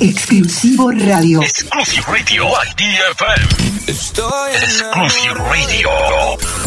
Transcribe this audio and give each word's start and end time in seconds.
Exclusivo 0.00 0.90
Radio. 0.90 1.42
Exclusive 1.42 2.04
Radio 2.08 2.46
IDFM. 2.76 3.86
Exclusive 3.86 5.34
Radio. 5.34 5.90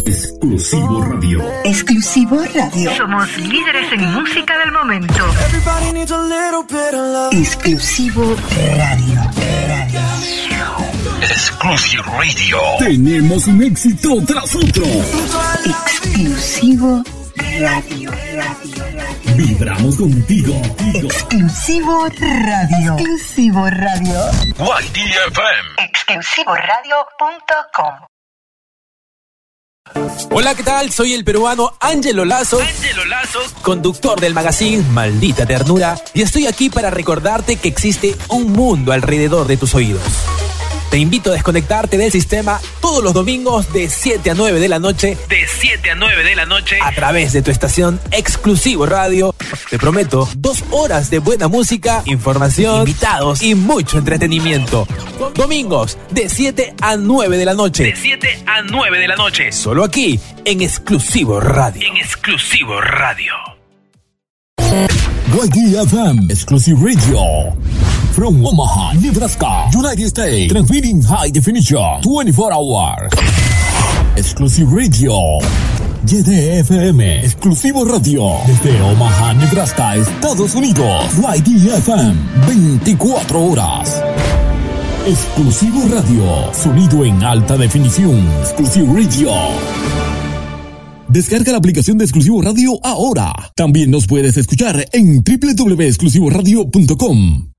Exclusivo 0.04 1.02
Radio. 1.02 1.42
Exclusivo 1.64 2.44
Radio. 2.54 2.96
Somos 2.96 3.36
líderes 3.38 3.92
en 3.92 4.12
música 4.12 4.58
del 4.58 4.72
momento. 4.72 5.24
Exclusivo 7.32 8.36
Radio. 8.76 9.20
Radio. 9.68 10.00
Exclusive 11.22 12.02
Radio. 12.02 12.58
Tenemos 12.78 13.46
un 13.46 13.62
éxito 13.62 14.22
tras 14.26 14.54
otro. 14.54 14.84
Exclusivo 15.86 17.02
Radio. 17.58 18.10
Radio. 18.34 18.67
Vibramos 19.38 19.96
contigo. 19.96 20.52
Exclusivo 20.94 22.08
Radio. 22.08 22.94
Exclusivo 22.94 23.70
Radio. 23.70 24.18
IDFM. 24.58 25.76
Exclusivoradio.com 25.78 28.08
Hola, 30.32 30.56
¿qué 30.56 30.64
tal? 30.64 30.90
Soy 30.90 31.14
el 31.14 31.24
peruano 31.24 31.76
Ángelo 31.78 32.24
Lazo, 32.24 32.60
Angelo 32.60 33.04
Lazo. 33.04 33.38
conductor 33.62 34.20
del 34.20 34.34
magazine 34.34 34.82
Maldita 34.90 35.46
Ternura, 35.46 35.94
y 36.14 36.22
estoy 36.22 36.48
aquí 36.48 36.68
para 36.68 36.90
recordarte 36.90 37.54
que 37.54 37.68
existe 37.68 38.16
un 38.30 38.52
mundo 38.52 38.90
alrededor 38.90 39.46
de 39.46 39.56
tus 39.56 39.76
oídos. 39.76 40.02
Te 40.90 40.96
invito 40.96 41.30
a 41.30 41.34
desconectarte 41.34 41.98
del 41.98 42.10
sistema 42.10 42.58
todos 42.80 43.04
los 43.04 43.12
domingos 43.12 43.70
de 43.74 43.90
7 43.90 44.30
a 44.30 44.34
9 44.34 44.58
de 44.58 44.68
la 44.68 44.78
noche 44.78 45.18
De 45.28 45.46
7 45.46 45.90
a 45.90 45.94
9 45.94 46.24
de 46.24 46.34
la 46.34 46.46
noche. 46.46 46.78
a 46.82 46.92
través 46.92 47.32
de 47.34 47.42
tu 47.42 47.50
estación 47.50 48.00
Exclusivo 48.10 48.86
Radio. 48.86 49.34
Te 49.68 49.78
prometo 49.78 50.26
dos 50.36 50.64
horas 50.70 51.10
de 51.10 51.18
buena 51.18 51.46
música, 51.48 52.02
información, 52.06 52.80
invitados 52.80 53.42
y 53.42 53.54
mucho 53.54 53.98
entretenimiento. 53.98 54.86
Domingos 55.34 55.98
de 56.10 56.30
7 56.30 56.74
a 56.80 56.96
9 56.96 57.36
de 57.36 57.44
la 57.44 57.52
noche. 57.54 57.84
De 57.84 57.96
7 57.96 58.44
a 58.46 58.62
9 58.62 58.98
de 58.98 59.08
la 59.08 59.16
noche. 59.16 59.52
Solo 59.52 59.84
aquí 59.84 60.18
en 60.46 60.62
Exclusivo 60.62 61.38
Radio. 61.38 61.82
En 61.86 61.98
Exclusivo 61.98 62.80
Radio. 62.80 63.34
YDFM 64.68 66.30
Exclusive 66.30 66.82
Radio. 66.82 67.54
From 68.12 68.44
Omaha, 68.44 68.92
Nebraska, 69.00 69.70
United 69.72 70.08
States. 70.08 70.52
Transmitting 70.52 71.00
high 71.02 71.30
definition 71.30 72.02
24 72.02 72.52
hours. 72.52 73.10
Exclusive 74.16 74.70
Radio. 74.70 75.38
YDFM 76.04 77.00
Exclusivo 77.24 77.86
Radio. 77.86 78.40
Desde 78.46 78.82
Omaha, 78.82 79.32
Nebraska, 79.32 79.96
Estados 79.96 80.54
Unidos. 80.54 81.14
YDFM 81.16 82.14
24 82.46 83.40
horas. 83.40 84.02
Exclusivo 85.06 85.88
Radio. 85.88 86.52
Sonido 86.52 87.06
en 87.06 87.22
alta 87.22 87.56
definición. 87.56 88.18
Exclusive 88.42 88.86
Radio. 88.92 90.07
Descarga 91.08 91.52
la 91.52 91.58
aplicación 91.58 91.98
de 91.98 92.04
Exclusivo 92.04 92.40
Radio 92.42 92.78
ahora. 92.84 93.32
También 93.56 93.90
nos 93.90 94.06
puedes 94.06 94.36
escuchar 94.36 94.86
en 94.92 95.24
www.exclusivoradio.com. 95.24 97.52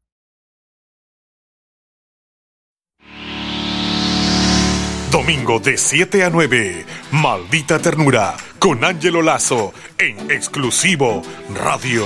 Domingo 5.12 5.60
de 5.60 5.76
7 5.76 6.24
a 6.24 6.30
9, 6.30 6.86
Maldita 7.14 7.80
Ternura, 7.80 8.38
con 8.60 8.86
Angelo 8.86 9.24
Lazo, 9.24 9.74
en 9.98 10.30
exclusivo 10.30 11.24
Radio. 11.56 12.06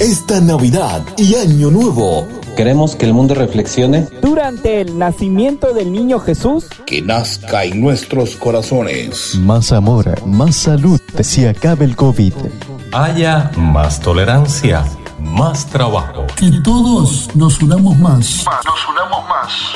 Esta 0.00 0.40
Navidad 0.40 1.04
y 1.18 1.34
Año 1.34 1.70
Nuevo, 1.70 2.26
Queremos 2.58 2.96
que 2.96 3.06
el 3.06 3.14
mundo 3.14 3.36
reflexione 3.36 4.08
Durante 4.20 4.80
el 4.80 4.98
nacimiento 4.98 5.72
del 5.72 5.92
niño 5.92 6.18
Jesús, 6.18 6.66
que 6.86 7.00
nazca 7.00 7.62
en 7.62 7.80
nuestros 7.80 8.34
corazones. 8.34 9.36
Más 9.36 9.70
amor, 9.70 10.26
más 10.26 10.56
salud, 10.56 11.00
se 11.20 11.48
acabe 11.48 11.84
el 11.84 11.94
COVID. 11.94 12.32
haya 12.92 13.52
más 13.56 14.00
tolerancia, 14.00 14.84
más 15.20 15.66
trabajo. 15.66 16.26
Que 16.34 16.50
todos 16.64 17.28
nos 17.36 17.62
unamos 17.62 17.96
más. 17.96 18.44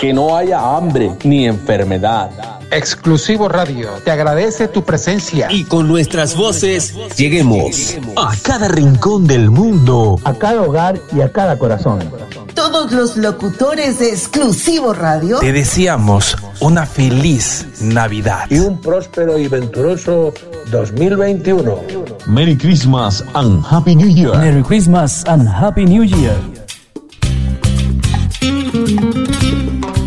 que 0.00 0.12
no 0.12 0.36
haya 0.36 0.76
hambre 0.76 1.12
ni 1.22 1.46
enfermedad. 1.46 2.30
Exclusivo 2.72 3.48
Radio, 3.48 3.90
te 4.02 4.10
agradece 4.10 4.66
tu 4.66 4.82
presencia. 4.82 5.46
Y 5.52 5.62
con 5.64 5.86
nuestras 5.86 6.34
voces 6.34 6.96
lleguemos 7.16 7.96
a 8.16 8.34
cada 8.42 8.66
rincón 8.66 9.26
del 9.28 9.50
mundo. 9.50 10.18
A 10.24 10.34
cada 10.34 10.62
hogar 10.62 10.98
y 11.14 11.20
a 11.20 11.30
cada 11.30 11.56
corazón. 11.58 12.00
Todos 12.62 12.92
los 12.92 13.16
locutores 13.16 13.98
de 13.98 14.10
Exclusivo 14.10 14.94
Radio. 14.94 15.40
Te 15.40 15.52
deseamos 15.52 16.36
una 16.60 16.86
feliz 16.86 17.66
Navidad. 17.80 18.46
Y 18.50 18.60
un 18.60 18.80
próspero 18.80 19.36
y 19.36 19.48
venturoso 19.48 20.32
2021. 20.70 21.82
Merry 22.28 22.56
Christmas 22.56 23.24
and 23.34 23.64
Happy 23.68 23.96
New 23.96 24.08
Year. 24.08 24.38
Merry 24.38 24.62
Christmas 24.62 25.24
and 25.26 25.48
Happy 25.48 25.84
New 25.84 26.04
Year. 26.04 26.36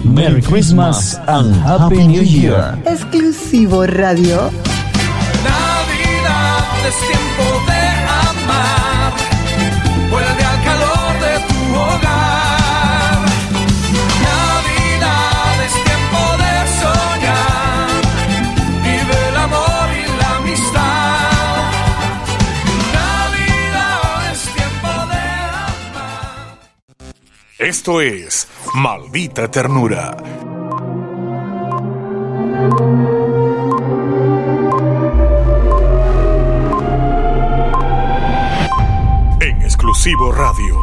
Merry 0.05 0.41
Christmas 0.41 1.19
and 1.27 1.53
Happy 1.61 2.07
New 2.07 2.23
Year. 2.23 2.81
Exclusivo 2.85 3.85
Radio. 3.85 4.49
Navidad 5.43 6.87
es 6.87 6.95
tiempo 7.05 7.54
Esto 27.57 28.01
es 28.01 28.49
Maldita 28.73 29.49
Ternura. 29.49 30.17
En 39.39 39.61
exclusivo 39.61 40.33
radio. 40.33 40.75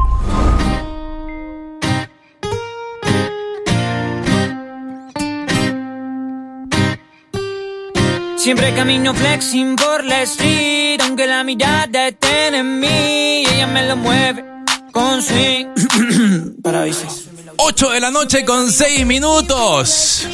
Siempre 8.38 8.72
camino 8.74 9.12
flexing 9.12 9.76
por 9.76 10.04
la 10.04 10.22
street, 10.22 11.02
aunque 11.02 11.26
la 11.26 11.44
mirada 11.44 12.08
esté 12.08 12.56
en 12.56 12.80
mí, 12.80 13.44
ella 13.46 13.66
me 13.66 13.86
lo 13.86 13.96
mueve 13.96 14.61
con. 14.92 15.24
Parabrisas. 16.62 17.24
8 17.56 17.90
de 17.90 18.00
la 18.00 18.10
noche 18.10 18.44
con 18.44 18.70
6 18.70 19.06
minutos. 19.06 20.26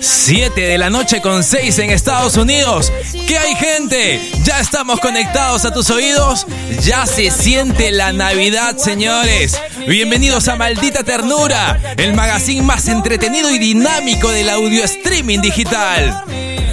7 0.00 0.60
de 0.60 0.78
la 0.78 0.90
noche 0.90 1.20
con 1.20 1.42
6 1.42 1.78
en 1.78 1.90
Estados 1.90 2.36
Unidos. 2.36 2.92
¿Qué 3.26 3.38
hay 3.38 3.54
gente? 3.54 4.20
Ya 4.44 4.60
estamos 4.60 5.00
conectados 5.00 5.64
a 5.64 5.72
tus 5.72 5.90
oídos. 5.90 6.46
Ya 6.82 7.06
se 7.06 7.30
siente 7.30 7.90
la 7.92 8.12
Navidad, 8.12 8.76
señores. 8.76 9.58
Bienvenidos 9.86 10.48
a 10.48 10.56
Maldita 10.56 11.02
Ternura, 11.02 11.80
el 11.96 12.14
magazine 12.14 12.62
más 12.62 12.88
entretenido 12.88 13.50
y 13.50 13.58
dinámico 13.58 14.30
del 14.30 14.50
audio 14.50 14.84
streaming 14.84 15.40
digital. 15.40 16.24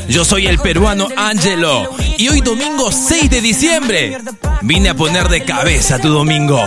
Yo 0.07 0.25
soy 0.25 0.47
el 0.47 0.59
peruano 0.59 1.07
Angelo 1.15 1.89
y 2.17 2.27
hoy 2.27 2.41
domingo 2.41 2.91
6 2.91 3.29
de 3.29 3.41
diciembre 3.41 4.17
vine 4.63 4.89
a 4.89 4.93
poner 4.93 5.27
de 5.27 5.43
cabeza 5.43 5.99
tu 5.99 6.09
domingo. 6.09 6.59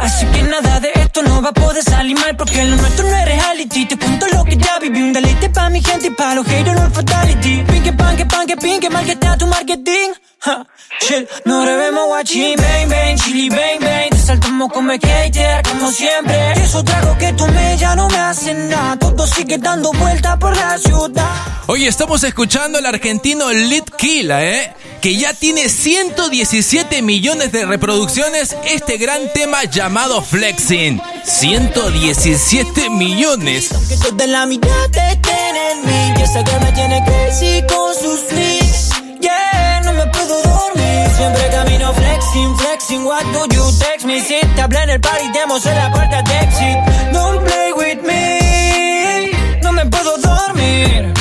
Así 0.00 0.26
que 0.26 0.42
nada 0.42 0.80
de 0.80 0.90
esto 0.94 1.22
no 1.22 1.42
va 1.42 1.50
a 1.50 1.52
poder 1.52 1.82
salir 1.82 2.16
mal 2.18 2.36
porque 2.36 2.64
lo 2.64 2.76
nuestro 2.76 3.08
no 3.08 3.16
es 3.16 3.24
reality. 3.24 3.86
Te 3.86 3.98
cuento 3.98 4.26
lo 4.28 4.44
que 4.44 4.56
ya 4.56 4.78
viví, 4.80 5.02
un 5.02 5.12
deleite 5.12 5.50
pa' 5.50 5.68
mi 5.70 5.82
gente 5.82 6.06
y 6.08 6.10
pa' 6.10 6.34
los 6.34 6.46
haters 6.46 6.80
no 6.80 6.90
fatality. 6.90 7.62
Pinque, 7.64 7.92
panque, 7.92 8.26
panque, 8.26 8.56
pinque, 8.56 8.90
mal 8.90 9.04
que 9.04 9.12
está 9.12 9.36
tu 9.36 9.46
marketing. 9.46 10.10
Ja, 10.40 10.66
shit, 11.00 11.28
no 11.44 11.62
debemos 11.62 12.08
watching, 12.08 12.56
bang, 12.56 12.88
bang, 12.88 13.16
chili, 13.18 13.48
bang, 13.48 13.80
bang. 13.80 14.10
Te 14.10 14.18
saltamos 14.18 14.72
como 14.72 14.92
hater, 14.92 15.62
como 15.62 15.90
siempre. 15.90 16.52
Eso 16.62 16.84
trago 16.84 17.18
que 17.18 17.32
tomé 17.32 17.76
ya 17.78 17.96
no 17.96 18.08
me 18.08 18.18
hace 18.18 18.54
nada. 18.54 18.96
Todo 18.96 19.26
sigue 19.26 19.58
dando 19.58 19.92
vueltas 19.92 20.36
por 20.38 20.56
la 20.56 20.78
ciudad. 20.78 21.34
Hoy 21.66 21.86
estamos 21.86 22.22
escuchando 22.22 22.78
al 22.78 22.86
argentino 22.86 23.50
Lit 23.50 23.90
Killa, 23.96 24.44
¿eh? 24.44 24.72
Que 25.06 25.16
ya 25.16 25.32
tiene 25.34 25.68
117 25.68 27.00
millones 27.00 27.52
de 27.52 27.64
reproducciones 27.64 28.56
este 28.64 28.96
gran 28.96 29.32
tema 29.32 29.62
llamado 29.62 30.20
Flexing. 30.20 31.00
117 31.22 32.90
millones. 32.90 33.68
Toda 34.02 34.26
la 34.26 34.46
mirada 34.46 35.12
estén 35.12 35.54
en 35.70 35.86
mí. 35.86 36.20
Esa 36.20 36.42
que 36.42 36.58
me 36.58 36.72
tiene 36.72 37.04
crazy 37.04 37.62
con 37.68 37.94
sus 37.94 38.18
swings. 38.28 38.90
Yeah, 39.20 39.82
no 39.84 39.92
me 39.92 40.06
puedo 40.08 40.42
dormir. 40.42 41.08
Siempre 41.16 41.50
camino 41.52 41.94
flexing, 41.94 43.04
what 43.04 43.22
do 43.26 43.46
you 43.54 43.62
text 43.78 44.04
me? 44.06 44.20
Si 44.20 44.40
te 44.56 44.60
hablé 44.60 44.82
en 44.82 44.90
el 44.90 45.00
party, 45.00 45.30
demos 45.32 45.64
en 45.66 45.76
la 45.76 45.92
puerta 45.92 46.20
de 46.22 46.38
exit. 46.40 47.12
Don't 47.12 47.44
play 47.44 47.72
with 47.74 48.02
me, 48.02 49.30
no 49.62 49.72
me 49.72 49.86
puedo 49.86 50.16
dormir. 50.18 51.14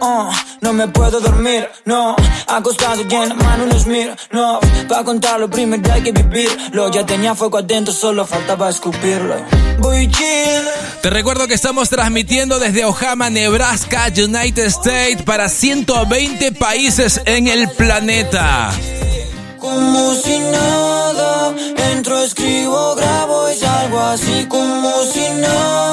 Oh, 0.00 0.30
no 0.62 0.72
me 0.72 0.88
puedo 0.88 1.20
dormir, 1.20 1.68
no. 1.84 2.16
Acostado 2.46 3.02
y 3.02 3.14
en 3.14 3.28
la 3.28 3.34
mano 3.34 3.64
un 3.64 3.78
smir, 3.78 4.16
no. 4.30 4.60
Pa' 4.88 5.04
contarlo 5.04 5.50
primero 5.50 5.92
hay 5.92 6.02
que 6.02 6.12
vivirlo. 6.12 6.90
Ya 6.90 7.04
tenía 7.04 7.34
fuego 7.34 7.58
adentro, 7.58 7.92
solo 7.92 8.24
faltaba 8.24 8.70
escupirlo. 8.70 9.34
Voy 9.80 10.08
chill. 10.10 10.62
Te 11.02 11.10
recuerdo 11.10 11.48
que 11.48 11.54
estamos 11.54 11.90
transmitiendo 11.90 12.60
desde 12.60 12.84
Ojama, 12.84 13.28
Nebraska, 13.28 14.06
United 14.16 14.66
States, 14.66 15.22
para 15.22 15.48
120 15.48 16.52
países 16.52 17.20
en 17.26 17.48
el 17.48 17.68
planeta. 17.70 18.70
Como 19.58 20.14
si 20.14 20.38
nada, 20.38 21.54
entro, 21.92 22.22
escribo, 22.22 22.94
grabo 22.94 23.50
y 23.50 23.56
salgo 23.56 24.00
así 24.00 24.46
como 24.48 25.02
si 25.12 25.28
nada. 25.40 25.91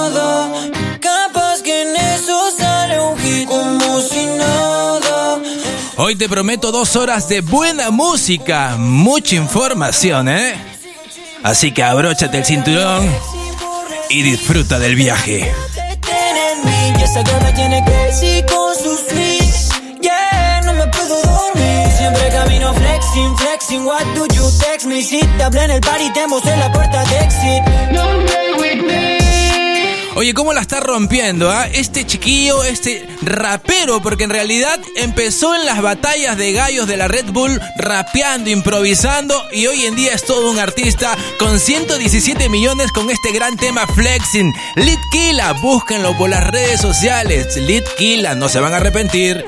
Hoy 6.01 6.15
te 6.15 6.29
prometo 6.29 6.71
dos 6.71 6.95
horas 6.95 7.27
de 7.27 7.41
buena 7.41 7.91
música, 7.91 8.77
mucha 8.77 9.35
información, 9.35 10.29
¿eh? 10.29 10.55
Así 11.43 11.73
que 11.73 11.83
abróchate 11.83 12.37
el 12.37 12.45
cinturón 12.45 13.05
y 14.09 14.21
disfruta 14.21 14.79
del 14.79 14.95
viaje. 14.95 15.51
No. 20.63 21.97
Siempre 21.97 22.29
camino 22.29 22.73
flexing, 22.73 23.37
flexing. 23.37 23.85
What 23.85 24.05
do 24.15 24.25
you 24.33 24.49
text 24.61 24.87
me? 24.87 25.03
Si 25.03 25.19
te 25.19 25.43
hablé 25.43 25.65
en 25.65 25.71
el 25.71 25.81
party, 25.81 26.13
te 26.13 26.25
mostré 26.27 26.55
la 26.55 26.71
puerta 26.71 27.03
de 27.03 27.17
exit. 27.17 27.61
Don't 27.91 28.25
play 28.25 28.53
with 28.53 28.87
me. 28.87 29.18
Oye, 30.19 30.33
¿cómo 30.33 30.51
la 30.51 30.59
está 30.59 30.81
rompiendo, 30.81 31.49
ah? 31.49 31.65
Este 31.65 32.05
chiquillo, 32.05 32.65
este 32.65 33.07
rapero, 33.21 34.01
porque 34.01 34.25
en 34.25 34.29
realidad 34.29 34.77
empezó 34.97 35.55
en 35.55 35.65
las 35.65 35.81
batallas 35.81 36.37
de 36.37 36.51
gallos 36.51 36.89
de 36.89 36.97
la 36.97 37.07
Red 37.07 37.27
Bull, 37.31 37.57
rapeando, 37.77 38.49
improvisando, 38.49 39.41
y 39.53 39.67
hoy 39.67 39.85
en 39.85 39.95
día 39.95 40.13
es 40.13 40.25
todo 40.25 40.51
un 40.51 40.59
artista 40.59 41.17
con 41.37 41.57
117 41.57 42.49
millones 42.49 42.91
con 42.91 43.09
este 43.09 43.31
gran 43.31 43.55
tema 43.55 43.87
Flexing. 43.87 44.53
Litkila, 44.75 45.53
búsquenlo 45.53 46.17
por 46.17 46.29
las 46.29 46.45
redes 46.45 46.81
sociales. 46.81 47.55
Litkila, 47.55 48.35
no 48.35 48.49
se 48.49 48.59
van 48.59 48.73
a 48.73 48.77
arrepentir. 48.77 49.45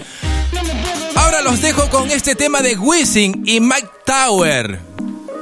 Ahora 1.16 1.42
los 1.42 1.62
dejo 1.62 1.90
con 1.90 2.10
este 2.12 2.34
tema 2.34 2.62
de 2.62 2.78
Wisin 2.78 3.44
y 3.46 3.60
Mike 3.60 3.90
Tower. 4.06 4.80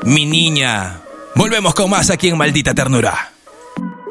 Mi 0.05 0.25
niña. 0.25 1.01
Volvemos 1.35 1.75
con 1.75 1.91
más 1.91 2.09
aquí 2.09 2.29
en 2.29 2.37
Maldita 2.39 2.73
Ternura. 2.73 3.33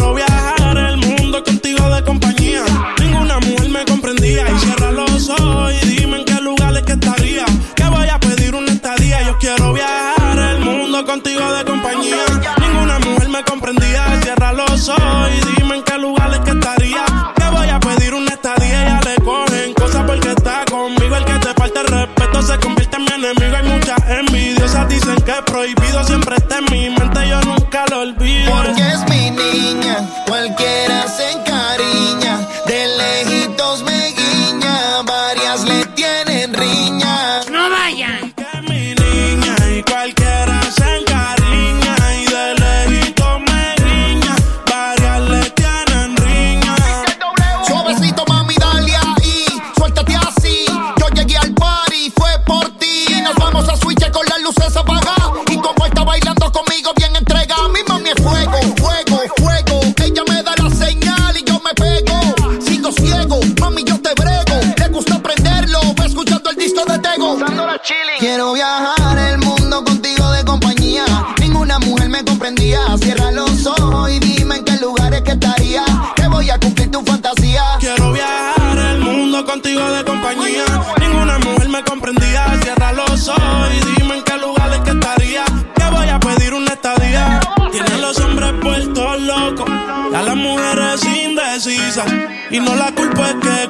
Quiero 0.00 0.14
viajar 0.14 0.76
el 0.78 0.96
mundo 0.96 1.44
contigo 1.44 1.90
de 1.90 2.02
compañía. 2.04 2.64
Ninguna 3.00 3.38
mujer 3.38 3.68
me 3.68 3.84
comprendía. 3.84 4.50
Y 4.50 4.58
cierra 4.60 4.92
los 4.92 5.28
ojos 5.28 5.74
y 5.82 5.86
dime 5.88 6.20
en 6.20 6.24
qué 6.24 6.40
lugares 6.40 6.82
que 6.84 6.92
estaría. 6.92 7.44
Que 7.76 7.84
voy 7.84 8.08
a 8.08 8.18
pedir 8.18 8.54
una 8.54 8.72
estadía. 8.72 9.22
Yo 9.24 9.36
quiero 9.36 9.74
viajar 9.74 10.38
el 10.38 10.60
mundo 10.60 11.04
contigo 11.04 11.52
de 11.52 11.64
compañía. 11.66 12.24
Ninguna 12.60 12.98
mujer 13.00 13.28
me 13.28 13.44
comprendía. 13.44 14.20
Cierra 14.22 14.54
los 14.54 14.88
ojos 14.88 15.28
y 15.36 15.60
dime 15.60 15.76
en 15.76 15.82
qué 15.82 15.98
lugares 15.98 16.40
que 16.46 16.50
estaría. 16.52 17.04
Que 17.36 17.44
voy 17.50 17.68
a 17.68 17.78
pedir 17.78 18.14
una 18.14 18.30
estadía. 18.30 18.84
Ya 18.88 19.00
le 19.04 19.16
cogen 19.16 19.74
cosas 19.74 20.02
porque 20.06 20.30
está 20.30 20.64
conmigo. 20.64 21.14
El 21.14 21.24
que 21.26 21.34
te 21.34 21.52
falta 21.52 21.80
el 21.82 21.88
respeto 21.88 22.42
se 22.42 22.56
convierte 22.56 22.96
en 22.96 23.04
mi 23.04 23.26
enemigo. 23.26 23.54
Hay 23.54 23.68
muchas 23.68 23.98
envidiosas. 24.08 24.88
Dicen 24.88 25.16
que 25.26 25.32
es 25.32 25.42
prohibido. 25.42 25.89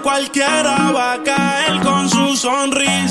Cualquiera 0.02 0.90
va 0.92 1.12
a 1.14 1.23
caer 1.23 1.80
con 1.80 2.09
su 2.09 2.37
sonrisa. 2.37 3.09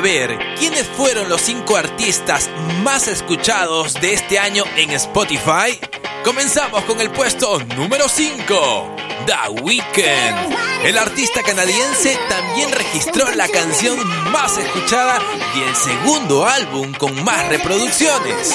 Saber 0.00 0.38
quiénes 0.58 0.86
fueron 0.96 1.28
los 1.28 1.42
cinco 1.42 1.76
artistas 1.76 2.48
más 2.82 3.06
escuchados 3.06 3.92
de 4.00 4.14
este 4.14 4.38
año 4.38 4.64
en 4.76 4.92
Spotify? 4.92 5.78
Comenzamos 6.24 6.84
con 6.84 7.02
el 7.02 7.10
puesto 7.10 7.58
número 7.76 8.08
5, 8.08 8.96
The 9.26 9.60
Weeknd. 9.60 10.56
El 10.84 10.96
artista 10.96 11.42
canadiense 11.42 12.18
también 12.30 12.72
registró 12.72 13.30
la 13.32 13.46
canción 13.48 13.98
más 14.32 14.56
escuchada 14.56 15.20
y 15.54 15.68
el 15.68 15.76
segundo 15.76 16.46
álbum 16.46 16.94
con 16.94 17.22
más 17.22 17.46
reproducciones. 17.48 18.54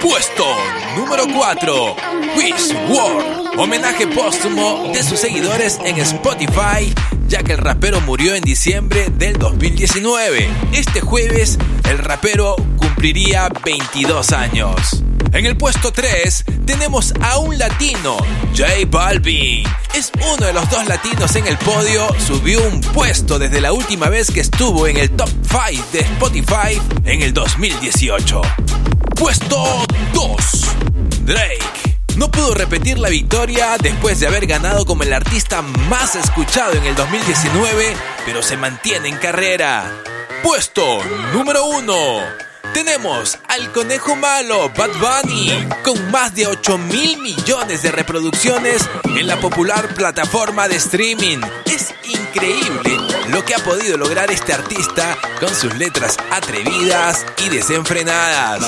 Puesto 0.00 0.46
número 0.96 1.24
4, 1.34 1.96
Wish 2.36 2.72
War. 2.88 3.43
Homenaje 3.56 4.08
póstumo 4.08 4.90
de 4.92 5.02
sus 5.04 5.20
seguidores 5.20 5.78
en 5.84 5.98
Spotify, 5.98 6.92
ya 7.28 7.42
que 7.44 7.52
el 7.52 7.58
rapero 7.58 8.00
murió 8.00 8.34
en 8.34 8.42
diciembre 8.42 9.10
del 9.10 9.38
2019. 9.38 10.48
Este 10.72 11.00
jueves, 11.00 11.56
el 11.88 11.98
rapero 11.98 12.56
cumpliría 12.76 13.48
22 13.64 14.32
años. 14.32 15.04
En 15.32 15.46
el 15.46 15.56
puesto 15.56 15.92
3 15.92 16.44
tenemos 16.66 17.14
a 17.20 17.38
un 17.38 17.56
latino, 17.56 18.16
J 18.56 18.66
Balvin. 18.88 19.64
Es 19.94 20.10
uno 20.34 20.46
de 20.46 20.52
los 20.52 20.68
dos 20.68 20.86
latinos 20.86 21.36
en 21.36 21.46
el 21.46 21.56
podio, 21.58 22.08
subió 22.18 22.60
un 22.66 22.80
puesto 22.80 23.38
desde 23.38 23.60
la 23.60 23.72
última 23.72 24.08
vez 24.08 24.32
que 24.32 24.40
estuvo 24.40 24.88
en 24.88 24.96
el 24.96 25.10
top 25.10 25.30
5 25.48 25.86
de 25.92 26.00
Spotify 26.00 26.82
en 27.04 27.22
el 27.22 27.32
2018. 27.32 28.42
Puesto 29.14 29.86
2, 30.12 30.36
Drake. 31.24 31.83
No 32.16 32.30
pudo 32.30 32.54
repetir 32.54 32.98
la 32.98 33.08
victoria 33.08 33.76
después 33.80 34.20
de 34.20 34.28
haber 34.28 34.46
ganado 34.46 34.86
como 34.86 35.02
el 35.02 35.12
artista 35.12 35.62
más 35.62 36.14
escuchado 36.14 36.74
en 36.74 36.84
el 36.84 36.94
2019, 36.94 37.96
pero 38.24 38.42
se 38.42 38.56
mantiene 38.56 39.08
en 39.08 39.16
carrera. 39.16 40.02
Puesto 40.42 41.02
número 41.32 41.64
1 41.64 42.53
tenemos 42.74 43.38
al 43.48 43.70
conejo 43.70 44.16
malo 44.16 44.68
Bad 44.76 44.90
Bunny 44.98 45.68
con 45.84 46.10
más 46.10 46.34
de 46.34 46.48
8 46.48 46.76
mil 46.76 47.18
millones 47.18 47.82
de 47.82 47.92
reproducciones 47.92 48.82
en 49.04 49.28
la 49.28 49.38
popular 49.38 49.94
plataforma 49.94 50.66
de 50.66 50.76
streaming. 50.76 51.38
Es 51.66 51.94
increíble 52.02 52.98
lo 53.28 53.44
que 53.44 53.54
ha 53.54 53.58
podido 53.60 53.96
lograr 53.96 54.30
este 54.32 54.52
artista 54.52 55.16
con 55.38 55.54
sus 55.54 55.72
letras 55.76 56.16
atrevidas 56.32 57.24
y 57.46 57.48
desenfrenadas. 57.48 58.64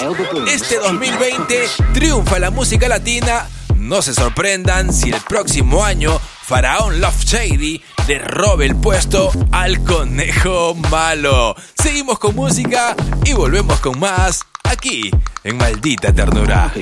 Este 0.47 0.79
2020 0.79 1.69
triunfa 1.93 2.39
la 2.39 2.51
música 2.51 2.89
latina. 2.89 3.49
No 3.87 4.03
se 4.03 4.15
sorprendan 4.15 4.93
si 4.93 5.11
el 5.11 5.21
próximo 5.21 5.85
año 5.85 6.19
Faraón 6.19 7.01
Love 7.01 7.23
Shady 7.25 7.81
le 8.09 8.19
robe 8.19 8.67
el 8.67 8.75
puesto 8.75 9.31
al 9.53 9.85
conejo 9.85 10.75
malo. 10.91 11.55
Seguimos 11.81 12.19
con 12.19 12.35
música 12.35 12.97
y 13.25 13.33
volvemos 13.33 13.79
con 13.79 14.01
más 14.01 14.41
aquí 14.65 15.09
en 15.45 15.57
Maldita 15.57 16.13
Ternura. 16.13 16.73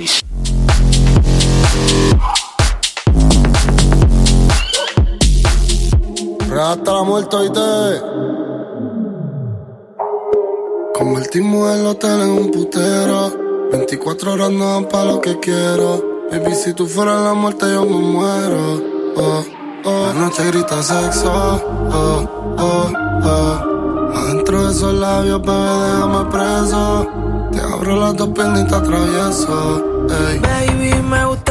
Hasta 6.58 6.92
la 6.92 7.02
muerte 7.02 7.36
hoy 7.36 7.52
te 7.52 8.00
Convertimos 10.94 11.76
el 11.76 11.86
hotel 11.86 12.20
en 12.22 12.30
un 12.30 12.50
putero 12.50 13.68
24 13.70 14.32
horas 14.32 14.50
no 14.50 14.72
dan 14.72 14.88
pa' 14.88 15.04
lo 15.04 15.20
que 15.20 15.38
quiero 15.38 16.13
Baby, 16.34 16.52
si 16.56 16.74
tú 16.74 16.88
fueras 16.88 17.22
la 17.22 17.32
muerte 17.32 17.64
yo 17.72 17.84
me 17.84 17.96
muero 17.96 18.82
oh, 19.14 19.44
oh. 19.84 20.06
La 20.08 20.14
noche 20.14 20.44
grita 20.48 20.82
sexo, 20.82 21.30
oh, 21.30 22.56
oh, 22.58 22.92
oh. 23.22 24.10
Adentro 24.16 24.64
de 24.64 24.72
esos 24.72 24.94
labios, 24.94 25.40
bebé, 25.42 25.54
déjame 25.54 26.30
preso. 26.32 27.06
Te 27.52 27.60
abro 27.60 28.00
las 28.00 28.16
dos 28.16 28.28
piernas 28.30 28.62
y 28.62 28.66
te 28.66 28.74
atravieso. 28.74 29.84
Baby, 30.42 31.02
me 31.08 31.24
gustaría 31.24 31.43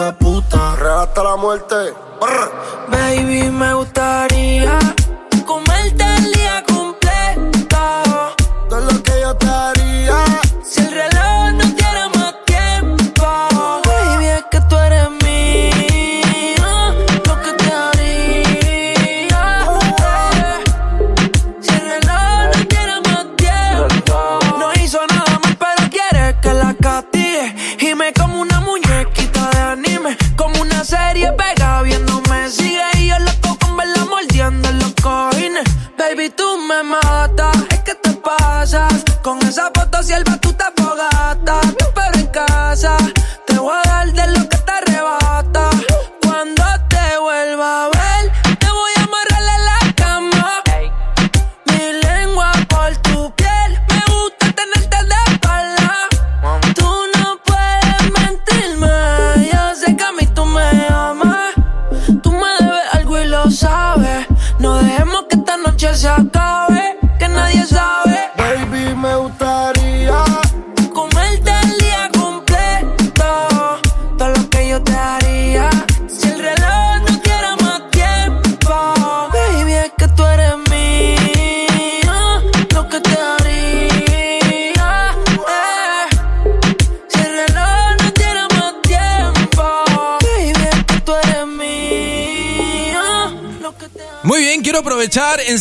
Hasta 0.00 1.22
la 1.22 1.36
muerte. 1.36 1.94
Baby, 2.88 3.50
me 3.50 3.74
gustaría 3.74 4.13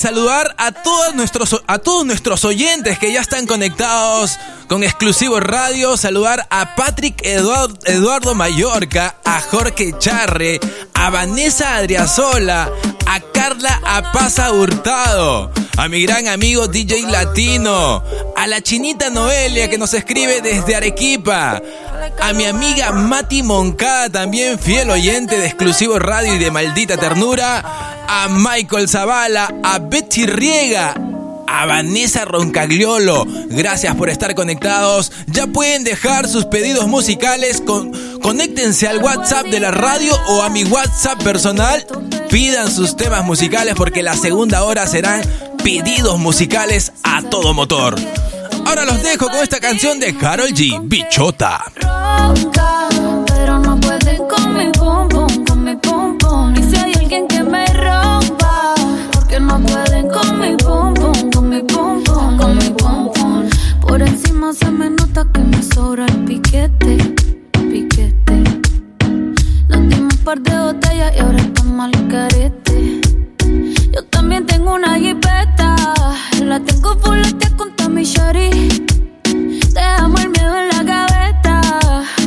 saludar 0.04 0.54
a 0.58 0.74
todos 0.74 1.16
nuestros 1.16 1.64
a 1.66 1.80
todos 1.80 2.06
nuestros 2.06 2.44
oyentes 2.44 3.00
que 3.00 3.14
ya 3.14 3.22
están 3.22 3.48
conectados 3.48 4.38
con 4.68 4.84
Exclusivo 4.84 5.40
Radio, 5.40 5.96
saludar 5.96 6.46
a 6.50 6.76
Patrick 6.76 7.26
Eduardo, 7.26 7.80
Eduardo 7.86 8.36
Mallorca, 8.36 9.16
a 9.24 9.40
Jorge 9.40 9.94
Charre, 10.00 10.60
a 10.94 11.10
Vanessa 11.10 11.78
Adriasola, 11.78 12.70
a 13.06 13.20
Carla 13.32 13.80
Apaza 13.86 14.52
Hurtado, 14.52 15.54
a 15.78 15.88
mi 15.88 16.02
gran 16.02 16.28
amigo 16.28 16.68
DJ 16.68 17.04
Latino, 17.04 18.04
a 18.36 18.46
la 18.48 18.60
chinita 18.60 19.10
Noelia 19.10 19.70
que 19.70 19.78
nos 19.78 19.94
escribe 19.94 20.42
desde 20.42 20.76
Arequipa, 20.76 21.62
a 22.22 22.34
mi 22.34 22.44
amiga 22.44 22.92
Mati 22.92 23.42
Moncada, 23.42 24.10
también 24.10 24.60
fiel 24.60 24.90
oyente 24.90 25.38
de 25.38 25.46
Exclusivo 25.46 25.98
Radio 25.98 26.36
y 26.36 26.40
de 26.40 26.52
Maldita 26.52 26.98
Ternura, 26.98 27.93
a 28.08 28.28
Michael 28.30 28.88
Zavala, 28.88 29.54
a 29.64 29.80
Betty 29.80 30.26
Riega, 30.26 30.94
a 31.48 31.66
Vanessa 31.66 32.26
Roncagliolo. 32.26 33.26
Gracias 33.50 33.96
por 33.96 34.10
estar 34.10 34.36
conectados. 34.36 35.12
Ya 35.28 35.48
pueden 35.48 35.84
dejar 35.84 36.28
sus 36.28 36.46
pedidos 36.46 36.88
musicales. 36.88 37.62
Con, 37.62 37.92
conéctense 38.20 38.88
al 38.88 39.00
WhatsApp 39.00 39.48
de 39.48 39.60
la 39.60 39.72
radio 39.72 40.18
o 40.30 40.42
a 40.42 40.50
mi 40.50 40.64
WhatsApp 40.64 41.22
personal. 41.24 41.86
Pidan 42.30 42.72
sus 42.72 42.96
temas 42.96 43.24
musicales 43.24 43.76
porque 43.76 44.02
la 44.02 44.16
segunda 44.16 44.64
hora 44.64 44.88
serán 44.88 45.22
pedidos 45.64 46.20
musicales 46.20 46.92
a 47.04 47.22
todo 47.22 47.54
motor. 47.54 47.96
Ahora 48.66 48.86
los 48.86 49.04
dejo 49.04 49.28
con 49.28 49.44
esta 49.44 49.60
canción 49.60 50.00
de 50.00 50.16
Carol 50.16 50.50
G, 50.50 50.80
Bichota. 50.84 51.64
Se 64.54 64.70
me 64.70 64.90
nota 64.90 65.26
que 65.34 65.42
me 65.42 65.64
sobra 65.64 66.06
el 66.06 66.26
piquete, 66.26 66.98
piquete. 67.54 68.44
Nos 69.68 69.90
dimos 69.90 70.14
un 70.14 70.20
par 70.24 70.40
de 70.42 70.60
botellas 70.60 71.14
y 71.16 71.20
ahora 71.20 71.40
estamos 71.40 71.86
al 71.86 72.08
carete. 72.08 73.02
Yo 73.94 74.04
también 74.06 74.46
tengo 74.46 74.76
una 74.76 75.00
jipeta, 75.00 75.76
la 76.44 76.60
tengo 76.60 76.96
fuletea 76.98 77.50
con 77.58 77.94
mi 77.94 78.04
shari. 78.04 78.50
Dejamos 79.74 80.22
el 80.22 80.30
miedo 80.30 80.60
en 80.60 80.70
la 80.70 80.84
gaveta. 80.84 81.62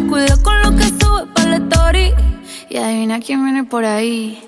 Cuida 0.09 0.37
con 0.43 0.61
lo 0.63 0.71
que 0.77 0.85
sube 0.85 1.27
para 1.35 1.51
la 1.51 1.57
story. 1.57 2.13
Y 2.71 2.77
adivina 2.77 3.21
quién 3.21 3.45
viene 3.45 3.65
por 3.65 3.85
ahí. 3.85 4.43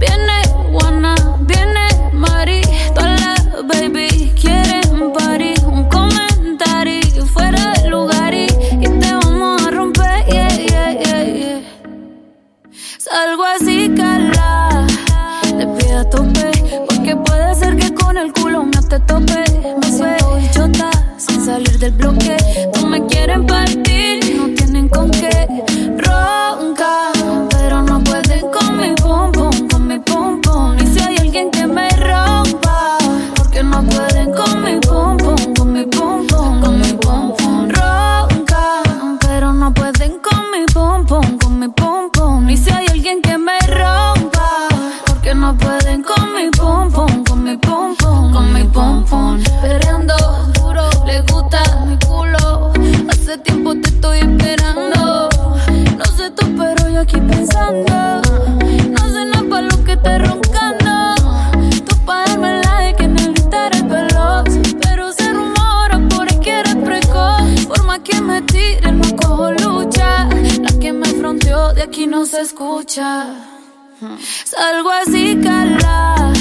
Viene 0.00 0.42
Juana, 0.72 1.14
viene 1.40 2.12
Mari. 2.12 2.62
Todas 2.94 3.20
las 3.20 3.66
baby 3.66 4.32
quieren 4.40 4.69
Salgo 13.10 13.44
así, 13.44 13.92
cala. 13.96 14.86
Le 15.58 15.66
pido 15.66 15.98
a 15.98 16.04
tope. 16.08 16.52
Porque 16.86 17.16
puede 17.16 17.54
ser 17.56 17.76
que 17.76 17.92
con 17.92 18.16
el 18.16 18.32
culo 18.32 18.62
me 18.62 18.80
te 18.88 19.00
tope. 19.00 19.44
Me 19.80 19.90
siento 19.90 20.36
bichota 20.36 20.90
sin 21.16 21.44
salir 21.44 21.76
del 21.80 21.90
bloque. 21.90 22.36
No 22.76 22.86
me 22.86 23.04
quieren 23.06 23.46
partir, 23.46 24.36
no 24.36 24.54
tienen 24.54 24.88
con 24.88 25.10
qué. 25.10 25.48
Ronca, 25.98 27.10
pero 27.50 27.82
no 27.82 27.98
pueden 28.04 28.42
con 28.52 28.76
mi 28.78 28.94
pum, 28.94 29.32
con 29.68 29.88
mi 29.88 29.98
pum. 29.98 30.40
Y 30.80 30.86
si 30.86 31.00
hay 31.00 31.16
alguien 31.16 31.50
que 31.50 31.66
me 31.66 31.88
rompa, 31.90 32.96
porque 33.34 33.64
no 33.64 33.82
pueden 33.82 34.32
con 34.32 34.62
mi 34.62 34.78
pum, 34.78 35.16
con 35.56 35.72
mi 35.72 35.84
pum, 35.86 36.26
con 36.28 36.80
mi 36.80 36.92
pum 36.92 37.34
pum. 37.36 37.68
Ronca, 37.68 38.82
pero 39.20 39.52
no 39.52 39.74
pueden 39.74 40.20
con 40.20 40.42
mi 40.52 40.64
pum, 40.72 41.04
con 41.38 41.58
mi 41.58 41.66
pum 41.66 41.99
Y 42.50 42.56
si 42.56 42.68
hay 42.68 42.84
alguien 42.88 43.22
que 43.22 43.38
me 43.38 43.56
rompa, 43.60 44.66
porque 45.06 45.32
no 45.36 45.56
pueden 45.56 46.02
con 46.02 46.34
mi 46.34 46.50
pum 46.50 46.90
con 46.90 47.44
mi 47.44 47.56
pum 47.56 47.94
con 48.32 48.52
mi 48.52 48.64
pum 48.64 49.04
pum. 49.04 49.40
Perreando 49.62 50.16
duro, 50.54 50.90
le 51.06 51.20
gusta 51.20 51.62
mi 51.86 51.96
culo. 52.04 52.72
Hace 53.08 53.38
tiempo 53.38 53.72
te 53.76 53.88
estoy 53.90 54.18
esperando. 54.18 55.28
No 55.96 56.04
sé 56.16 56.32
tú, 56.32 56.44
pero 56.58 56.90
yo 56.90 57.02
aquí 57.02 57.20
pensando. 57.20 58.20
No 58.94 59.08
sé 59.12 59.26
nada 59.26 59.44
para 59.48 59.62
lo 59.62 59.84
que 59.84 59.96
te 59.96 60.18
roncando. 60.18 60.49
Fronteó 71.30 71.72
de 71.74 71.82
aquí 71.82 72.08
no 72.08 72.26
se 72.26 72.40
escucha. 72.40 73.26
Salgo 74.44 74.90
así, 74.90 75.38
cala. 75.40 76.32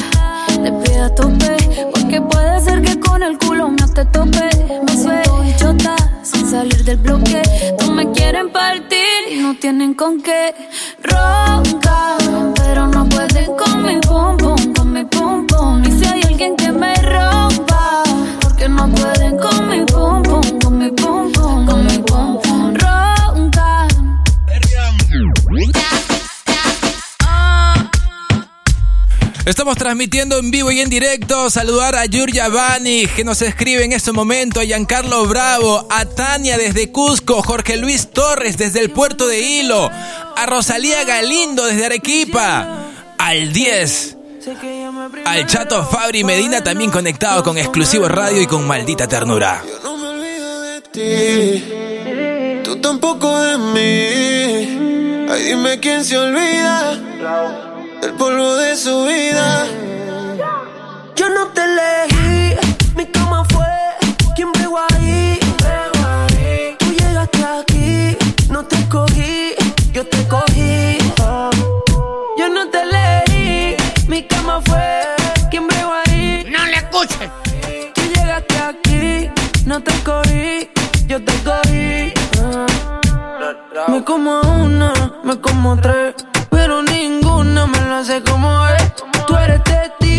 Le 0.63 0.71
pido 0.71 1.05
a 1.05 1.13
tope. 1.13 1.57
Porque 1.93 2.19
puede 2.21 2.59
ser 2.61 2.81
que 2.81 2.99
con 2.99 3.21
el 3.21 3.37
culo 3.37 3.69
me 3.69 3.87
te 3.93 4.03
tope. 4.05 4.49
Me 4.87 4.93
siento 4.97 5.41
bichota 5.41 5.95
sin 6.23 6.49
salir 6.49 6.83
del 6.83 6.97
bloque. 6.97 7.39
No 7.81 7.91
me 7.93 8.11
quieren 8.13 8.51
partir 8.51 9.19
y 9.31 9.35
no 9.41 9.53
tienen 9.53 9.93
con 9.93 10.21
qué. 10.23 10.55
Ronca, 11.03 12.17
pero 12.55 12.87
no 12.87 13.07
pueden 13.09 13.55
con 13.57 13.83
mi 13.83 13.97
pum 13.99 14.37
pum, 14.37 14.73
con 14.73 14.91
mi 14.91 15.05
pum 15.05 15.45
pum. 15.45 15.83
Y 15.83 15.91
si 15.99 16.05
hay 16.05 16.21
alguien 16.23 16.55
que 16.55 16.71
me 16.71 16.95
rompa, 16.95 18.01
porque 18.41 18.67
no 18.67 18.89
pueden 18.89 19.37
con 19.37 19.69
mi 19.69 19.85
pum 19.85 20.23
Estamos 29.49 29.77
transmitiendo 29.77 30.37
en 30.37 30.51
vivo 30.51 30.71
y 30.71 30.79
en 30.79 30.91
directo. 30.91 31.49
Saludar 31.49 31.95
a 31.95 32.05
Yuria 32.05 32.49
Bani, 32.49 33.07
que 33.07 33.23
nos 33.23 33.41
escribe 33.41 33.83
en 33.83 33.93
este 33.93 34.11
momento, 34.11 34.59
a 34.59 34.63
Giancarlo 34.63 35.25
Bravo, 35.25 35.87
a 35.89 36.05
Tania 36.05 36.55
desde 36.55 36.91
Cusco, 36.91 37.41
Jorge 37.41 37.75
Luis 37.77 38.11
Torres 38.11 38.59
desde 38.59 38.79
el 38.79 38.91
puerto 38.91 39.25
de 39.25 39.39
Hilo, 39.39 39.89
a 39.89 40.45
Rosalía 40.45 41.03
Galindo 41.03 41.65
desde 41.65 41.87
Arequipa, 41.87 42.91
al 43.17 43.51
10. 43.51 44.17
Al 45.25 45.47
Chato 45.47 45.83
Fabri 45.83 46.23
Medina 46.23 46.63
también 46.63 46.91
conectado 46.91 47.43
con 47.43 47.57
Exclusivo 47.57 48.07
Radio 48.07 48.43
y 48.43 48.45
con 48.45 48.67
Maldita 48.67 49.07
Ternura. 49.07 49.63
ti, 50.91 51.63
tú 52.63 52.75
tampoco 52.75 53.35
de 53.41 53.57
mí. 53.57 55.27
Ay, 55.27 55.43
dime 55.43 55.79
quién 55.79 56.05
se 56.05 56.19
olvida 56.19 57.68
del 58.01 58.13
polvo 58.13 58.55
de 58.55 58.75
su 58.75 59.05
vida. 59.05 59.65
Yo 61.15 61.29
no 61.29 61.47
te 61.47 61.61
elegí, 61.63 62.55
mi 62.95 63.05
cama 63.05 63.43
fue 63.45 63.65
quien 64.35 64.51
bregó 64.51 64.79
ahí. 64.89 65.39
Tú 66.79 66.85
llegaste 66.91 67.43
aquí, 67.43 68.17
no 68.49 68.63
te 68.65 68.75
escogí, 68.75 69.53
yo 69.91 70.05
te 70.07 70.27
cogí. 70.27 70.97
Yo 72.37 72.47
no 72.49 72.69
te 72.69 72.81
elegí, 72.81 73.75
mi 74.07 74.23
cama 74.23 74.61
fue 74.65 75.01
quien 75.49 75.67
bregó 75.67 75.91
ahí. 76.05 76.45
No 76.49 76.65
le 76.65 76.75
escuchen. 76.77 77.29
Tú 77.93 78.01
llegaste 78.15 78.57
aquí, 78.59 79.29
no 79.65 79.81
te 79.81 79.91
escogí, 79.91 80.69
yo 81.07 81.23
te 81.23 81.33
cogí. 81.43 82.13
Me 83.87 84.03
como 84.03 84.41
una, 84.41 84.93
me 85.23 85.39
como 85.39 85.79
tres, 85.79 86.13
pero 86.49 86.83
ninguna 86.83 87.65
me 87.65 87.78
lo 87.99 88.03
hace 88.03 88.23
como 88.23 88.65
es. 88.67 88.93
Tú 89.27 89.35
eres 89.35 89.61
testigo, 89.63 90.18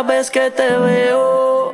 cada 0.00 0.02
vez 0.02 0.30
que 0.30 0.50
te 0.50 0.76
veo. 0.76 1.72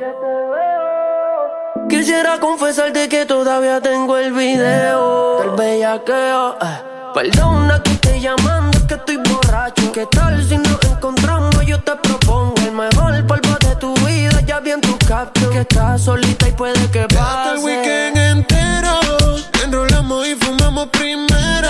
Quisiera 1.89 2.39
confesarte 2.39 3.07
que 3.07 3.25
todavía 3.25 3.79
tengo 3.79 4.17
el 4.17 4.33
video 4.33 5.39
del 5.39 5.51
bellaqueo. 5.51 6.57
eh. 6.61 6.81
Perdona 7.13 7.81
que 7.81 7.91
estoy 7.91 8.19
llamando, 8.19 8.77
es 8.77 8.83
que 8.83 8.95
estoy 8.95 9.17
borracho. 9.17 9.91
¿Qué 9.93 10.05
tal 10.07 10.43
si 10.43 10.57
nos 10.57 10.77
encontramos? 10.83 11.65
Yo 11.65 11.81
te 11.81 11.95
propongo 11.95 12.53
el 12.65 12.71
mejor 12.73 13.25
polvo 13.25 13.55
de 13.61 13.75
tu 13.77 13.93
vida. 14.05 14.41
Ya 14.45 14.59
vi 14.59 14.71
en 14.71 14.81
tu 14.81 14.97
caption 15.07 15.51
que 15.51 15.61
estás 15.61 16.01
solita 16.01 16.47
y 16.49 16.51
puede 16.51 16.91
que 16.91 17.01
Hasta 17.03 17.51
el 17.53 17.55
pase. 17.57 17.63
weekend 17.65 18.17
entero 18.17 18.99
Enrolamos 19.63 20.27
y 20.27 20.35
fumamos 20.35 20.87
primero 20.87 21.69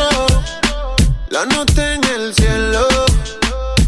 La 1.30 1.46
nota 1.46 1.93
en 1.93 2.04
el 2.04 2.34
cielo 2.34 2.88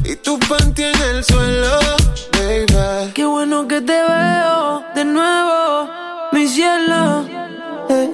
Y 0.03 0.15
tu 0.17 0.39
panty 0.39 0.84
en 0.84 1.01
el 1.01 1.23
suelo, 1.23 1.79
baby 2.65 3.11
Qué 3.13 3.25
bueno 3.25 3.67
que 3.67 3.81
te 3.81 3.93
veo 3.93 4.83
de 4.95 5.05
nuevo, 5.05 5.89
mi 6.31 6.47
cielo. 6.47 7.25
Eh, 7.89 8.09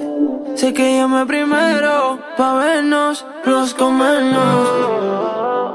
sé 0.56 0.74
que 0.74 0.98
llamé 0.98 1.26
primero 1.26 2.20
pa' 2.38 2.54
vernos, 2.56 3.26
los 3.46 3.74
comernos. 3.74 4.96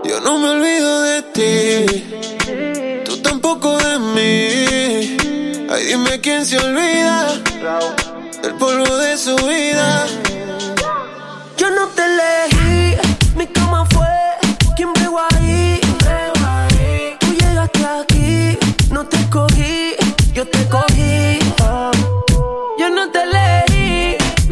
Yo 0.04 0.20
no 0.20 0.38
me 0.38 0.48
olvido 0.50 1.02
de 1.02 1.22
ti 1.36 3.02
Tú 3.04 3.18
tampoco 3.18 3.76
de 3.76 3.98
mí 3.98 5.16
Ay, 5.70 5.84
dime 5.88 6.20
quién 6.20 6.44
se 6.46 6.58
olvida 6.58 7.28
Del 8.42 8.54
polvo 8.54 8.96
de 8.96 9.16
su 9.16 9.36
vida 9.36 10.06
Yo 11.58 11.70
no 11.70 11.86
te 11.88 12.02
elegí, 12.02 12.59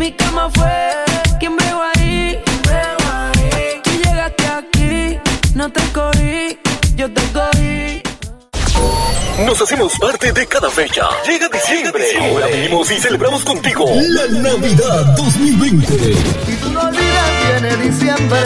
mi 0.09 0.17
cama 0.17 0.49
fue 0.55 1.05
quien 1.39 1.55
bregó 1.55 1.83
ahí. 1.95 2.43
Tú 3.85 3.91
llegaste 3.91 4.47
aquí, 4.47 5.19
no 5.55 5.71
te 5.71 5.81
cogí, 5.93 6.59
yo 6.97 7.13
te 7.13 7.23
cogí. 7.35 8.03
Nos 9.45 9.61
hacemos 9.61 9.99
parte 9.99 10.33
de 10.33 10.47
cada 10.47 10.71
fecha. 10.71 11.09
Llega 11.27 11.49
diciembre. 11.49 12.05
Ahora 12.21 12.47
venimos 12.47 12.91
y 12.91 12.99
celebramos 12.99 13.45
contigo. 13.45 13.85
La 13.87 14.27
Navidad 14.29 15.15
2020. 15.17 15.95
Y 16.53 16.57
tú 16.57 16.71
no 16.71 16.81
olvidas, 16.81 17.61
viene 17.61 17.77
diciembre, 17.77 18.41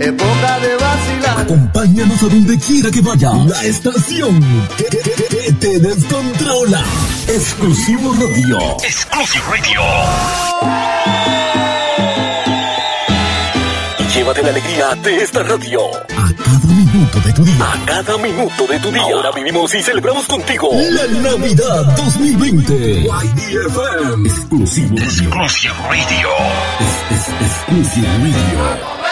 época 0.00 0.58
de 0.60 0.76
vacilar. 0.76 1.40
Acompáñanos 1.40 2.22
a 2.22 2.26
donde 2.26 2.58
quiera 2.58 2.90
que 2.90 3.00
vaya. 3.00 3.32
La 3.46 3.64
estación 3.64 4.40
que, 4.76 4.84
que- 4.84 4.98
que- 4.98 5.36
que 5.36 5.52
te 5.52 5.78
descontrola. 5.80 6.82
Exclusivo 7.28 8.12
Radio. 8.14 8.58
Exclusive 8.84 9.44
Radio. 9.50 9.80
Llévate 14.14 14.42
la 14.42 14.50
alegría 14.50 14.94
de 15.02 15.16
esta 15.22 15.42
radio. 15.42 15.80
A 16.10 16.32
cada 16.34 16.66
minuto 16.68 17.20
de 17.24 17.32
tu 17.32 17.44
día. 17.44 17.64
A 17.72 17.86
cada 17.86 18.18
minuto 18.18 18.66
de 18.66 18.78
tu 18.78 18.90
día. 18.92 19.02
Ahora 19.02 19.30
vivimos 19.32 19.74
y 19.74 19.82
celebramos 19.82 20.26
contigo. 20.26 20.68
La 20.90 21.06
Navidad 21.20 21.84
2020. 21.96 22.74
YDFM. 23.08 24.28
Exclusivo 24.28 24.88
Radio. 24.96 25.04
Exclusive 25.04 25.74
Radio. 25.88 26.28
Es, 27.10 27.18
es- 27.18 27.34
Exclusive 27.46 28.06
Radio. 28.18 29.11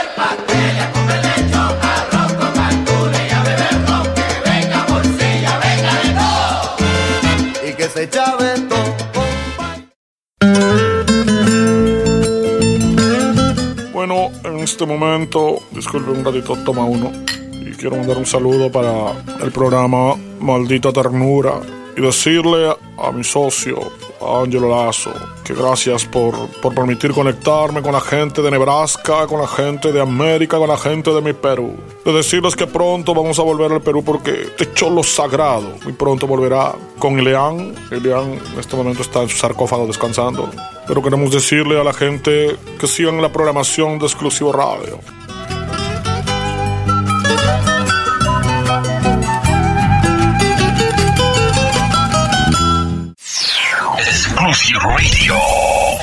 Bueno, 13.92 14.30
en 14.44 14.60
este 14.60 14.86
momento, 14.86 15.58
disculpe 15.72 16.10
un 16.10 16.24
ratito, 16.24 16.56
toma 16.64 16.84
uno. 16.84 17.12
Y 17.52 17.72
quiero 17.72 17.96
mandar 17.96 18.16
un 18.16 18.26
saludo 18.26 18.70
para 18.72 19.12
el 19.44 19.52
programa 19.52 20.14
Maldita 20.40 20.92
Ternura. 20.92 21.60
Y 21.96 22.00
decirle 22.00 22.74
a 22.98 23.12
mi 23.12 23.24
socio, 23.24 23.92
a 24.20 24.42
Angelo 24.42 24.68
Lazo, 24.68 25.12
que 25.44 25.54
gracias 25.54 26.04
por, 26.04 26.34
por 26.60 26.74
permitir 26.74 27.12
conectarme 27.12 27.82
con 27.82 27.92
la 27.92 28.00
gente 28.00 28.42
de 28.42 28.50
Nebraska, 28.50 29.26
con 29.26 29.40
la 29.40 29.46
gente 29.46 29.92
de 29.92 30.00
América, 30.00 30.58
con 30.58 30.68
la 30.68 30.76
gente 30.76 31.10
de 31.12 31.20
mi 31.20 31.32
Perú. 31.32 31.76
De 32.04 32.12
decirles 32.12 32.56
que 32.56 32.66
pronto 32.66 33.14
vamos 33.14 33.38
a 33.38 33.42
volver 33.42 33.72
al 33.72 33.80
Perú 33.80 34.02
porque 34.04 34.42
este 34.42 34.72
cholo 34.72 35.02
sagrado 35.02 35.74
muy 35.84 35.92
pronto 35.92 36.26
volverá 36.26 36.74
con 36.98 37.18
Ileán. 37.18 37.74
Ileán 37.90 38.32
en 38.32 38.58
este 38.58 38.76
momento 38.76 39.02
está 39.02 39.22
en 39.22 39.28
su 39.28 39.36
sarcófago 39.36 39.86
descansando. 39.86 40.50
Pero 40.86 41.02
queremos 41.02 41.30
decirle 41.30 41.80
a 41.80 41.84
la 41.84 41.92
gente 41.92 42.56
que 42.78 42.86
sigan 42.86 43.22
la 43.22 43.32
programación 43.32 43.98
de 43.98 44.06
Exclusivo 44.06 44.52
Radio. 44.52 44.98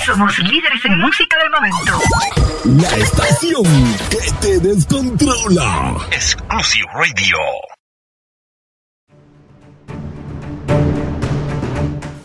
Somos 0.07 0.39
líderes 0.39 0.85
en 0.85 0.97
música 0.99 1.37
del 1.37 1.49
momento. 1.49 1.99
La 2.81 2.95
estación 2.95 3.65
que 4.09 4.31
te 4.39 4.59
descontrola. 4.61 5.97
Exclusive 6.13 6.85
Radio. 6.93 7.37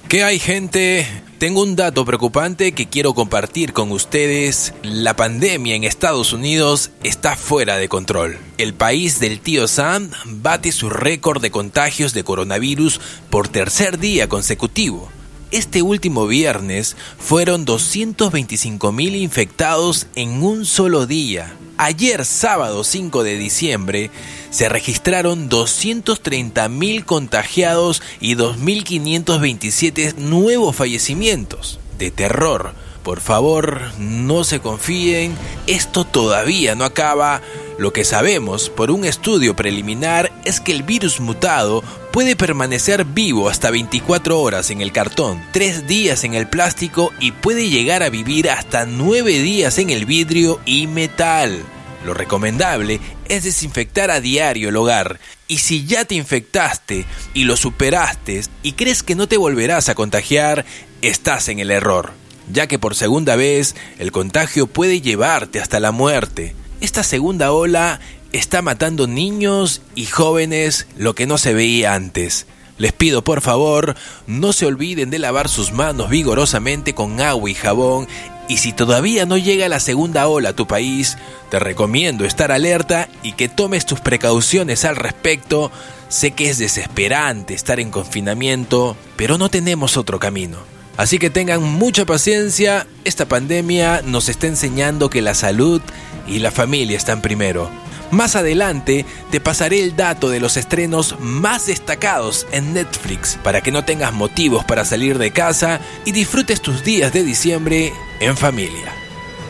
¿Qué 0.08 0.22
hay 0.22 0.38
gente? 0.38 1.08
Tengo 1.38 1.60
un 1.60 1.74
dato 1.74 2.04
preocupante 2.04 2.70
que 2.70 2.88
quiero 2.88 3.14
compartir 3.14 3.72
con 3.72 3.90
ustedes. 3.90 4.74
La 4.84 5.16
pandemia 5.16 5.74
en 5.74 5.82
Estados 5.82 6.32
Unidos 6.32 6.92
está 7.02 7.34
fuera 7.34 7.78
de 7.78 7.88
control. 7.88 8.38
El 8.58 8.74
país 8.74 9.18
del 9.18 9.40
tío 9.40 9.66
Sam 9.66 10.08
bate 10.26 10.70
su 10.70 10.88
récord 10.88 11.42
de 11.42 11.50
contagios 11.50 12.14
de 12.14 12.22
coronavirus 12.22 13.00
por 13.28 13.48
tercer 13.48 13.98
día 13.98 14.28
consecutivo. 14.28 15.10
Este 15.52 15.82
último 15.82 16.26
viernes 16.26 16.96
fueron 17.18 17.66
225 17.66 18.90
mil 18.90 19.14
infectados 19.14 20.06
en 20.14 20.42
un 20.42 20.64
solo 20.64 21.06
día. 21.06 21.54
Ayer 21.76 22.24
sábado 22.24 22.84
5 22.84 23.22
de 23.22 23.36
diciembre 23.36 24.10
se 24.48 24.70
registraron 24.70 25.50
230 25.50 26.70
mil 26.70 27.04
contagiados 27.04 28.00
y 28.18 28.34
2.527 28.34 30.14
nuevos 30.16 30.74
fallecimientos. 30.74 31.78
De 31.98 32.10
terror. 32.10 32.74
Por 33.02 33.20
favor, 33.20 33.80
no 33.98 34.44
se 34.44 34.60
confíen, 34.60 35.36
esto 35.66 36.04
todavía 36.04 36.74
no 36.74 36.84
acaba. 36.84 37.42
Lo 37.78 37.92
que 37.92 38.04
sabemos 38.04 38.70
por 38.70 38.90
un 38.90 39.04
estudio 39.04 39.56
preliminar 39.56 40.30
es 40.44 40.60
que 40.60 40.72
el 40.72 40.84
virus 40.84 41.18
mutado 41.18 41.82
puede 42.12 42.36
permanecer 42.36 43.04
vivo 43.04 43.48
hasta 43.48 43.70
24 43.70 44.40
horas 44.40 44.70
en 44.70 44.82
el 44.82 44.92
cartón, 44.92 45.42
3 45.52 45.88
días 45.88 46.22
en 46.22 46.34
el 46.34 46.48
plástico 46.48 47.12
y 47.18 47.32
puede 47.32 47.70
llegar 47.70 48.02
a 48.04 48.10
vivir 48.10 48.50
hasta 48.50 48.86
9 48.86 49.40
días 49.40 49.78
en 49.78 49.90
el 49.90 50.04
vidrio 50.04 50.60
y 50.64 50.86
metal. 50.86 51.64
Lo 52.04 52.14
recomendable 52.14 53.00
es 53.28 53.44
desinfectar 53.44 54.10
a 54.10 54.20
diario 54.20 54.68
el 54.68 54.76
hogar. 54.76 55.18
Y 55.48 55.58
si 55.58 55.86
ya 55.86 56.04
te 56.04 56.14
infectaste 56.14 57.04
y 57.34 57.44
lo 57.44 57.56
superaste 57.56 58.42
y 58.62 58.72
crees 58.72 59.02
que 59.02 59.14
no 59.14 59.26
te 59.28 59.36
volverás 59.36 59.88
a 59.88 59.94
contagiar, 59.94 60.64
estás 61.00 61.48
en 61.48 61.58
el 61.58 61.70
error, 61.70 62.12
ya 62.50 62.66
que 62.66 62.78
por 62.78 62.94
segunda 62.94 63.36
vez 63.36 63.74
el 63.98 64.12
contagio 64.12 64.66
puede 64.66 65.00
llevarte 65.00 65.60
hasta 65.60 65.80
la 65.80 65.92
muerte. 65.92 66.54
Esta 66.80 67.02
segunda 67.02 67.52
ola 67.52 68.00
está 68.32 68.62
matando 68.62 69.06
niños 69.06 69.82
y 69.94 70.06
jóvenes 70.06 70.86
lo 70.96 71.14
que 71.14 71.26
no 71.26 71.38
se 71.38 71.54
veía 71.54 71.94
antes. 71.94 72.46
Les 72.78 72.92
pido 72.92 73.22
por 73.22 73.42
favor, 73.42 73.94
no 74.26 74.52
se 74.52 74.66
olviden 74.66 75.10
de 75.10 75.18
lavar 75.18 75.48
sus 75.48 75.72
manos 75.72 76.08
vigorosamente 76.08 76.94
con 76.94 77.20
agua 77.20 77.50
y 77.50 77.54
jabón 77.54 78.08
y 78.48 78.56
si 78.56 78.72
todavía 78.72 79.24
no 79.24 79.38
llega 79.38 79.68
la 79.68 79.80
segunda 79.80 80.26
ola 80.26 80.50
a 80.50 80.56
tu 80.56 80.66
país, 80.66 81.16
te 81.50 81.58
recomiendo 81.58 82.24
estar 82.24 82.50
alerta 82.50 83.08
y 83.22 83.32
que 83.32 83.48
tomes 83.48 83.86
tus 83.86 84.00
precauciones 84.00 84.84
al 84.84 84.96
respecto. 84.96 85.70
Sé 86.08 86.32
que 86.32 86.50
es 86.50 86.58
desesperante 86.58 87.54
estar 87.54 87.80
en 87.80 87.90
confinamiento, 87.90 88.96
pero 89.16 89.38
no 89.38 89.48
tenemos 89.48 89.96
otro 89.96 90.18
camino. 90.18 90.58
Así 90.96 91.18
que 91.18 91.30
tengan 91.30 91.62
mucha 91.62 92.04
paciencia, 92.04 92.86
esta 93.04 93.26
pandemia 93.26 94.02
nos 94.04 94.28
está 94.28 94.46
enseñando 94.46 95.10
que 95.10 95.22
la 95.22 95.34
salud 95.34 95.80
y 96.26 96.38
la 96.38 96.50
familia 96.50 96.96
están 96.96 97.22
primero. 97.22 97.70
Más 98.10 98.36
adelante 98.36 99.06
te 99.30 99.40
pasaré 99.40 99.82
el 99.82 99.96
dato 99.96 100.28
de 100.28 100.38
los 100.38 100.58
estrenos 100.58 101.16
más 101.18 101.66
destacados 101.66 102.46
en 102.52 102.74
Netflix 102.74 103.38
para 103.42 103.62
que 103.62 103.72
no 103.72 103.86
tengas 103.86 104.12
motivos 104.12 104.64
para 104.64 104.84
salir 104.84 105.16
de 105.16 105.30
casa 105.30 105.80
y 106.04 106.12
disfrutes 106.12 106.60
tus 106.60 106.84
días 106.84 107.10
de 107.14 107.24
diciembre 107.24 107.90
en 108.20 108.36
familia. 108.36 108.92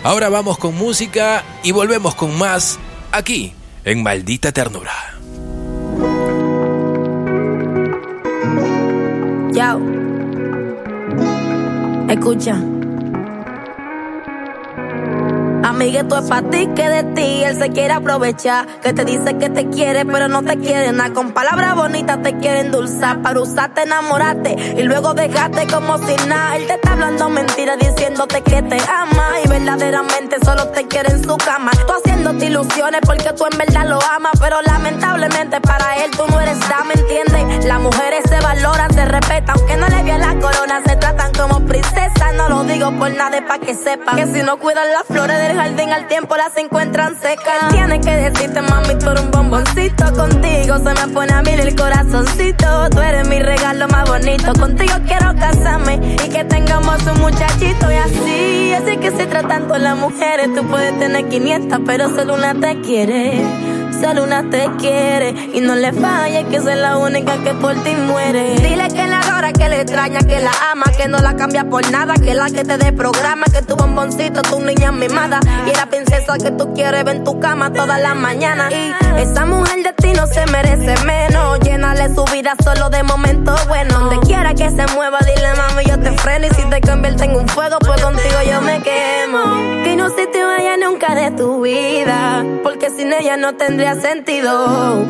Ahora 0.04 0.28
vamos 0.28 0.58
con 0.58 0.76
música 0.76 1.42
y 1.64 1.72
volvemos 1.72 2.14
con 2.14 2.38
más 2.38 2.78
aquí 3.10 3.52
en 3.84 4.04
Maldita 4.04 4.52
Ternura. 4.52 4.92
Yao. 9.52 10.11
Escucha. 12.12 12.71
Amigueto 15.64 16.18
es 16.18 16.28
para 16.28 16.50
ti 16.50 16.68
que 16.74 16.88
de 16.88 17.04
ti 17.14 17.44
él 17.44 17.56
se 17.56 17.70
quiere 17.70 17.92
aprovechar. 17.94 18.66
Que 18.82 18.92
te 18.92 19.04
dice 19.04 19.38
que 19.38 19.48
te 19.48 19.68
quiere, 19.68 20.04
pero 20.04 20.26
no 20.26 20.42
te 20.42 20.58
quiere 20.58 20.90
nada. 20.92 21.12
Con 21.12 21.30
palabras 21.32 21.76
bonitas 21.76 22.20
te 22.22 22.36
quiere 22.38 22.60
endulzar. 22.60 23.22
Para 23.22 23.40
usarte, 23.40 23.82
enamorarte 23.82 24.74
y 24.76 24.82
luego 24.82 25.14
dejarte 25.14 25.68
como 25.68 25.98
si 25.98 26.16
nada. 26.26 26.56
Él 26.56 26.66
te 26.66 26.74
está 26.74 26.94
hablando 26.94 27.28
mentiras 27.28 27.78
diciéndote 27.78 28.42
que 28.42 28.62
te 28.62 28.76
ama. 28.76 29.28
Y 29.44 29.48
verdaderamente 29.48 30.36
solo 30.44 30.66
te 30.68 30.88
quiere 30.88 31.10
en 31.12 31.22
su 31.22 31.36
cama. 31.36 31.70
Tú 31.86 31.92
haciéndote 31.92 32.46
ilusiones 32.46 33.00
porque 33.06 33.32
tú 33.32 33.44
en 33.50 33.56
verdad 33.56 33.86
lo 33.86 34.00
amas. 34.02 34.32
Pero 34.40 34.60
lamentablemente 34.62 35.60
para 35.60 36.04
él 36.04 36.10
tú 36.10 36.24
no 36.28 36.40
eres 36.40 36.58
dama, 36.68 36.92
¿entiendes? 36.92 37.64
Las 37.66 37.80
mujeres 37.80 38.24
se 38.28 38.40
valoran, 38.40 38.92
se 38.92 39.04
respetan. 39.04 39.56
Aunque 39.56 39.76
no 39.76 39.86
le 39.86 40.02
vean 40.02 40.20
la 40.20 40.34
corona, 40.40 40.82
se 40.84 40.96
tratan 40.96 41.32
como 41.32 41.60
princesas. 41.66 42.34
No 42.34 42.48
lo 42.48 42.64
digo 42.64 42.90
por 42.92 43.12
nada, 43.14 43.38
para 43.46 43.60
que 43.60 43.74
sepan. 43.74 44.16
Que 44.16 44.26
si 44.26 44.42
no 44.42 44.58
cuidan 44.58 44.90
las 44.90 45.04
flores 45.06 45.51
jardín 45.54 45.90
al 45.90 46.06
tiempo 46.08 46.36
las 46.36 46.56
encuentran 46.56 47.14
secas. 47.20 47.68
Tiene 47.70 48.00
que 48.00 48.10
decirte, 48.10 48.60
mami, 48.62 48.94
eres 48.96 49.20
un 49.20 49.30
bomboncito. 49.30 50.12
Contigo 50.14 50.76
se 50.78 50.94
me 50.94 51.12
pone 51.12 51.32
a 51.32 51.42
mí 51.42 51.50
el 51.50 51.74
corazoncito. 51.74 52.90
Tú 52.90 53.00
eres 53.00 53.28
mi 53.28 53.40
regalo 53.40 53.88
más 53.88 54.08
bonito. 54.08 54.52
Contigo 54.54 54.94
quiero 55.06 55.34
casarme 55.36 56.16
y 56.24 56.28
que 56.28 56.44
tengamos 56.44 57.02
un 57.06 57.20
muchachito. 57.20 57.90
Y 57.90 57.96
así, 57.96 58.72
así 58.74 58.96
que 58.98 59.10
se 59.10 59.26
tratando 59.26 59.76
las 59.78 59.96
mujeres. 59.96 60.54
Tú 60.54 60.64
puedes 60.66 60.98
tener 60.98 61.28
500, 61.28 61.80
pero 61.86 62.08
solo 62.14 62.34
una 62.34 62.54
te 62.54 62.80
quiere. 62.80 63.81
Solo 64.00 64.24
una 64.24 64.48
te 64.50 64.68
quiere 64.78 65.34
y 65.52 65.60
no 65.60 65.74
le 65.74 65.92
falle 65.92 66.44
que 66.46 66.56
es 66.56 66.64
la 66.64 66.96
única 66.98 67.36
que 67.42 67.54
por 67.54 67.74
ti 67.82 67.94
muere. 67.94 68.56
Dile 68.56 68.88
que 68.88 69.06
la 69.06 69.20
adora, 69.20 69.52
que 69.52 69.68
le 69.68 69.80
extraña, 69.80 70.20
que 70.20 70.40
la 70.40 70.52
ama, 70.70 70.86
que 70.96 71.08
no 71.08 71.18
la 71.18 71.36
cambia 71.36 71.64
por 71.64 71.88
nada, 71.90 72.14
que 72.14 72.34
la 72.34 72.50
que 72.50 72.64
te 72.64 72.78
dé 72.78 72.92
programa, 72.92 73.44
que 73.52 73.62
tu 73.62 73.76
bomboncito, 73.76 74.42
tu 74.42 74.60
niña 74.60 74.92
mimada 74.92 75.40
y 75.66 75.76
la 75.76 75.86
princesa 75.86 76.36
que 76.38 76.50
tú 76.52 76.72
quieres 76.74 77.04
ver 77.04 77.16
en 77.16 77.24
tu 77.24 77.38
cama 77.40 77.72
todas 77.72 78.00
las 78.00 78.16
mañanas. 78.16 78.72
Y 78.72 78.92
esa 79.20 79.44
mujer 79.44 79.82
de 79.82 79.92
ti 79.92 80.12
no 80.14 80.26
se 80.26 80.46
merece 80.46 80.94
menos. 81.04 81.60
Llénale 81.60 82.14
su 82.14 82.24
vida 82.32 82.54
solo 82.62 82.88
de 82.90 83.02
momentos 83.02 83.66
buenos. 83.68 84.00
Donde 84.00 84.18
quiera 84.20 84.54
que 84.54 84.70
se 84.70 84.86
mueva, 84.94 85.18
dile 85.20 85.48
mami, 85.56 85.84
yo 85.84 85.98
te 85.98 86.12
freno. 86.12 86.46
Y 86.46 86.50
si 86.50 86.64
te 86.68 86.80
convierte 86.80 87.24
en 87.24 87.36
un 87.36 87.48
fuego, 87.48 87.78
pues 87.80 88.00
contigo 88.02 88.36
yo 88.50 88.60
me 88.62 88.80
quemo. 88.82 89.82
Que 89.84 89.96
no 89.96 90.08
se 90.10 90.26
te 90.26 90.42
vaya 90.42 90.76
nunca 90.76 91.14
de 91.14 91.30
tu 91.32 91.62
vida, 91.62 92.44
porque 92.62 92.90
sin 92.90 93.12
ella 93.12 93.36
no 93.36 93.54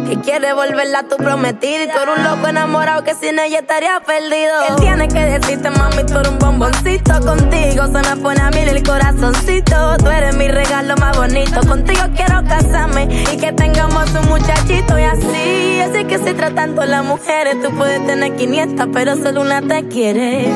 Que 0.09 0.19
quiere 0.21 0.55
volverla 0.55 1.01
a 1.01 1.03
tu 1.03 1.19
prometida 1.19 1.85
y 1.85 1.89
tú 1.89 1.99
eres 2.03 2.17
un 2.17 2.25
loco 2.25 2.49
enamorado 2.49 3.05
que 3.05 3.15
sin 3.15 3.39
ella 3.39 3.59
estaría 3.59 4.01
perdido. 4.01 4.63
Él 4.67 4.77
tiene 4.81 5.09
que 5.09 5.21
decirte, 5.21 5.69
mami, 5.69 6.05
tú 6.05 6.19
eres 6.19 6.33
un 6.33 6.39
bomboncito. 6.39 7.21
Contigo 7.21 7.85
se 7.87 8.09
me 8.09 8.17
pone 8.23 8.41
a 8.41 8.51
mí 8.51 8.61
el 8.61 8.83
corazoncito. 8.83 9.99
Tú 9.99 10.09
eres 10.09 10.35
mi 10.37 10.49
regalo 10.49 10.97
más 10.97 11.15
bonito. 11.19 11.61
Contigo 11.69 12.01
quiero 12.17 12.43
casarme 12.45 13.09
y 13.31 13.37
que 13.37 13.53
tengamos 13.53 14.11
un 14.15 14.31
muchachito. 14.31 14.99
Y 14.99 15.03
así, 15.03 15.81
así 15.81 16.05
que 16.07 16.17
se 16.17 16.33
tratando 16.33 16.83
las 16.87 17.05
mujeres. 17.05 17.61
Tú 17.63 17.71
puedes 17.77 18.05
tener 18.07 18.35
500, 18.37 18.89
pero 18.91 19.17
solo 19.17 19.43
una 19.43 19.61
te 19.61 19.87
quiere. 19.89 20.47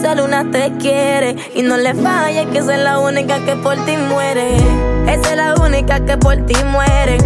Solo 0.00 0.24
una 0.24 0.48
te 0.52 0.72
quiere. 0.78 1.34
Y 1.52 1.62
no 1.62 1.76
le 1.76 1.94
falle 1.94 2.46
que 2.46 2.58
es 2.58 2.66
la 2.66 3.00
única 3.00 3.44
que 3.44 3.56
por 3.56 3.74
ti 3.84 3.96
muere. 3.96 4.56
Esa 5.08 5.30
es 5.30 5.36
la 5.36 5.54
única 5.54 6.04
que 6.04 6.16
por 6.16 6.36
ti 6.46 6.54
muere. 6.64 7.18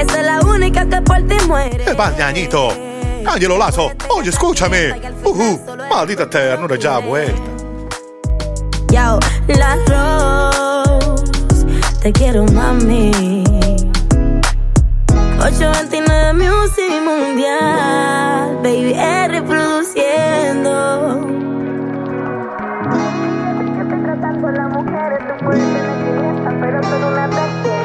Esa 0.00 0.20
es 0.20 0.24
la 0.24 0.40
única 0.40 0.88
que 0.88 1.02
por 1.02 1.18
ti 1.28 1.36
muere. 1.46 1.84
Eh, 1.86 1.92
Bañañito. 1.92 2.70
Ángelo 3.26 3.58
Lazo, 3.58 3.92
oye, 4.16 4.30
escúchame. 4.30 4.94
Ujú, 5.22 5.60
maldita 5.90 6.28
ternura 6.28 6.76
ya 6.76 6.98
vuelta. 7.00 7.42
Yo, 8.90 9.18
la 9.46 9.76
Rose, 9.86 11.66
te 12.00 12.12
quiero 12.12 12.44
mami. 12.46 13.44
829 15.38 16.32
Music 16.32 17.02
Mundial, 17.04 18.58
baby, 18.62 18.94
es 18.94 19.28
reproduciendo. 19.28 20.80
Sabes 26.50 27.79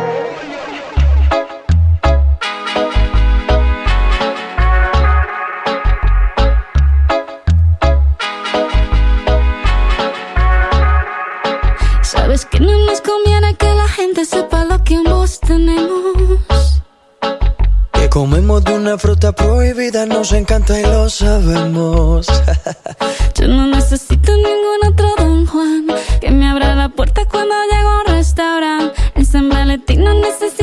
comemos 18.16 18.64
de 18.64 18.74
una 18.74 18.98
fruta 18.98 19.34
prohibida, 19.34 20.06
nos 20.06 20.32
encanta 20.32 20.80
y 20.80 20.84
lo 20.84 21.10
sabemos. 21.10 22.26
Yo 23.38 23.50
no 23.50 23.68
necesito 23.68 24.32
ningún 24.38 24.94
otro 24.94 25.08
Don 25.18 25.46
Juan 25.46 25.88
que 26.22 26.32
me 26.32 26.48
abra 26.48 26.76
la 26.76 26.88
puerta 26.88 27.26
cuando 27.26 27.54
llego 27.70 27.90
a 27.90 28.00
un 28.00 28.16
restaurante. 28.16 29.02
En 29.16 29.26
San 29.26 29.50
no 29.50 30.14
necesito 30.22 30.55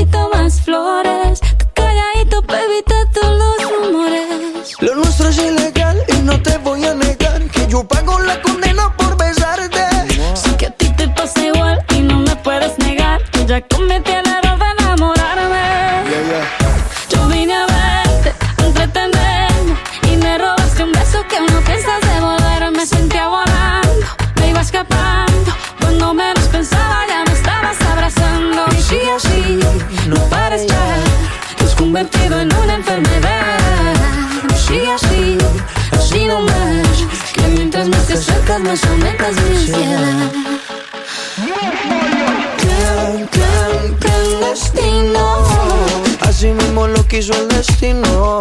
quiso 47.12 47.35
el 47.35 47.48
destino. 47.48 48.38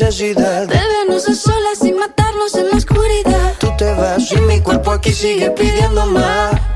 Necesidad. 0.00 0.66
De 0.66 0.74
vernos 0.74 1.22
solas 1.22 1.84
y 1.84 1.92
matarnos 1.92 2.54
en 2.56 2.68
la 2.68 2.76
oscuridad. 2.76 3.54
Tú 3.60 3.68
te 3.78 3.92
vas 3.92 4.32
y 4.32 4.40
mi 4.40 4.60
cuerpo 4.60 4.90
aquí 4.90 5.12
sigue 5.12 5.50
pidiendo 5.52 6.06
más. 6.06 6.73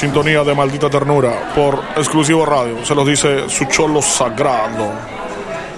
Sintonía 0.00 0.42
de 0.42 0.54
Maldita 0.54 0.88
Ternura 0.88 1.52
por 1.54 1.78
exclusivo 1.94 2.46
radio. 2.46 2.82
Se 2.86 2.94
los 2.94 3.06
dice 3.06 3.50
su 3.50 3.66
cholo 3.66 4.00
sagrado. 4.00 4.92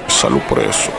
Salud 0.06 0.40
por 0.48 0.60
eso. 0.60 0.92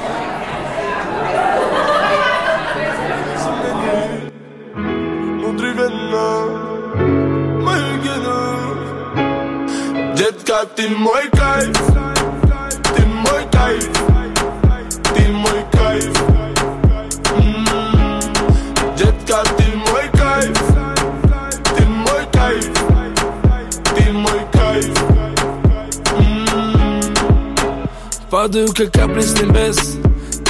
Падаю, 28.53 28.69
как 28.77 28.91
капли 28.91 29.21
с 29.21 29.41
небес. 29.41 29.97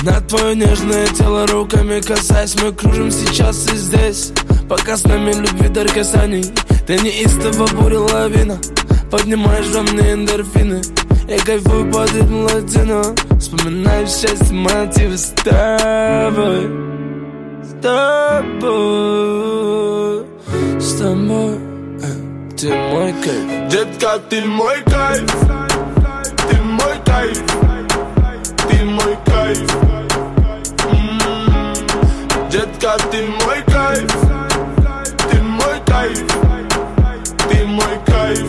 На 0.02 0.20
твое 0.20 0.56
нежное 0.58 1.08
тело 1.08 1.48
руками 1.48 2.02
касаясь 2.02 2.54
Мы 2.62 2.74
кружим 2.74 3.10
сейчас 3.10 3.66
и 3.72 3.78
здесь. 3.78 4.34
Пока 4.68 4.98
с 4.98 5.06
нами 5.06 5.32
любви 5.32 5.70
дар 5.70 5.88
касаний. 5.88 6.44
Ты 6.86 6.98
неистово 6.98 7.66
буря 7.68 8.02
лавина. 8.02 8.60
Поднимаешь 9.10 9.68
во 9.68 9.84
мне 9.84 10.12
эндорфины. 10.16 10.82
Я 11.30 11.38
кайфую 11.46 11.90
под 11.94 12.14
ритм 12.14 12.44
латино. 12.44 13.16
Вспоминаю 13.40 14.06
счастье, 14.06 14.52
мотивы 14.52 15.18
с 15.18 15.34
тобой. 15.42 16.68
С 17.64 17.74
тобой. 17.82 18.66
С 20.78 20.94
тобой. 21.00 21.58
Э, 22.02 22.08
Ты 22.58 22.68
мой 22.68 23.14
кайф. 23.24 23.72
Jetcat 23.72 24.30
till 24.30 24.46
mooie 24.46 24.84
kijf. 24.92 25.24
Till 26.50 26.64
mooie 26.66 27.00
kijf. 27.06 27.53
Jetcat 32.84 33.12
till 33.12 33.28
mooie 33.28 33.64
kijf. 33.74 34.12
Till 35.30 35.44
mooie 35.44 35.80
kijf. 35.88 36.20
Till 37.48 37.68
mooie 37.68 38.00
kijf. 38.06 38.48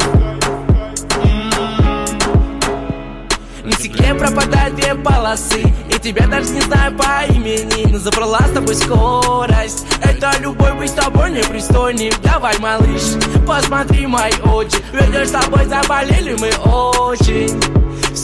На 3.65 3.73
стекле 3.73 4.15
пропадают 4.15 4.75
две 4.75 4.95
полосы 4.97 5.63
И 5.89 5.99
тебя 6.01 6.27
даже 6.27 6.51
не 6.51 6.61
знаю 6.63 6.97
по 6.97 7.25
имени 7.33 7.91
Но 7.93 7.99
забрала 7.99 8.41
с 8.41 8.51
тобой 8.51 8.75
скорость 8.75 9.87
Это 10.03 10.33
любовь 10.41 10.75
быть 10.79 10.91
с 10.91 10.95
тобой 10.95 11.31
непристойным 11.31 12.13
Давай, 12.23 12.59
малыш, 12.59 13.03
посмотри 13.47 14.07
мои 14.07 14.33
очи 14.53 14.79
Ведь 14.93 15.29
с 15.29 15.31
тобой 15.31 15.65
заболели 15.67 16.37
мы 16.39 16.51
очень 16.71 17.74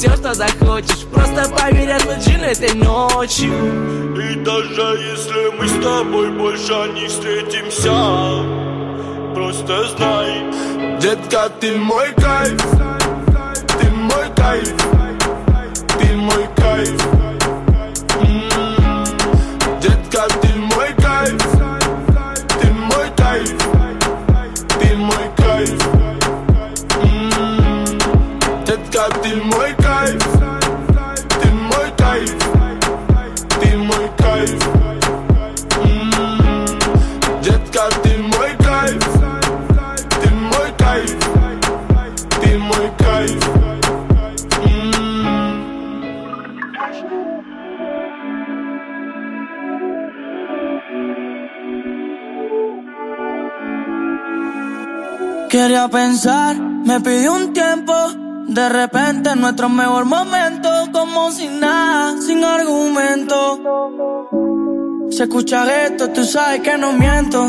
Все, 0.01 0.17
что 0.17 0.33
захочешь. 0.33 1.05
Просто 1.13 1.47
поверь, 1.59 1.91
это 1.91 2.15
джин 2.15 2.41
этой 2.41 2.73
ночью. 2.73 3.53
И 4.17 4.35
даже 4.37 4.99
если 4.99 5.51
мы 5.59 5.69
с 5.69 5.73
тобой 5.73 6.31
больше 6.31 6.73
не 6.95 7.07
встретимся 7.07 7.93
Просто 9.35 9.89
знай 9.89 10.99
Детка, 11.03 11.51
ты 11.61 11.77
мой 11.77 12.15
кайф. 12.15 12.63
Ты 13.79 13.91
мой 13.91 14.25
кайф 14.35 15.00
Quería 55.81 55.99
pensar, 55.99 56.59
me 56.59 57.01
pidió 57.01 57.33
un 57.33 57.55
tiempo. 57.55 57.95
De 58.49 58.69
repente, 58.69 59.35
nuestro 59.35 59.71
mejor 59.71 60.05
momento, 60.05 60.69
como 60.93 61.31
sin 61.33 61.59
nada, 61.59 62.21
sin 62.21 62.45
argumento. 62.45 63.59
Se 65.11 65.23
escucha 65.23 65.87
esto, 65.87 66.11
tú 66.11 66.23
sabes 66.25 66.61
que 66.61 66.77
no 66.77 66.93
miento. 66.93 67.49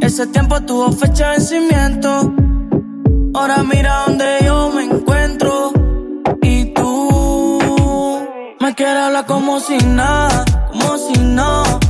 Ese 0.00 0.28
tiempo 0.28 0.60
tuvo 0.60 0.92
fecha 0.92 1.30
de 1.30 1.38
vencimiento. 1.38 2.32
Ahora 3.34 3.64
mira 3.64 4.04
donde 4.06 4.26
yo 4.44 4.70
me 4.72 4.84
encuentro. 4.84 5.72
Y 6.40 6.66
tú 6.66 8.20
me 8.60 8.74
quieres 8.76 9.02
hablar 9.02 9.26
como 9.26 9.58
si 9.58 9.76
nada, 9.78 10.44
como 10.70 10.98
si 10.98 11.18
no 11.18 11.81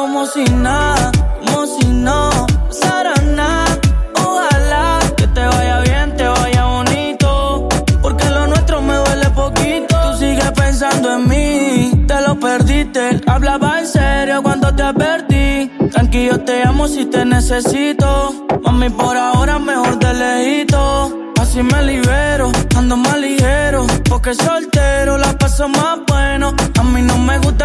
como 0.00 0.24
si 0.24 0.44
nada, 0.44 1.12
como 1.44 1.66
si 1.66 1.86
no 1.86 2.30
pasara 2.68 3.14
nada. 3.36 3.78
Ojalá 4.24 4.98
que 5.14 5.26
te 5.26 5.44
vaya 5.44 5.80
bien, 5.80 6.16
te 6.16 6.26
vaya 6.26 6.64
bonito. 6.64 7.68
Porque 8.00 8.24
lo 8.30 8.46
nuestro 8.46 8.80
me 8.80 8.94
duele 8.94 9.28
poquito. 9.30 9.94
Tú 10.02 10.18
sigues 10.18 10.50
pensando 10.52 11.16
en 11.16 11.28
mí, 11.28 12.04
te 12.08 12.18
lo 12.22 12.40
perdiste. 12.40 13.20
Hablaba 13.26 13.80
en 13.80 13.86
serio 13.86 14.42
cuando 14.42 14.74
te 14.74 14.82
advertí. 14.82 15.70
Tranquilo, 15.92 16.40
te 16.40 16.62
amo 16.62 16.88
si 16.88 17.04
te 17.04 17.26
necesito. 17.26 18.46
Mami, 18.64 18.88
por 18.88 19.16
ahora 19.18 19.58
mejor 19.58 19.98
de 19.98 20.14
lejito. 20.14 21.32
Así 21.38 21.62
me 21.62 21.82
libero, 21.82 22.50
ando 22.74 22.96
más 22.96 23.18
ligero. 23.18 23.86
Porque 24.08 24.32
soltero 24.34 25.18
la 25.18 25.36
paso 25.36 25.68
más 25.68 25.98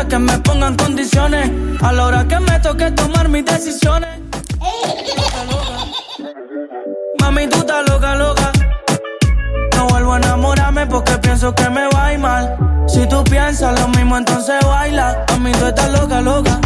que 0.07 0.19
me 0.19 0.37
pongan 0.39 0.75
condiciones. 0.75 1.49
A 1.81 1.91
la 1.91 2.05
hora 2.05 2.27
que 2.27 2.39
me 2.39 2.59
toque 2.59 2.91
tomar 2.91 3.29
mis 3.29 3.45
decisiones. 3.45 4.19
Mami, 7.21 7.47
tú 7.47 7.57
estás 7.57 7.89
loca, 7.89 8.15
loca. 8.15 8.51
No 9.75 9.87
vuelvo 9.87 10.13
a 10.13 10.17
enamorarme 10.17 10.85
porque 10.87 11.17
pienso 11.17 11.53
que 11.55 11.69
me 11.69 11.87
va 11.87 12.05
a 12.05 12.13
ir 12.13 12.19
mal. 12.19 12.57
Si 12.87 13.07
tú 13.07 13.23
piensas 13.23 13.79
lo 13.79 13.87
mismo, 13.89 14.17
entonces 14.17 14.55
baila. 14.65 15.25
Mami, 15.31 15.51
tú 15.53 15.65
estás 15.65 15.91
loca, 15.91 16.21
loca. 16.21 16.59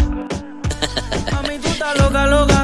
Mami, 1.31 1.57
tú 1.59 1.67
estás 1.69 1.97
loca, 1.97 2.25
loca. 2.25 2.63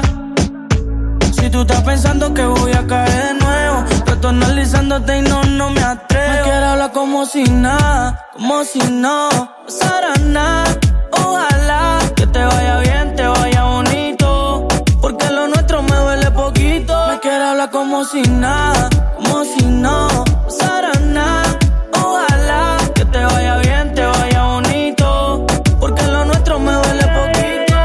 Si 1.32 1.50
tú 1.50 1.62
estás 1.62 1.82
pensando 1.82 2.34
que 2.34 2.44
voy 2.44 2.72
a 2.72 2.86
caer 2.86 3.10
de 3.10 3.34
nuevo. 3.34 3.84
Yo 4.06 4.12
estoy 4.14 4.30
analizándote 4.30 5.18
y 5.18 5.22
no, 5.22 5.42
no 5.44 5.70
me 5.70 5.82
atrevo. 5.82 6.32
Me 6.32 6.42
quiero 6.42 6.66
hablar 6.66 6.92
como 6.92 7.24
si 7.26 7.44
nada, 7.44 8.26
como 8.34 8.64
si 8.64 8.78
no 8.78 9.55
pasara 9.66 10.14
nada. 10.22 10.78
Ojalá 11.12 11.98
que 12.14 12.26
te 12.26 12.42
vaya 12.44 12.78
bien, 12.80 13.14
te 13.16 13.26
vaya 13.26 13.64
bonito. 13.64 14.68
Porque 15.00 15.28
lo 15.30 15.48
nuestro 15.48 15.82
me 15.82 15.96
duele 15.96 16.30
poquito. 16.30 16.94
Me 17.08 17.20
quiero 17.20 17.44
hablar 17.50 17.70
como 17.70 18.04
si 18.04 18.22
nada, 18.22 18.88
como 19.16 19.44
si 19.44 19.64
no 19.64 20.24
pasara 20.44 20.92
nada. 21.00 21.58
Ojalá 21.94 22.78
que 22.94 23.04
te 23.04 23.24
vaya 23.24 23.56
bien, 23.58 23.94
te 23.94 24.04
vaya 24.04 24.42
bonito. 24.54 25.46
Porque 25.80 26.02
lo 26.06 26.24
nuestro 26.24 26.58
me 26.58 26.72
duele 26.72 27.06
poquito. 27.18 27.76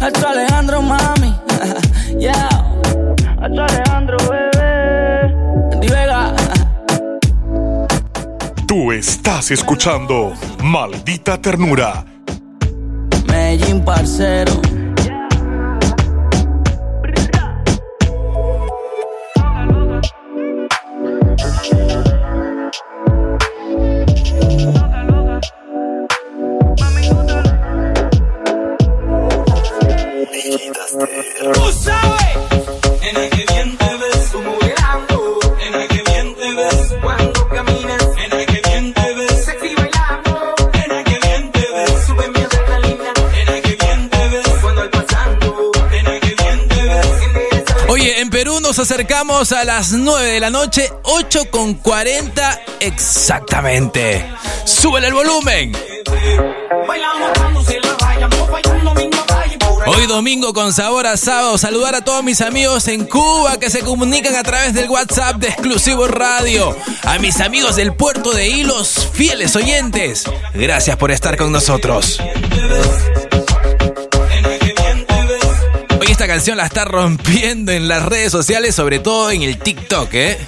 Alto 0.00 0.28
Alejandro, 0.28 0.82
mami. 0.82 1.21
Escuchando 9.52 10.32
Maldita 10.62 11.40
Ternura. 11.40 12.04
Medellín, 13.26 13.84
parcero. 13.84 14.71
Acercamos 48.82 49.52
a 49.52 49.64
las 49.64 49.92
9 49.92 50.32
de 50.32 50.40
la 50.40 50.50
noche, 50.50 50.92
8 51.04 51.50
con 51.52 51.74
40 51.74 52.60
exactamente. 52.80 54.28
¡Súbele 54.64 55.06
el 55.06 55.14
volumen! 55.14 55.72
Hoy 59.86 60.06
domingo 60.06 60.52
con 60.52 60.72
sabor 60.72 61.06
a 61.06 61.16
sábado, 61.16 61.58
saludar 61.58 61.94
a 61.94 62.00
todos 62.02 62.24
mis 62.24 62.40
amigos 62.40 62.88
en 62.88 63.04
Cuba 63.06 63.60
que 63.60 63.70
se 63.70 63.80
comunican 63.80 64.34
a 64.34 64.42
través 64.42 64.74
del 64.74 64.90
WhatsApp 64.90 65.36
de 65.36 65.48
Exclusivo 65.48 66.08
Radio. 66.08 66.76
A 67.04 67.18
mis 67.20 67.40
amigos 67.40 67.76
del 67.76 67.94
puerto 67.94 68.32
de 68.32 68.48
Hilos, 68.48 69.08
fieles 69.12 69.54
oyentes. 69.54 70.24
Gracias 70.54 70.96
por 70.96 71.12
estar 71.12 71.36
con 71.36 71.52
nosotros. 71.52 72.18
Canción 76.32 76.56
la 76.56 76.64
está 76.64 76.86
rompiendo 76.86 77.72
en 77.72 77.88
las 77.88 78.06
redes 78.06 78.32
sociales, 78.32 78.74
sobre 78.74 79.00
todo 79.00 79.30
en 79.30 79.42
el 79.42 79.58
TikTok, 79.58 80.14
¿eh? 80.14 80.38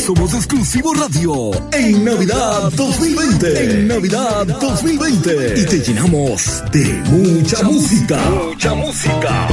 Somos 0.00 0.32
Exclusivo 0.32 0.94
Radio 0.94 1.50
en 1.72 2.04
Navidad 2.04 2.72
2020. 2.72 3.64
En 3.64 3.88
Navidad 3.88 4.46
2020. 4.46 5.60
Y 5.60 5.66
te 5.66 5.78
llenamos 5.78 6.62
de 6.72 6.84
mucha 7.10 7.62
música. 7.62 8.18
Mucha 8.30 8.74
música. 8.74 9.48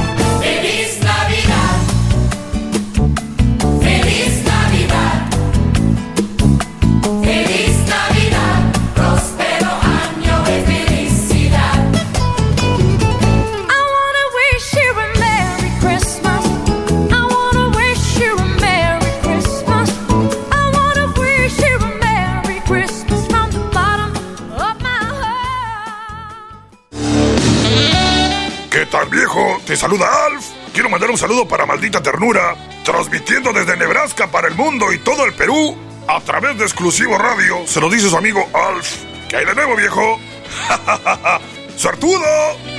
Te 29.66 29.76
saluda 29.76 30.06
Alf. 30.26 30.46
Quiero 30.72 30.88
mandar 30.88 31.10
un 31.10 31.18
saludo 31.18 31.46
para 31.46 31.66
Maldita 31.66 32.02
Ternura, 32.02 32.56
transmitiendo 32.84 33.52
desde 33.52 33.76
Nebraska 33.76 34.30
para 34.30 34.48
el 34.48 34.54
mundo 34.54 34.92
y 34.92 34.98
todo 34.98 35.24
el 35.24 35.34
Perú 35.34 35.76
a 36.06 36.20
través 36.20 36.56
de 36.58 36.64
Exclusivo 36.64 37.18
Radio. 37.18 37.66
Se 37.66 37.80
lo 37.80 37.90
dice 37.90 38.08
su 38.08 38.16
amigo 38.16 38.48
Alf. 38.54 38.96
¿Qué 39.28 39.36
hay 39.36 39.44
de 39.44 39.54
nuevo, 39.54 39.76
viejo? 39.76 40.18
¡Sartudo! 41.76 42.77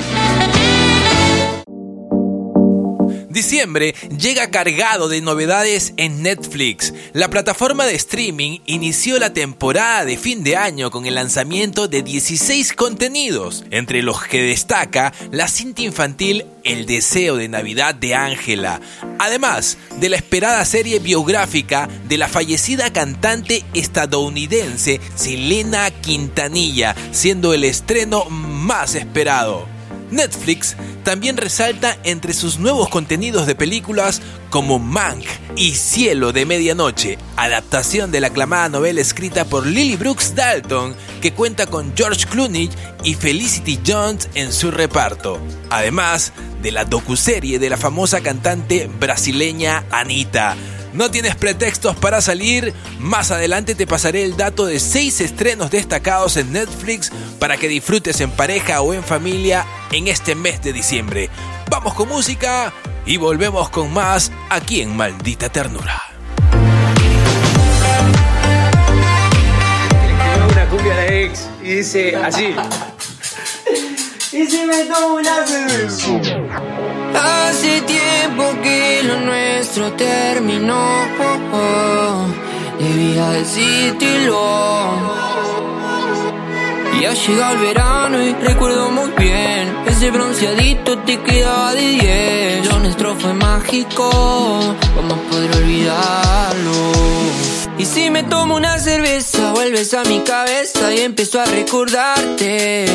Diciembre 3.39 3.95
llega 4.17 4.51
cargado 4.51 5.07
de 5.07 5.21
novedades 5.21 5.93
en 5.95 6.23
Netflix. 6.23 6.93
La 7.13 7.29
plataforma 7.29 7.85
de 7.85 7.95
streaming 7.95 8.59
inició 8.65 9.17
la 9.17 9.31
temporada 9.31 10.03
de 10.03 10.17
fin 10.17 10.43
de 10.43 10.57
año 10.57 10.91
con 10.91 11.05
el 11.05 11.15
lanzamiento 11.15 11.87
de 11.87 12.03
16 12.03 12.73
contenidos, 12.73 13.63
entre 13.71 14.03
los 14.03 14.21
que 14.25 14.43
destaca 14.43 15.13
la 15.31 15.47
cinta 15.47 15.83
infantil 15.83 16.47
El 16.65 16.85
deseo 16.85 17.37
de 17.37 17.47
Navidad 17.47 17.95
de 17.95 18.13
Ángela, 18.13 18.81
además 19.19 19.77
de 20.01 20.09
la 20.09 20.17
esperada 20.17 20.65
serie 20.65 20.99
biográfica 20.99 21.87
de 22.09 22.17
la 22.17 22.27
fallecida 22.27 22.91
cantante 22.91 23.63
estadounidense 23.73 24.99
Selena 25.15 25.89
Quintanilla, 25.91 26.93
siendo 27.13 27.53
el 27.53 27.63
estreno 27.63 28.25
más 28.25 28.95
esperado. 28.95 29.78
Netflix 30.12 30.76
también 31.03 31.38
resalta 31.38 31.97
entre 32.03 32.34
sus 32.34 32.60
nuevos 32.60 32.89
contenidos 32.89 33.47
de 33.47 33.55
películas 33.55 34.22
como 34.49 34.80
Mank 34.80 35.26
y 35.55 35.76
Cielo 35.76 36.32
de 36.32 36.45
Medianoche, 36.45 37.18
adaptación 37.36 38.12
de 38.12 38.22
la 38.22 38.28
aclamada 38.28 38.70
novela 38.70 39.01
escrita 39.01 39.45
por 39.45 39.66
Lily 39.66 39.95
Brooks 39.95 40.36
Dalton, 40.36 40.95
que 41.22 41.34
cuenta 41.34 41.68
con 41.68 41.93
George 41.95 42.26
Clooney 42.26 42.70
y 43.03 43.14
Felicity 43.14 43.80
Jones 43.86 44.30
en 44.34 44.51
su 44.51 44.72
reparto, 44.72 45.39
además 45.70 46.34
de 46.62 46.72
la 46.72 46.86
docuserie 46.86 47.60
de 47.60 47.70
la 47.70 47.78
famosa 47.78 48.22
cantante 48.22 48.89
brasileña 48.99 49.86
Anita. 49.91 50.55
¿No 50.93 51.11
tienes 51.11 51.35
pretextos 51.35 51.95
para 51.95 52.19
salir? 52.19 52.73
Más 52.99 53.29
adelante 53.31 53.75
te 53.75 53.85
pasaré 53.85 54.23
el 54.23 54.35
dato 54.37 54.65
de 54.65 54.79
6 54.79 55.21
estrenos 55.21 55.69
destacados 55.69 56.35
en 56.37 56.51
Netflix 56.51 57.11
para 57.39 57.57
que 57.57 57.67
disfrutes 57.67 58.19
en 58.21 58.31
pareja 58.31 58.81
o 58.81 58.93
en 58.93 59.03
familia 59.03 59.65
en 59.91 60.07
este 60.07 60.33
mes 60.33 60.61
de 60.63 60.73
diciembre. 60.73 61.29
Vamos 61.69 61.93
con 61.93 62.09
música 62.09 62.73
y 63.05 63.17
volvemos 63.17 63.69
con 63.69 63.93
más 63.93 64.31
aquí 64.49 64.81
en 64.81 64.95
Maldita 64.95 65.49
Ternura. 65.49 66.01
una 70.51 70.65
cumbia 70.69 70.95
de 70.95 71.25
ex 71.25 71.49
y 71.61 71.75
dice 71.75 72.15
así. 72.15 72.55
Y 74.31 74.45
si 74.45 74.63
me 74.63 74.85
tomo 74.85 75.15
una 75.15 75.45
cerveza. 75.47 76.05
Hace 77.16 77.82
tiempo 77.82 78.43
que 78.64 79.01
lo 79.03 79.20
nuestro 79.22 79.91
terminó. 79.93 80.80
Debía 82.80 83.30
decírtelo. 83.32 85.20
Y 86.99 87.05
ha 87.05 87.14
llegado 87.14 87.53
el 87.53 87.60
verano 87.60 88.22
y 88.22 88.34
recuerdo 88.34 88.91
muy 88.91 89.10
bien 89.18 89.74
Ese 89.88 90.12
bronceadito 90.12 90.97
te 90.99 91.22
quedaba 91.22 91.74
de 91.74 91.82
10 91.82 92.66
Lo 92.66 92.80
nuestro 92.80 93.16
fue 93.16 93.34
mágico 93.34 94.10
¿Cómo 94.10 95.16
podré 95.30 95.57
olvidarlo? 95.60 96.91
Y 97.78 97.86
si 97.86 98.10
me 98.10 98.24
tomo 98.24 98.57
una 98.57 98.78
cerveza 98.80 99.53
Vuelves 99.53 99.93
a 99.93 100.03
mi 100.03 100.20
cabeza 100.22 100.93
y 100.93 100.99
empiezo 100.99 101.39
a 101.39 101.45
recordarte 101.45 102.86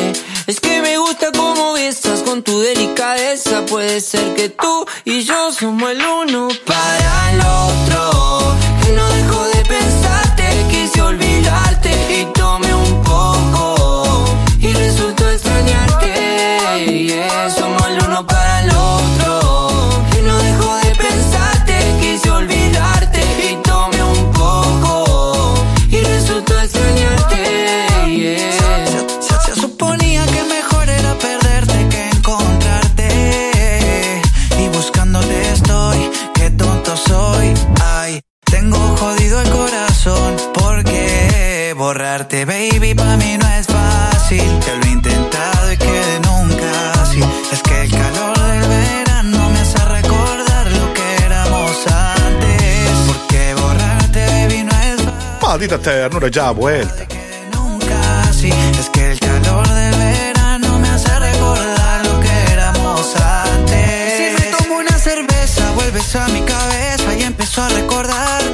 Es 0.47 0.59
que 0.59 0.79
me 0.81 0.99
gusta 0.99 1.31
cómo 1.35 1.73
besas 1.73 2.21
con 2.21 2.43
tu 2.43 2.59
delicadeza. 2.59 3.65
Puede 3.65 3.99
ser 3.99 4.35
que 4.35 4.49
tú 4.49 4.85
y 5.03 5.23
yo 5.23 5.51
somos 5.51 5.89
el 5.89 6.05
uno 6.05 6.49
para 6.65 7.31
el 7.31 7.39
otro. 7.39 8.55
Que 8.83 8.91
no 8.91 9.09
dejo 9.09 9.43
de 9.47 9.65
pensarte 9.65 10.65
Quise 10.69 11.01
olvidarte 11.01 11.91
y 12.21 12.25
tomé 12.33 12.75
un 12.75 13.03
poco. 13.03 14.25
Y 14.59 14.71
resultó 14.71 15.27
extrañarte. 15.31 16.13
Somos 17.57 17.87
el 17.87 18.03
uno 18.03 18.27
para 18.27 18.61
el 18.61 18.69
otro 18.69 19.74
borrarte, 41.85 42.45
baby, 42.45 42.95
para 42.95 43.15
mí 43.17 43.37
no 43.37 43.47
es 43.59 43.67
fácil. 43.67 44.41
Ya 44.65 44.73
lo 44.75 44.85
he 44.85 44.89
intentado 44.89 45.71
y 45.71 45.77
que 45.77 46.19
nunca 46.27 46.71
así. 47.03 47.21
Es 47.51 47.61
que 47.61 47.81
el 47.83 47.91
calor 47.91 48.39
del 48.39 48.67
verano 48.67 49.49
me 49.51 49.59
hace 49.59 49.85
recordar 49.85 50.65
lo 50.71 50.93
que 50.95 51.07
éramos 51.27 51.71
antes. 51.87 52.89
Porque 53.05 53.53
borrarte, 53.61 54.25
baby, 54.25 54.63
no 54.63 54.71
es 54.89 54.99
Maldita 55.43 55.77
ternura 55.77 56.27
ya 56.29 56.49
vuelta. 56.49 57.05
casi. 57.91 58.49
Es 58.81 58.89
que 58.89 59.11
el 59.11 59.19
calor 59.19 59.67
del 59.67 59.95
verano 59.95 60.79
me 60.79 60.89
hace 60.89 61.19
recordar 61.19 62.05
lo 62.07 62.19
que 62.19 62.33
éramos 62.53 63.15
antes. 63.15 64.17
Si 64.17 64.25
me 64.43 64.57
tomo 64.57 64.79
una 64.79 64.97
cerveza, 64.97 65.71
vuelves 65.75 66.15
a 66.15 66.27
mi 66.29 66.41
cabeza 66.41 67.13
y 67.19 67.23
empiezo 67.23 67.61
a 67.61 67.69
recordarte. 67.69 68.44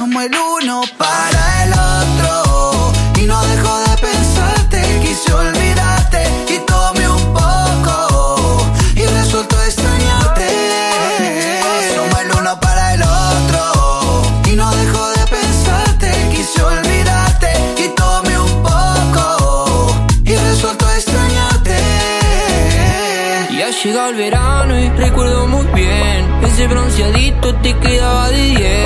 Somos 0.00 0.24
el 0.24 0.32
uno 0.62 0.80
para 0.96 1.64
el 1.64 1.72
otro. 1.72 2.92
Y 3.20 3.26
no 3.26 3.38
dejo 3.42 3.80
de 3.80 3.96
pensarte, 3.98 4.80
quise 5.02 5.30
olvidarte 5.30 6.22
y 6.54 6.58
tomé 6.60 7.06
un 7.06 7.34
poco. 7.34 8.66
Y 8.96 9.04
resultó 9.04 9.62
extrañarte. 9.62 10.48
Somos 11.94 12.18
el 12.18 12.30
uno 12.40 12.58
para 12.60 12.94
el 12.94 13.02
otro. 13.02 14.22
Y 14.50 14.52
no 14.56 14.70
dejo 14.70 15.10
de 15.10 15.26
pensarte, 15.36 16.08
quise 16.34 16.62
olvidarte 16.62 17.50
y 17.84 17.88
tomé 17.88 18.38
un 18.38 18.62
poco. 18.62 19.94
Y 20.24 20.34
resultó 20.34 20.90
extrañarte. 20.92 21.76
Y 23.50 23.60
ha 23.60 23.70
llegado 23.70 24.08
el 24.08 24.16
verano 24.16 24.78
y 24.78 24.88
recuerdo 24.90 25.46
muy 25.46 25.66
bien 25.74 26.26
Ese 26.42 26.66
bronceadito 26.68 27.54
te 27.56 27.76
quedaba 27.78 28.30
de 28.30 28.42
10 28.44 28.79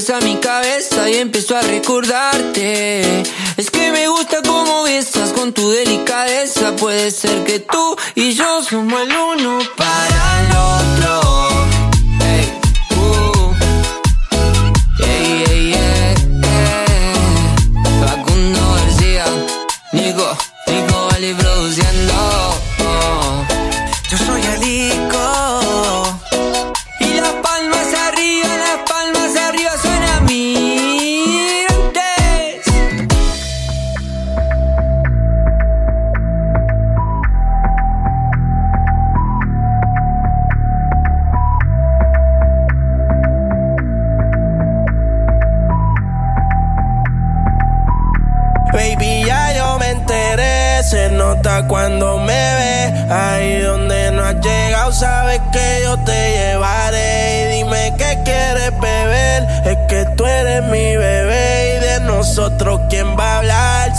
Vuelves 0.00 0.22
a 0.22 0.26
mi 0.26 0.36
cabeza 0.36 1.10
y 1.10 1.16
empiezo 1.16 1.54
a 1.56 1.60
recordarte. 1.60 3.22
Es 3.58 3.70
que 3.70 3.92
me 3.92 4.08
gusta 4.08 4.40
cómo 4.40 4.84
besas 4.84 5.30
con 5.34 5.52
tu 5.52 5.70
delicadeza. 5.70 6.74
Puede 6.76 7.10
ser 7.10 7.44
que 7.44 7.58
tú 7.58 7.96
y 8.14 8.32
yo 8.32 8.62
somos 8.62 8.98
el 9.02 9.14
uno 9.14 9.58
para 9.76 10.09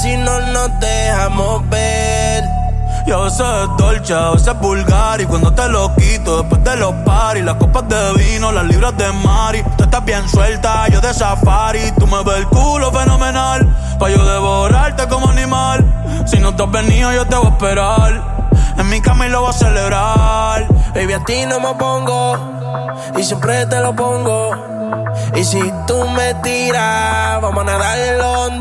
si 0.01 0.17
no 0.17 0.39
nos 0.39 0.79
dejamos 0.79 1.69
ver? 1.69 2.43
Y 3.05 3.11
a 3.11 3.17
veces 3.17 3.41
es 3.41 3.77
dolce, 3.77 4.13
a 4.13 4.31
veces 4.31 4.47
es 4.47 4.59
vulgar 4.59 5.19
Y 5.21 5.25
cuando 5.25 5.51
te 5.53 5.67
lo 5.69 5.95
quito 5.95 6.41
después 6.41 6.63
de 6.63 6.75
los 6.75 6.93
paris 7.03 7.43
Las 7.43 7.55
copas 7.55 7.87
de 7.89 8.13
vino, 8.13 8.51
las 8.51 8.63
libras 8.65 8.95
de 8.95 9.11
Mari 9.11 9.63
Tú 9.75 9.85
estás 9.85 10.05
bien 10.05 10.27
suelta, 10.29 10.87
yo 10.87 11.01
de 11.01 11.11
safari 11.11 11.91
Tú 11.97 12.05
me 12.05 12.23
ves 12.23 12.37
el 12.37 12.45
culo 12.47 12.91
fenomenal 12.91 13.75
Pa' 13.97 14.09
yo 14.09 14.23
devorarte 14.23 15.07
como 15.07 15.29
animal 15.29 15.83
Si 16.27 16.37
no 16.37 16.55
te 16.55 16.61
has 16.61 16.71
venido 16.71 17.11
yo 17.11 17.25
te 17.25 17.35
voy 17.35 17.47
a 17.47 17.49
esperar 17.49 18.21
En 18.77 18.87
mi 18.87 19.01
cama 19.01 19.27
lo 19.29 19.41
voy 19.41 19.49
a 19.49 19.53
celebrar 19.53 20.67
Baby, 20.93 21.13
a 21.13 21.23
ti 21.23 21.45
no 21.47 21.59
me 21.59 21.73
pongo 21.73 22.61
y 23.17 23.23
siempre 23.23 23.65
te 23.65 23.79
lo 23.79 23.95
pongo. 23.95 24.51
Y 25.35 25.43
si 25.43 25.59
tú 25.87 26.07
me 26.09 26.33
tiras, 26.35 27.41
vamos 27.41 27.61
a 27.61 27.63
nadar 27.63 27.97
el 27.97 28.21
hondo. 28.21 28.60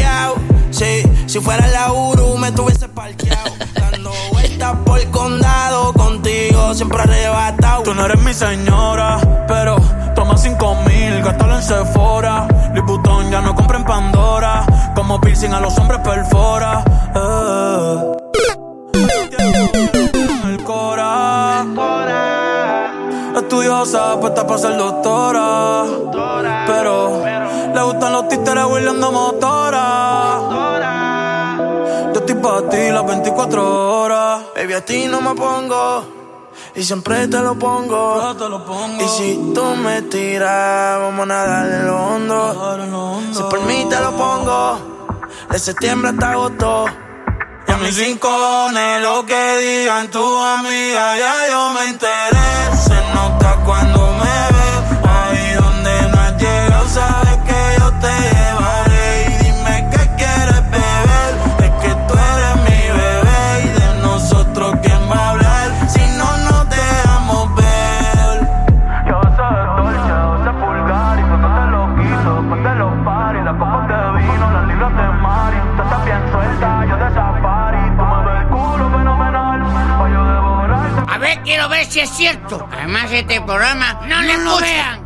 si 1.31 1.39
fuera 1.39 1.65
la 1.69 1.93
Uru, 1.93 2.37
me 2.37 2.51
tuviese 2.51 2.89
parqueado. 2.89 3.51
Dando 3.79 4.11
vueltas 4.33 4.75
por 4.85 4.99
el 4.99 5.09
condado, 5.11 5.93
contigo 5.93 6.73
siempre 6.73 7.03
arrebatado. 7.03 7.83
Tú 7.83 7.93
no 7.93 8.03
eres 8.05 8.21
mi 8.21 8.33
señora, 8.33 9.17
pero 9.47 9.77
toma 10.13 10.35
cinco 10.35 10.75
mil, 10.85 11.23
gástalo 11.23 11.55
en 11.55 11.63
Sephora. 11.63 12.49
Liputón 12.75 13.31
ya 13.31 13.39
no 13.39 13.55
compra 13.55 13.77
en 13.77 13.85
Pandora, 13.85 14.65
como 14.93 15.21
piercing 15.21 15.53
a 15.53 15.61
los 15.61 15.77
hombres 15.77 16.01
perfora. 16.01 16.83
Eh. 17.15 18.11
El 20.49 20.63
Cora, 20.65 21.65
estudiosa, 23.37 24.19
puesta 24.19 24.45
para 24.45 24.59
ser 24.59 24.75
doctora. 24.75 25.85
Pero 26.67 27.23
le 27.73 27.81
gustan 27.83 28.11
los 28.11 28.27
títeres 28.27 28.65
huirleando 28.65 29.13
motora. 29.13 30.50
Para 32.41 32.69
ti 32.69 32.89
las 32.89 33.05
24 33.05 34.01
horas. 34.01 34.41
Baby, 34.55 34.73
a 34.73 34.83
ti 34.83 35.07
no 35.07 35.21
me 35.21 35.35
pongo. 35.35 36.03
Y 36.75 36.83
siempre 36.83 37.27
te 37.27 37.39
lo 37.39 37.53
pongo. 37.59 38.35
Y 38.99 39.07
si 39.07 39.51
tú 39.53 39.63
me 39.75 40.01
tiras, 40.03 40.99
vamos 40.99 41.23
a 41.23 41.25
nadar 41.27 41.71
en 41.71 41.87
lo 41.87 41.97
hondo. 41.97 43.33
Si 43.33 43.43
por 43.43 43.61
mí 43.65 43.85
te 43.89 43.99
lo 43.99 44.11
pongo. 44.11 44.79
De 45.51 45.59
septiembre 45.59 46.11
hasta 46.11 46.31
agosto. 46.31 46.85
Y 47.67 47.71
a 47.71 47.77
mis 47.77 47.95
rincones, 47.97 49.01
lo 49.01 49.25
que 49.25 49.57
digan 49.57 50.09
tu 50.09 50.37
amiga, 50.43 51.17
ya 51.17 51.47
yo 51.49 51.69
me 51.73 51.89
enteré. 51.89 52.75
Se 52.75 53.13
nota 53.13 53.59
cuando 53.63 54.13
me 54.13 54.50
si 82.05 82.11
es 82.11 82.17
cierto. 82.17 82.67
Además, 82.71 83.11
este 83.11 83.41
programa 83.41 84.01
no, 84.07 84.21
le 84.21 84.37
lo 84.37 84.57
vean. 84.59 85.00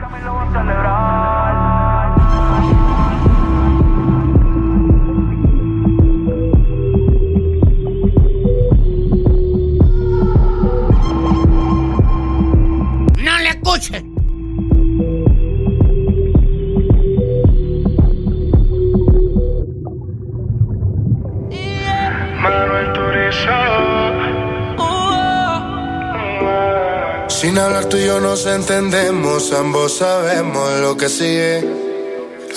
Nos 28.35 28.45
entendemos, 28.47 29.53
ambos 29.53 29.99
sabemos 29.99 30.69
lo 30.81 30.97
que 30.97 31.07
sigue. 31.07 31.63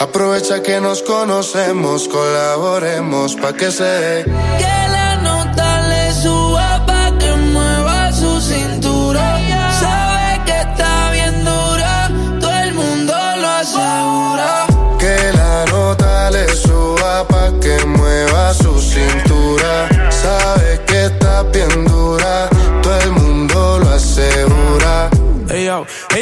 Aprovecha 0.00 0.60
que 0.60 0.80
nos 0.80 1.02
conocemos, 1.02 2.08
colaboremos 2.08 3.36
pa' 3.36 3.52
que 3.52 3.70
se 3.70 3.84
dé. 3.84 4.24
Que 4.24 4.78
la 4.96 5.18
nota 5.22 5.68
le 5.90 6.12
suba 6.12 6.84
pa' 6.84 7.16
que 7.20 7.32
mueva 7.54 8.12
su 8.12 8.40
cintura. 8.40 9.38
Sabe 9.78 10.42
que 10.46 10.56
está 10.66 11.12
bien 11.12 11.44
dura, 11.44 12.10
todo 12.40 12.58
el 12.64 12.74
mundo 12.74 13.14
lo 13.42 13.48
asegura. 13.62 14.66
Que 14.98 15.16
la 15.40 15.64
nota 15.66 16.28
le 16.32 16.48
suba 16.56 17.24
pa' 17.28 17.52
que 17.60 17.76
mueva 17.86 18.52
su 18.52 18.80
cintura. 18.80 19.88
Sabe 20.10 20.80
que 20.88 21.04
está 21.04 21.44
bien 21.44 21.84
dura, 21.84 22.50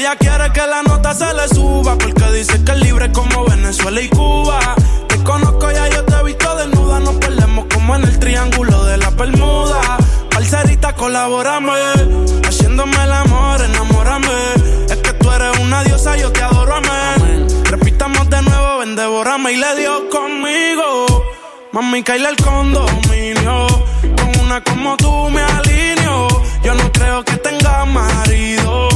Ella 0.06 0.14
quiere 0.18 0.52
que 0.52 0.64
la 0.64 0.84
nota 0.84 1.12
se 1.14 1.34
le 1.34 1.48
suba 1.48 1.98
porque 1.98 2.30
dice 2.30 2.62
que 2.62 2.70
es 2.70 2.78
libre 2.78 3.10
como 3.10 3.44
Venezuela 3.44 4.00
y 4.00 4.08
Cuba. 4.08 4.60
Te 5.08 5.20
conozco 5.24 5.68
ya, 5.72 5.88
yo 5.88 6.04
te 6.04 6.14
he 6.14 6.22
visto 6.22 6.54
desnuda. 6.54 7.00
Nos 7.00 7.16
perdemos 7.16 7.66
como 7.74 7.96
en 7.96 8.04
el 8.04 8.16
triángulo 8.20 8.84
de 8.84 8.98
la 8.98 9.10
Bermuda. 9.10 9.80
Parcerita, 10.30 10.94
colabórame. 10.94 11.72
Haciéndome 12.46 12.94
el 13.02 13.12
amor, 13.12 13.60
enamórame. 13.62 14.28
Es 14.88 14.96
que 14.98 15.12
tú 15.14 15.28
eres 15.28 15.58
una 15.58 15.82
diosa, 15.82 16.16
yo 16.16 16.30
te 16.30 16.40
adoro, 16.40 16.76
amén. 16.76 17.48
Repitamos 17.64 18.30
de 18.30 18.42
nuevo, 18.42 18.78
ven, 18.78 18.94
devórame 18.94 19.54
y 19.54 19.56
le 19.56 19.74
dio 19.74 20.08
conmigo. 20.08 21.24
Mami, 21.72 22.04
caíle 22.04 22.28
el 22.28 22.36
condominio. 22.36 23.66
Con 24.16 24.40
una 24.44 24.60
como 24.62 24.96
tú 24.98 25.30
me 25.30 25.42
alineo. 25.42 26.28
Yo 26.62 26.74
no 26.76 26.92
creo 26.92 27.24
que 27.24 27.38
tenga 27.38 27.84
marido. 27.86 28.95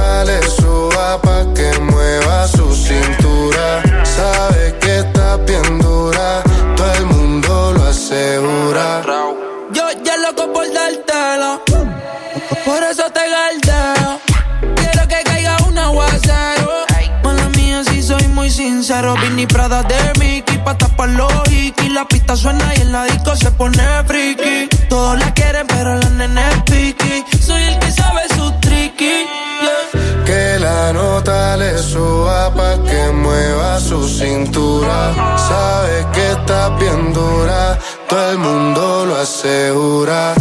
sincero. 19.01 19.15
Vini 19.21 19.47
Prada 19.47 19.83
de 19.83 20.19
Mickey, 20.19 20.57
pa' 20.59 20.77
tapar 20.77 21.09
los 21.09 21.31
y 21.51 21.71
La 21.89 22.05
pista 22.05 22.35
suena 22.35 22.73
y 22.75 22.81
en 22.81 22.91
la 22.91 23.03
disco 23.05 23.35
se 23.35 23.51
pone 23.51 23.83
friki. 24.05 24.69
Todos 24.87 25.19
la 25.19 25.33
quieren, 25.33 25.67
pero 25.67 25.95
la 25.95 26.09
nena 26.09 26.49
es 26.51 26.61
piqui. 26.63 27.25
Soy 27.39 27.61
el 27.63 27.79
que 27.79 27.91
sabe 27.91 28.21
su 28.35 28.51
tricky. 28.61 29.25
yeah. 29.61 30.25
Que 30.25 30.59
la 30.59 30.93
nota 30.93 31.57
le 31.57 31.77
suba 31.77 32.53
pa' 32.53 32.77
que 32.83 33.11
mueva 33.11 33.79
su 33.79 34.07
cintura. 34.07 35.13
Sabe 35.37 36.07
que 36.13 36.31
está 36.31 36.69
bien 36.79 37.13
dura, 37.13 37.77
todo 38.07 38.31
el 38.31 38.37
mundo 38.37 39.05
lo 39.05 39.17
asegura. 39.17 40.33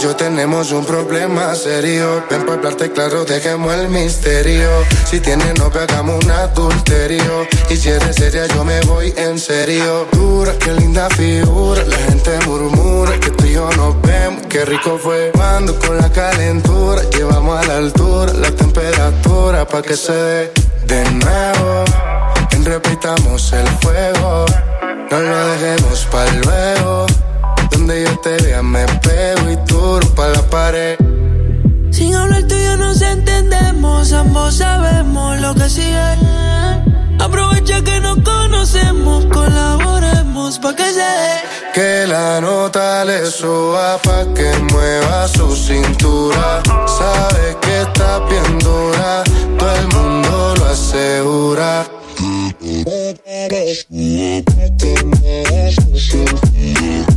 Yo 0.00 0.16
tenemos 0.16 0.72
un 0.72 0.84
problema 0.84 1.54
serio. 1.54 2.24
Ven 2.30 2.42
para 2.42 2.54
hablarte 2.54 2.90
claro, 2.90 3.24
dejemos 3.24 3.74
el 3.74 3.88
misterio. 3.88 4.68
Si 5.04 5.20
tienes 5.20 5.58
novia, 5.58 5.82
hagamos 5.82 6.24
un 6.24 6.30
adulterio. 6.30 7.46
Y 7.68 7.76
si 7.76 7.90
eres 7.90 8.16
seria, 8.16 8.46
yo 8.46 8.64
me 8.64 8.80
voy 8.82 9.12
en 9.16 9.38
serio. 9.38 10.06
Dura, 10.12 10.52
qué 10.58 10.72
linda 10.72 11.08
figura. 11.10 11.82
La 11.84 11.96
gente 11.98 12.30
murmura 12.46 13.18
que 13.20 13.30
tú 13.30 13.44
y 13.44 13.52
yo 13.52 13.68
nos 13.76 14.00
vemos. 14.02 14.46
Qué 14.48 14.64
rico 14.64 14.98
fue 14.98 15.32
cuando 15.34 15.78
con 15.78 15.98
la 15.98 16.10
calentura 16.10 17.02
llevamos 17.10 17.58
a 17.58 17.66
la 17.66 17.76
altura 17.76 18.32
la 18.32 18.50
temperatura 18.50 19.66
pa' 19.66 19.82
que 19.82 19.96
se 19.96 20.12
dé 20.12 20.52
de 20.86 21.10
nuevo. 21.10 21.84
Repitamos 22.64 23.52
el 23.52 23.66
fuego. 23.82 24.46
No 25.10 25.20
lo 25.20 25.46
dejemos 25.48 26.06
para 26.10 26.32
luego. 26.32 27.06
Donde 27.70 28.04
yo 28.04 28.18
te 28.20 28.36
vea 28.42 28.62
me 28.62 28.84
pego 28.86 29.39
sin 31.90 32.14
hablar 32.14 32.44
tú 32.44 32.54
y 32.54 32.78
nos 32.78 33.02
entendemos, 33.02 34.12
ambos 34.12 34.58
sabemos 34.58 35.40
lo 35.40 35.52
que 35.52 35.68
sigue. 35.68 36.16
Aprovecha 37.18 37.82
que 37.82 37.98
nos 37.98 38.20
conocemos, 38.20 39.26
colaboremos 39.26 40.60
pa' 40.60 40.76
que 40.76 40.84
se 40.84 41.00
dé. 41.00 41.42
Que 41.74 42.06
la 42.06 42.40
nota 42.40 43.04
le 43.04 43.26
suba 43.26 43.98
pa' 43.98 44.32
que 44.32 44.48
mueva 44.72 45.26
su 45.26 45.56
cintura. 45.56 46.62
Sabe 46.86 47.56
que 47.62 47.82
está 47.82 48.20
bien 48.28 48.60
dura, 48.60 49.24
todo 49.58 49.74
el 49.74 49.88
mundo 49.88 50.54
lo 50.56 50.66
asegura. 50.66 51.84
que 54.78 55.04
me 55.04 57.09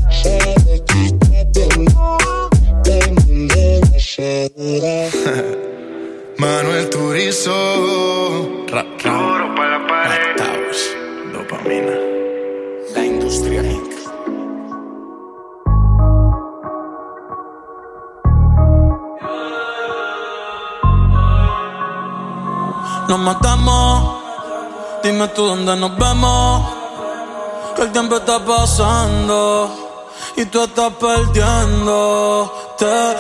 Nos 23.07 23.19
matamos, 23.19 24.23
dime 25.03 25.27
tú 25.29 25.45
dónde 25.45 25.75
nos 25.75 25.97
vemos. 25.97 26.69
Que 27.75 27.81
el 27.83 27.91
tiempo 27.91 28.17
está 28.17 28.39
pasando 28.43 29.83
y 30.35 30.45
tú 30.45 30.63
estás 30.63 30.93
perdiendo. 30.93 32.63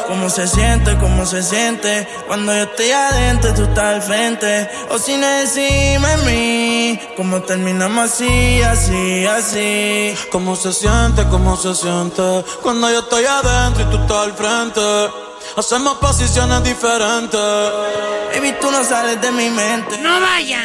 ¿Cómo 0.07 0.29
se 0.29 0.45
siente? 0.47 0.97
¿Cómo 0.97 1.25
se 1.25 1.41
siente? 1.41 2.07
Cuando 2.27 2.53
yo 2.53 2.63
estoy 2.63 2.91
adentro, 2.91 3.53
tú 3.53 3.63
estás 3.63 3.83
al 3.83 4.01
frente. 4.01 4.69
O 4.89 4.97
si 4.97 5.15
no 5.15 5.27
encima 5.27 6.09
de 6.09 6.17
mí. 6.25 6.99
¿Cómo 7.15 7.41
terminamos 7.43 8.11
así, 8.11 8.61
así, 8.61 9.25
así? 9.25 10.15
¿Cómo 10.31 10.55
se 10.55 10.73
siente? 10.73 11.25
¿Cómo 11.29 11.55
se 11.55 11.73
siente? 11.75 12.43
Cuando 12.61 12.89
yo 12.89 12.99
estoy 12.99 13.25
adentro 13.25 13.83
y 13.83 13.85
tú 13.85 13.97
estás 14.01 14.17
al 14.17 14.33
frente. 14.33 14.81
Hacemos 15.55 15.97
posiciones 15.97 16.63
diferentes. 16.63 17.39
Baby, 18.33 18.55
tú 18.59 18.71
no 18.71 18.83
sales 18.83 19.21
de 19.21 19.31
mi 19.31 19.51
mente. 19.51 19.99
No 19.99 20.19
vayan. 20.19 20.63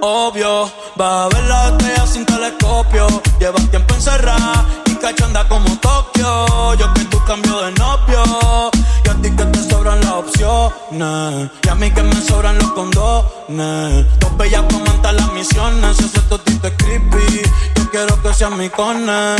Obvio, 0.00 0.70
va 0.98 1.24
a 1.24 1.28
ver 1.28 1.42
la 1.44 1.68
estrella 1.70 2.06
sin 2.06 2.24
telescopio. 2.24 3.08
Llevas 3.40 3.68
tiempo 3.70 3.94
encerrada 3.94 4.64
y 4.86 4.94
cachanda 4.94 5.46
como 5.48 5.76
Tokio. 5.80 6.74
Yo 6.74 6.94
que 6.94 7.04
tú 7.06 7.18
cambio 7.26 7.60
de 7.62 7.72
novio. 7.72 8.70
Y 9.04 9.08
a 9.08 9.14
ti 9.14 9.30
que 9.36 9.44
sobran 9.80 10.00
las 10.00 10.12
opciones. 10.12 11.50
Y 11.64 11.68
a 11.68 11.74
mí 11.74 11.90
que 11.90 12.02
me 12.02 12.14
sobran 12.20 12.58
los 12.58 12.70
condones. 12.72 14.06
Dos 14.20 14.36
bellas 14.36 14.62
comentan 14.70 15.16
las 15.16 15.32
misiones. 15.32 15.96
Si 15.96 16.04
ese 16.04 16.20
totito 16.28 16.66
es 16.68 16.74
creepy, 16.76 17.42
yo 17.76 17.90
quiero 17.90 18.22
que 18.22 18.34
seas 18.34 18.50
mi 18.50 18.68
cone. 18.68 19.36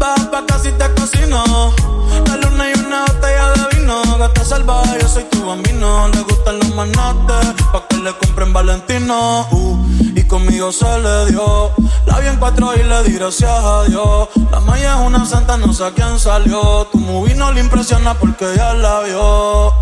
Baja 0.00 0.30
pa' 0.32 0.44
casi 0.46 0.72
te 0.72 0.92
cocino. 0.94 1.72
La 2.26 2.36
luna 2.36 2.70
y 2.70 2.78
una 2.80 3.04
botella 3.04 3.52
de 3.52 3.76
vino. 3.76 4.02
Gata 4.18 4.44
salvaje, 4.44 4.98
yo 5.00 5.08
soy 5.08 5.24
tu 5.30 5.46
bambino. 5.46 6.08
Le 6.08 6.22
gustan 6.22 6.58
los 6.58 6.74
manates, 6.74 7.54
pa' 7.72 7.86
que 7.88 7.96
le 7.96 8.12
compren 8.18 8.52
Valentino. 8.52 9.46
Uh, 9.50 9.78
y 10.14 10.22
conmigo 10.24 10.70
se 10.70 10.98
le 10.98 11.26
dio. 11.26 11.70
La 12.06 12.20
vi 12.20 12.28
en 12.28 12.36
cuatro 12.36 12.74
y 12.74 12.82
le 12.82 13.02
di 13.04 13.14
gracias 13.14 13.50
a 13.50 13.84
Dios. 13.84 14.28
La 14.50 14.60
Maya 14.60 14.94
es 15.00 15.06
una 15.06 15.24
santa, 15.24 15.56
no 15.56 15.72
sé 15.72 15.84
a 15.84 15.90
quién 15.92 16.18
salió. 16.18 16.86
Tu 16.92 16.98
movie 16.98 17.34
no 17.34 17.52
le 17.52 17.60
impresiona 17.60 18.14
porque 18.14 18.46
ya 18.56 18.74
la 18.74 19.00
vio. 19.00 19.72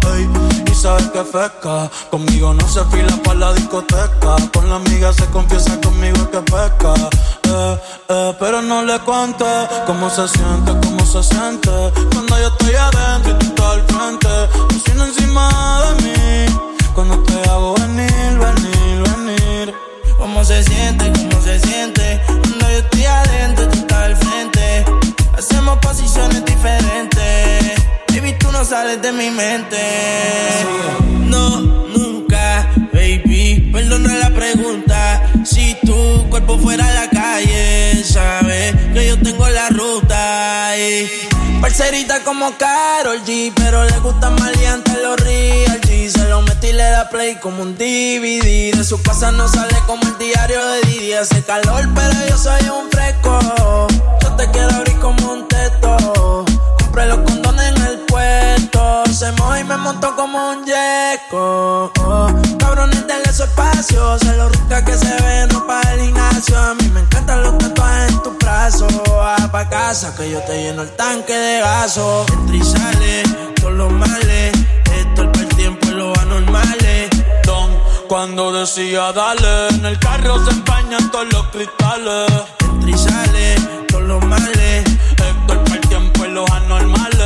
Y 0.71 0.75
sabes 0.75 1.09
que 1.09 1.23
pesca. 1.23 1.91
Conmigo 2.11 2.55
no 2.55 2.67
se 2.69 2.85
fila 2.87 3.17
pa' 3.25 3.35
la 3.35 3.53
discoteca. 3.53 4.37
Con 4.55 4.69
la 4.71 4.77
amiga 4.77 5.13
se 5.13 5.27
confiesa 5.27 5.81
conmigo 5.81 6.31
que 6.31 6.41
pesca. 6.41 6.95
Eh, 7.45 7.79
eh, 8.09 8.37
pero 8.39 8.63
no 8.63 8.83
le 8.83 8.99
cuente 9.01 9.45
cómo 9.87 10.09
se 10.09 10.29
siente, 10.29 10.73
cómo 10.85 11.05
se 11.05 11.23
siente. 11.23 11.71
Cuando 12.13 12.39
yo 12.39 12.49
estoy 12.49 12.75
adentro 12.75 13.33
y 13.33 13.35
tú 13.35 13.47
estás 13.47 13.67
al 13.67 13.83
frente. 13.87 14.29
Cocina 14.69 15.07
encima 15.07 15.83
de 15.85 16.03
mí. 16.03 16.80
Cuando 17.01 17.19
te 17.23 17.49
hago 17.49 17.75
venir, 17.77 18.39
venir, 18.39 19.03
venir. 19.09 19.75
¿Cómo 20.19 20.45
se 20.45 20.63
siente? 20.63 21.11
¿Cómo 21.11 21.43
se 21.43 21.59
siente? 21.61 22.21
Cuando 22.27 22.71
yo 22.71 22.77
estoy 22.77 23.05
adentro, 23.07 23.69
tú 23.71 23.79
estás 23.79 24.03
al 24.05 24.17
frente. 24.17 24.85
Hacemos 25.33 25.79
posiciones 25.79 26.45
diferentes. 26.45 27.81
Baby, 28.09 28.35
tú 28.39 28.53
no 28.53 28.63
sales 28.67 29.01
de 29.01 29.13
mi 29.13 29.31
mente. 29.31 29.79
No, 31.21 31.63
nunca, 31.97 32.69
baby. 32.93 33.71
Perdona 33.73 34.17
la 34.17 34.29
pregunta. 34.29 35.23
Si 35.43 35.75
tu 35.87 36.29
cuerpo 36.29 36.59
fuera 36.59 36.87
a 36.87 36.93
la 36.93 37.09
calle, 37.09 38.05
sabes 38.05 38.77
que 38.93 39.07
yo 39.07 39.19
tengo 39.21 39.49
la 39.49 39.71
ruta. 39.71 40.10
Parcerita 41.61 42.25
como 42.25 42.57
Carol 42.57 43.23
G, 43.25 43.53
pero 43.55 43.85
le 43.85 43.99
gusta 43.99 44.31
maleante 44.31 44.93
los 45.03 45.21
real 45.21 45.81
G. 45.83 46.09
Se 46.09 46.29
lo 46.29 46.41
metí 46.43 46.69
y 46.69 46.73
le 46.73 46.85
da 46.85 47.09
play 47.11 47.37
como 47.37 47.63
un 47.63 47.75
DVD. 47.77 48.75
De 48.75 48.85
su 48.85 49.01
casa 49.03 49.31
no 49.31 49.47
sale 49.47 49.77
como 49.87 50.03
el 50.03 50.17
diario 50.19 50.67
de 50.67 50.81
Didi. 50.83 51.13
Hace 51.13 51.43
calor, 51.43 51.89
pero 51.95 52.15
yo 52.29 52.39
soy 52.39 52.63
un 52.69 52.91
fresco. 52.91 53.39
Yo 54.23 54.33
te 54.37 54.51
quiero 54.51 54.71
abrir 54.71 54.99
como 55.01 55.33
un 55.33 55.49
teto. 55.49 56.47
Compré 56.79 57.07
los 57.07 57.19
condones 57.19 57.69
en 57.69 57.80
Se 59.21 59.33
moja 59.33 59.61
y 59.61 59.65
me 59.65 59.77
montó 59.77 60.17
como 60.17 60.53
un 60.53 60.65
yeco. 60.65 61.93
Cabrones, 62.59 63.07
denle 63.07 63.31
su 63.35 63.43
espacio. 63.43 64.19
Se 64.19 64.35
lo 64.35 64.49
rica 64.49 64.83
que 64.83 64.97
se 64.97 65.15
ve, 65.23 65.47
no 65.53 65.67
para 65.67 65.93
el 65.93 66.01
gimnasio. 66.01 66.57
A 66.59 66.73
mí 66.73 66.89
me 66.89 67.01
encantan 67.01 67.43
los 67.43 67.59
tatuajes 67.59 68.13
en 68.13 68.23
tu 68.23 68.31
brazo. 68.39 68.87
Baja 69.15 69.53
pa' 69.53 69.69
casa 69.69 70.17
que 70.17 70.31
yo 70.31 70.41
te 70.45 70.63
lleno 70.63 70.81
el 70.81 70.91
tanque 70.93 71.35
de 71.35 71.61
gaso. 71.61 72.25
Entra 72.33 72.57
y 72.57 72.63
sale, 72.63 73.23
todos 73.61 73.75
los 73.75 73.93
males. 73.93 74.53
Esto 74.97 75.31
es 75.31 75.41
el 75.41 75.49
tiempo 75.49 75.89
y 75.89 75.91
los 75.91 76.19
anormales. 76.19 77.11
Don, 77.45 77.79
cuando 78.09 78.53
decía 78.53 79.13
dale, 79.13 79.69
en 79.69 79.85
el 79.85 79.99
carro 79.99 80.43
se 80.47 80.51
empañan 80.51 81.11
todos 81.11 81.31
los 81.31 81.47
cristales. 81.49 82.33
Entra 82.61 82.91
y 82.91 82.97
sale, 82.97 83.55
todos 83.89 84.05
los 84.05 84.25
males. 84.25 84.85
Héctor 85.11 85.63
para 85.65 85.75
el 85.75 85.81
tiempo 85.89 86.25
y 86.25 86.29
los 86.29 86.51
anormales. 86.51 87.20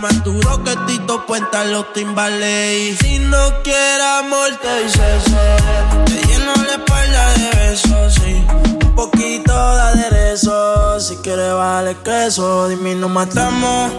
Más 0.00 0.22
duro 0.24 0.62
que 0.64 0.74
Tito 0.86 1.26
Puenta 1.26 1.64
los 1.64 1.92
timbales. 1.92 2.76
Y 2.76 2.96
si 2.96 3.18
no 3.18 3.62
quieres 3.62 4.06
amor, 4.20 4.50
te 4.62 4.82
dice 4.82 5.20
ser. 5.20 6.04
Te 6.04 6.26
lleno 6.26 6.52
la 6.54 6.72
espalda 6.72 7.34
de 7.34 7.50
besos, 7.56 8.14
sí. 8.14 8.46
Un 8.84 8.94
poquito 8.94 9.52
de 9.52 9.80
aderezo. 9.80 11.00
Si 11.00 11.16
quieres, 11.16 11.52
vale 11.54 11.96
queso. 12.04 12.68
Dime, 12.68 12.94
nos 12.94 13.10
matamos. 13.10 13.92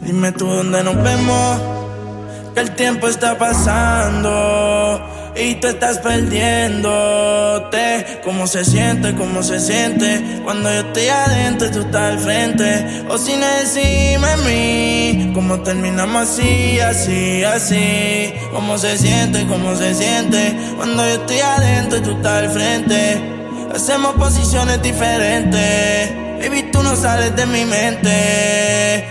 Dime 0.00 0.32
tú 0.32 0.46
dónde 0.46 0.82
nos 0.84 0.96
vemos. 1.02 1.60
Que 2.54 2.60
el 2.60 2.74
tiempo 2.74 3.08
está 3.08 3.38
pasando 3.38 4.99
y 5.40 5.54
tú 5.54 5.68
estás 5.68 5.98
perdiéndote. 5.98 7.40
¿Cómo 8.24 8.46
se 8.46 8.64
siente? 8.64 9.14
¿Cómo 9.14 9.42
se 9.42 9.58
siente? 9.58 10.40
Cuando 10.44 10.70
yo 10.70 10.80
estoy 10.80 11.08
adentro 11.08 11.68
y 11.68 11.70
tú 11.70 11.80
estás 11.80 12.12
al 12.12 12.18
frente. 12.20 13.04
O 13.08 13.16
si 13.18 13.36
no 13.36 13.46
encima 13.60 14.36
de 14.36 14.44
mí. 14.44 15.32
¿Cómo 15.34 15.60
terminamos 15.60 16.28
así, 16.28 16.78
así, 16.80 17.42
así? 17.44 18.32
¿Cómo 18.52 18.76
se 18.78 18.98
siente? 18.98 19.46
¿Cómo 19.46 19.74
se 19.76 19.94
siente? 19.94 20.54
Cuando 20.76 21.04
yo 21.06 21.14
estoy 21.14 21.40
adentro 21.40 21.98
y 21.98 22.02
tú 22.02 22.10
estás 22.12 22.44
al 22.44 22.50
frente. 22.50 23.20
Hacemos 23.74 24.14
posiciones 24.14 24.82
diferentes. 24.82 26.12
Baby, 26.40 26.70
tú 26.72 26.82
no 26.82 26.96
sales 26.96 27.34
de 27.36 27.46
mi 27.46 27.64
mente. 27.64 29.09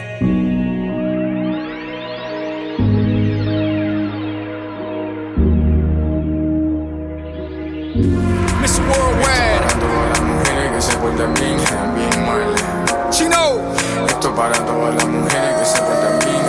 Para 14.39 14.53
todas 14.65 14.95
las 14.95 15.05
mujeres 15.05 15.53
que 15.59 15.65
se 15.65 15.81
bien. 16.25 16.45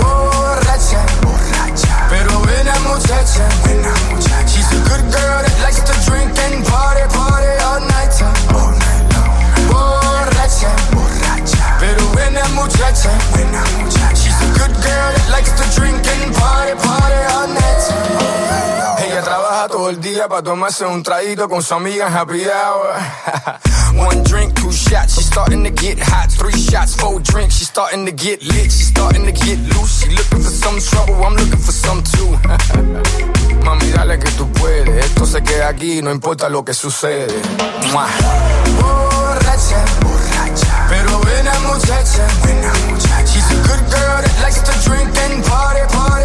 borracha, 0.00 1.04
borracha, 1.20 2.06
pero 2.08 2.38
buena 2.38 2.72
muchacha, 2.80 3.46
buena 3.62 3.92
muchacha. 4.08 4.46
She's 4.46 4.72
a 4.72 4.80
good 4.88 5.04
girl 5.12 5.42
that 5.44 5.60
likes 5.60 5.82
to 5.84 5.92
drink 6.08 6.32
and 6.48 6.64
party, 6.64 7.04
party 7.12 7.52
all 7.62 7.80
night 7.80 8.10
time, 8.16 8.56
all 8.56 8.72
night 8.72 9.04
long. 9.12 9.36
Borracha, 9.68 10.72
borracha, 10.96 11.76
pero 11.78 12.02
buena 12.14 12.42
muchacha, 12.56 13.10
buena 13.32 13.62
muchacha. 13.76 14.16
She's 14.16 14.40
a 14.40 14.48
good 14.56 14.74
girl 14.80 15.12
that 15.12 15.28
likes 15.30 15.52
to 15.60 15.64
drink 15.78 16.00
and 16.08 16.34
party, 16.34 16.72
party 16.80 16.97
todo 19.88 19.96
el 19.96 20.00
día 20.02 20.28
para 20.28 20.42
tomarse 20.42 20.84
un 20.84 21.02
traguito 21.02 21.48
con 21.48 21.62
su 21.62 21.72
amiga 21.72 22.08
en 22.08 22.12
happy 22.14 22.42
hour. 22.44 22.92
One 24.06 24.22
drink, 24.22 24.54
two 24.54 24.70
shots, 24.70 25.14
she's 25.14 25.26
starting 25.26 25.64
to 25.64 25.70
get 25.70 25.98
hot. 25.98 26.30
Three 26.30 26.60
shots, 26.60 26.94
four 26.94 27.20
drinks, 27.20 27.56
she's 27.56 27.68
starting 27.68 28.04
to 28.04 28.12
get 28.12 28.42
lit. 28.42 28.70
She's 28.70 28.88
starting 28.88 29.24
to 29.24 29.32
get 29.32 29.58
loose. 29.72 30.02
She 30.02 30.10
looking 30.10 30.42
for 30.42 30.50
some 30.50 30.78
trouble, 30.78 31.24
I'm 31.24 31.34
looking 31.36 31.58
for 31.58 31.72
some 31.72 32.02
too. 32.02 32.36
Mami, 33.64 33.90
dale 33.92 34.18
que 34.18 34.30
tú 34.32 34.46
puedes. 34.52 35.06
Esto 35.06 35.24
se 35.24 35.42
queda 35.42 35.68
aquí, 35.68 36.02
no 36.02 36.10
importa 36.10 36.50
lo 36.50 36.62
que 36.64 36.74
sucede. 36.74 37.40
Borracha, 38.80 39.84
borracha, 40.02 40.86
pero 40.90 41.18
buena 41.18 41.58
muchacha, 41.60 42.26
buena 42.42 42.72
muchacha. 42.90 43.26
She's 43.26 43.50
a 43.52 43.54
good 43.62 43.84
girl 43.90 44.20
that 44.20 44.40
likes 44.42 44.60
to 44.60 44.72
drink 44.86 45.16
and 45.16 45.42
party, 45.46 45.80
party 45.94 46.17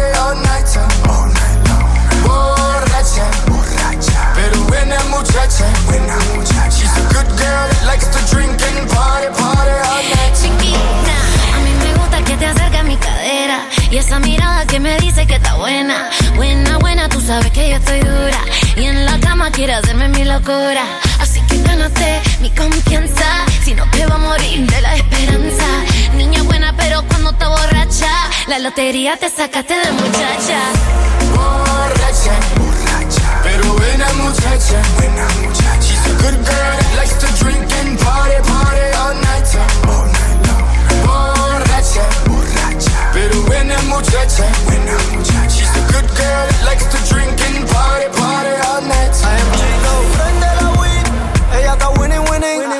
She's 5.34 6.94
a 6.96 7.02
good 7.10 7.26
girl 7.34 7.64
that 7.66 7.82
likes 7.84 8.06
to 8.06 8.20
drink 8.30 8.54
and 8.54 8.86
party, 8.88 9.26
party 9.34 9.74
all 9.90 10.02
night 10.14 10.30
time. 10.30 10.58
Chiquita, 10.62 11.18
a 11.54 11.58
mí 11.58 11.72
me 11.82 11.90
gusta 11.98 12.22
que 12.22 12.36
te 12.36 12.46
acerques 12.46 12.80
a 12.80 12.84
mi 12.84 12.96
casa. 12.96 13.58
Y 13.90 13.96
esa 13.96 14.20
mirada 14.20 14.64
que 14.64 14.78
me 14.78 14.96
dice 15.00 15.26
que 15.26 15.34
está 15.34 15.56
buena. 15.56 16.08
Buena, 16.36 16.78
buena, 16.78 17.08
tú 17.08 17.20
sabes 17.20 17.50
que 17.50 17.68
yo 17.68 17.76
estoy 17.76 17.98
dura. 17.98 18.38
Y 18.76 18.84
en 18.84 19.04
la 19.04 19.18
cama 19.18 19.50
quiere 19.50 19.74
hacerme 19.74 20.08
mi 20.08 20.24
locura. 20.24 20.84
Así 21.18 21.40
que 21.48 21.60
gánate 21.62 22.22
mi 22.40 22.50
confianza. 22.50 23.44
Si 23.64 23.74
no 23.74 23.90
te 23.90 24.06
va 24.06 24.14
a 24.14 24.18
morir 24.18 24.70
de 24.70 24.80
la 24.82 24.94
esperanza. 24.94 25.66
Niña 26.16 26.44
buena, 26.44 26.72
pero 26.76 27.02
cuando 27.08 27.32
te 27.32 27.44
borracha, 27.44 28.12
la 28.46 28.60
lotería 28.60 29.16
te 29.16 29.28
sacaste 29.28 29.74
de 29.74 29.92
muchacha. 29.92 30.60
borracha. 31.34 32.63
Pero 33.54 33.72
buena 33.74 34.12
muchacha, 34.14 34.82
buena 34.96 35.28
muchacha. 35.40 35.80
She's 35.80 36.04
a 36.06 36.14
good 36.18 36.34
girl 36.42 36.74
that 36.74 36.96
likes 36.98 37.14
to 37.22 37.28
drink 37.38 37.70
and 37.86 37.96
party, 38.00 38.34
party 38.50 38.86
all 38.98 39.14
night, 39.14 39.46
all 39.86 40.06
night 40.10 40.38
long. 40.50 40.66
Borracha, 41.06 42.02
borracha. 42.26 42.90
Pero 43.12 43.40
buena 43.46 43.78
muchacha, 43.82 44.50
buena 44.66 44.98
muchacha. 45.14 45.48
She's 45.54 45.70
a 45.70 45.82
good 45.86 46.08
girl 46.18 46.42
that 46.50 46.64
likes 46.66 46.86
to 46.90 46.98
drink 47.06 47.38
and 47.46 47.62
party, 47.70 48.10
party 48.18 48.54
all 48.66 48.82
night. 48.82 49.14
I 49.22 49.38
am 49.38 49.46
Chico, 49.54 49.92
prende 50.18 50.50
la 50.58 50.68
weed. 50.82 51.06
Ella 51.54 51.72
está 51.78 51.88
winning, 52.00 52.24
winning, 52.26 52.58
winning, 52.58 52.73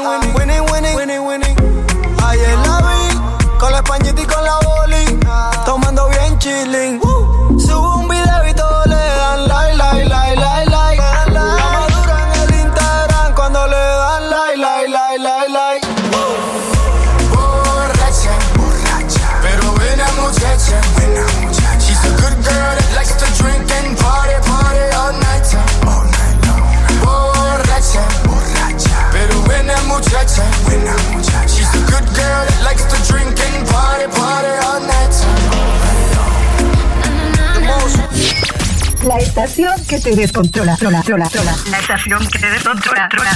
estación 39.34 39.84
que 39.86 39.98
te 39.98 40.14
descontrola. 40.14 40.76
Trola, 40.76 41.02
trola, 41.02 41.28
trola. 41.28 41.56
La 41.68 41.78
estación 41.80 42.24
que 42.28 42.38
te 42.38 42.50
descontrola. 42.50 43.08
trola. 43.08 43.32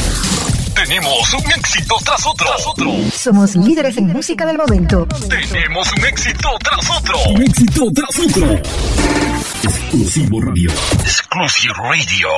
Tenemos 0.73 1.35
un 1.35 1.51
éxito 1.51 1.97
tras 2.05 2.25
otro. 2.25 2.47
Tras 2.47 2.67
otro. 2.69 2.93
Somos 3.13 3.57
líderes 3.57 3.97
en 3.97 4.07
música 4.07 4.47
del 4.47 4.59
momento. 4.59 5.09
Tenemos 5.29 5.93
un 5.93 6.05
éxito 6.05 6.51
tras 6.63 6.89
otro. 6.89 7.19
Un 7.31 7.43
éxito 7.43 7.91
tras 7.93 8.17
otro. 8.17 8.63
Exclusivo 9.65 10.41
Radio. 10.41 10.71
Exclusive 11.03 11.75
Radio. 11.75 12.29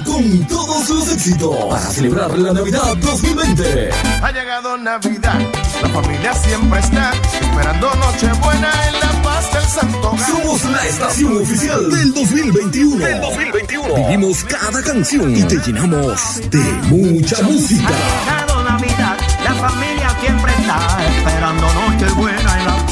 Con 0.00 0.46
todos 0.46 0.88
los 0.88 1.12
éxitos 1.12 1.54
para 1.66 1.80
celebrar 1.90 2.38
la 2.38 2.52
Navidad 2.52 2.96
2020. 2.96 3.90
Ha 4.22 4.32
llegado 4.32 4.78
Navidad, 4.78 5.38
la 5.82 5.88
familia 5.88 6.34
siempre 6.34 6.80
está 6.80 7.12
esperando 7.40 7.94
Nochebuena 7.96 8.70
en 8.88 8.94
la 9.00 9.22
paz 9.22 9.52
del 9.52 9.64
Santo. 9.64 10.16
Somos 10.26 10.64
la 10.64 10.86
estación 10.86 11.36
oficial 11.42 11.90
del 11.90 12.14
2021. 12.14 13.04
Del 13.04 13.20
2021. 13.20 13.94
Vivimos 13.94 14.44
cada 14.44 14.82
canción 14.82 15.36
y 15.36 15.42
te 15.42 15.56
llenamos 15.58 16.40
de 16.50 16.62
mucha 16.88 17.42
música. 17.42 17.88
Ha 17.88 18.40
llegado 18.40 18.64
Navidad, 18.64 19.18
la 19.44 19.54
familia 19.54 20.16
siempre 20.20 20.52
está 20.52 21.04
esperando 21.16 21.66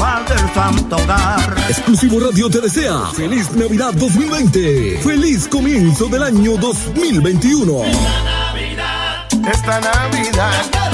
Del 0.01 0.53
Santo 0.55 0.95
Hogar. 0.95 1.55
Exclusivo 1.69 2.19
Radio 2.19 2.49
te 2.49 2.59
desea 2.59 3.05
feliz 3.13 3.51
Navidad 3.51 3.93
2020. 3.93 4.99
Feliz 5.03 5.47
comienzo 5.47 6.07
del 6.07 6.23
año 6.23 6.57
2021. 6.57 7.83
Esta 7.83 8.23
Navidad, 8.23 9.27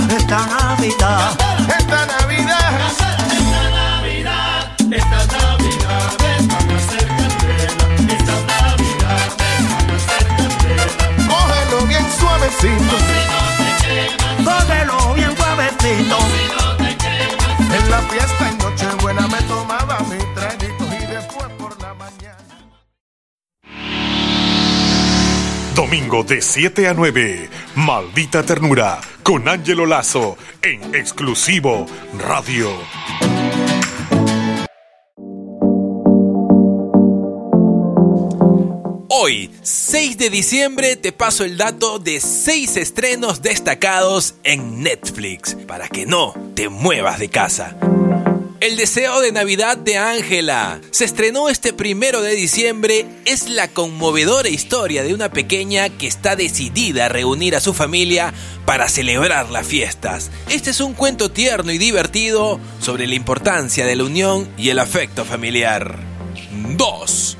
Esta 0.09 0.45
Navidad, 0.45 1.37
esta 1.69 2.05
Navidad, 2.05 2.73
cógelo 11.29 11.87
bien 11.87 12.05
suavecito. 12.19 12.97
cógelo 14.43 15.13
bien 15.13 15.33
suavecito. 15.37 16.56
Domingo 25.89 26.21
de 26.21 26.41
7 26.41 26.89
a 26.89 26.93
9. 26.93 27.49
Maldita 27.75 28.43
ternura. 28.43 28.99
Con 29.23 29.47
Ángelo 29.47 29.85
Lazo. 29.85 30.35
En 30.61 30.93
exclusivo 30.93 31.85
Radio. 32.19 32.69
Hoy, 39.07 39.49
6 39.61 40.17
de 40.17 40.29
diciembre, 40.29 40.97
te 40.97 41.13
paso 41.13 41.45
el 41.45 41.55
dato 41.55 41.99
de 41.99 42.19
6 42.19 42.75
estrenos 42.75 43.41
destacados 43.41 44.35
en 44.43 44.83
Netflix 44.83 45.55
para 45.55 45.87
que 45.87 46.05
no 46.05 46.33
te 46.53 46.67
muevas 46.67 47.17
de 47.17 47.29
casa. 47.29 47.77
El 48.59 48.75
deseo 48.75 49.21
de 49.21 49.31
Navidad 49.31 49.77
de 49.77 49.97
Ángela 49.97 50.81
se 50.89 51.05
estrenó 51.05 51.47
este 51.47 51.73
primero 51.73 52.23
de 52.23 52.31
diciembre. 52.31 53.05
Es 53.25 53.49
la 53.49 53.67
conmovedora 53.67 54.49
historia 54.49 55.03
de 55.03 55.13
una 55.13 55.29
pequeña 55.29 55.89
que 55.89 56.07
está 56.07 56.35
decidida 56.35 57.05
a 57.05 57.09
reunir 57.09 57.55
a 57.55 57.59
su 57.59 57.75
familia 57.75 58.33
para 58.65 58.89
celebrar 58.89 59.51
las 59.51 59.67
fiestas. 59.67 60.31
Este 60.49 60.71
es 60.71 60.81
un 60.81 60.95
cuento 60.95 61.29
tierno 61.29 61.71
y 61.71 61.77
divertido 61.77 62.59
sobre 62.79 63.05
la 63.05 63.13
importancia 63.13 63.85
de 63.85 63.95
la 63.95 64.05
unión 64.05 64.49
y 64.57 64.69
el 64.69 64.79
afecto 64.79 65.23
familiar. 65.23 65.99
2. 66.75 67.37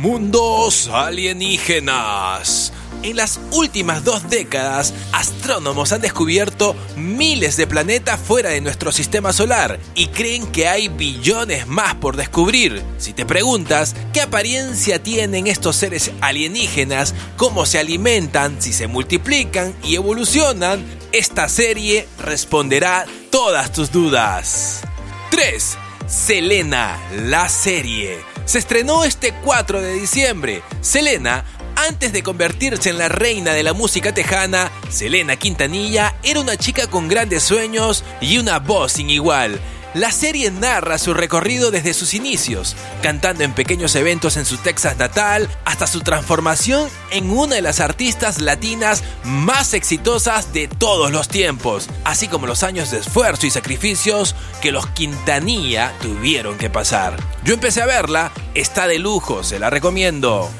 Mundos 0.00 0.88
alienígenas. 0.92 2.67
En 3.02 3.16
las 3.16 3.38
últimas 3.52 4.02
dos 4.02 4.28
décadas, 4.28 4.92
astrónomos 5.12 5.92
han 5.92 6.00
descubierto 6.00 6.74
miles 6.96 7.56
de 7.56 7.68
planetas 7.68 8.18
fuera 8.18 8.50
de 8.50 8.60
nuestro 8.60 8.90
sistema 8.90 9.32
solar 9.32 9.78
y 9.94 10.08
creen 10.08 10.46
que 10.48 10.66
hay 10.66 10.88
billones 10.88 11.68
más 11.68 11.94
por 11.94 12.16
descubrir. 12.16 12.82
Si 12.98 13.12
te 13.12 13.24
preguntas 13.24 13.94
qué 14.12 14.22
apariencia 14.22 15.00
tienen 15.00 15.46
estos 15.46 15.76
seres 15.76 16.10
alienígenas, 16.20 17.14
cómo 17.36 17.66
se 17.66 17.78
alimentan, 17.78 18.60
si 18.60 18.72
se 18.72 18.88
multiplican 18.88 19.74
y 19.84 19.94
evolucionan, 19.94 20.84
esta 21.12 21.48
serie 21.48 22.08
responderá 22.18 23.06
todas 23.30 23.72
tus 23.72 23.92
dudas. 23.92 24.82
3. 25.30 25.78
Selena, 26.08 26.98
la 27.14 27.48
serie. 27.48 28.18
Se 28.44 28.58
estrenó 28.58 29.04
este 29.04 29.34
4 29.44 29.82
de 29.82 29.92
diciembre. 29.92 30.62
Selena, 30.80 31.44
antes 31.86 32.12
de 32.12 32.22
convertirse 32.22 32.90
en 32.90 32.98
la 32.98 33.08
reina 33.08 33.52
de 33.52 33.62
la 33.62 33.72
música 33.72 34.12
tejana, 34.12 34.70
Selena 34.90 35.36
Quintanilla 35.36 36.16
era 36.24 36.40
una 36.40 36.56
chica 36.56 36.88
con 36.88 37.08
grandes 37.08 37.44
sueños 37.44 38.04
y 38.20 38.38
una 38.38 38.58
voz 38.58 38.92
sin 38.92 39.10
igual. 39.10 39.60
La 39.94 40.12
serie 40.12 40.50
narra 40.50 40.98
su 40.98 41.14
recorrido 41.14 41.70
desde 41.70 41.94
sus 41.94 42.14
inicios, 42.14 42.76
cantando 43.00 43.42
en 43.42 43.54
pequeños 43.54 43.94
eventos 43.94 44.36
en 44.36 44.44
su 44.44 44.58
Texas 44.58 44.98
natal, 44.98 45.48
hasta 45.64 45.86
su 45.86 46.00
transformación 46.00 46.90
en 47.10 47.30
una 47.30 47.54
de 47.54 47.62
las 47.62 47.80
artistas 47.80 48.40
latinas 48.40 49.02
más 49.24 49.72
exitosas 49.72 50.52
de 50.52 50.68
todos 50.68 51.10
los 51.10 51.28
tiempos, 51.28 51.88
así 52.04 52.28
como 52.28 52.46
los 52.46 52.64
años 52.64 52.90
de 52.90 52.98
esfuerzo 52.98 53.46
y 53.46 53.50
sacrificios 53.50 54.34
que 54.60 54.72
los 54.72 54.86
Quintanilla 54.88 55.94
tuvieron 56.02 56.58
que 56.58 56.70
pasar. 56.70 57.16
Yo 57.44 57.54
empecé 57.54 57.80
a 57.80 57.86
verla, 57.86 58.30
está 58.54 58.88
de 58.88 58.98
lujo, 58.98 59.42
se 59.42 59.58
la 59.58 59.70
recomiendo. 59.70 60.50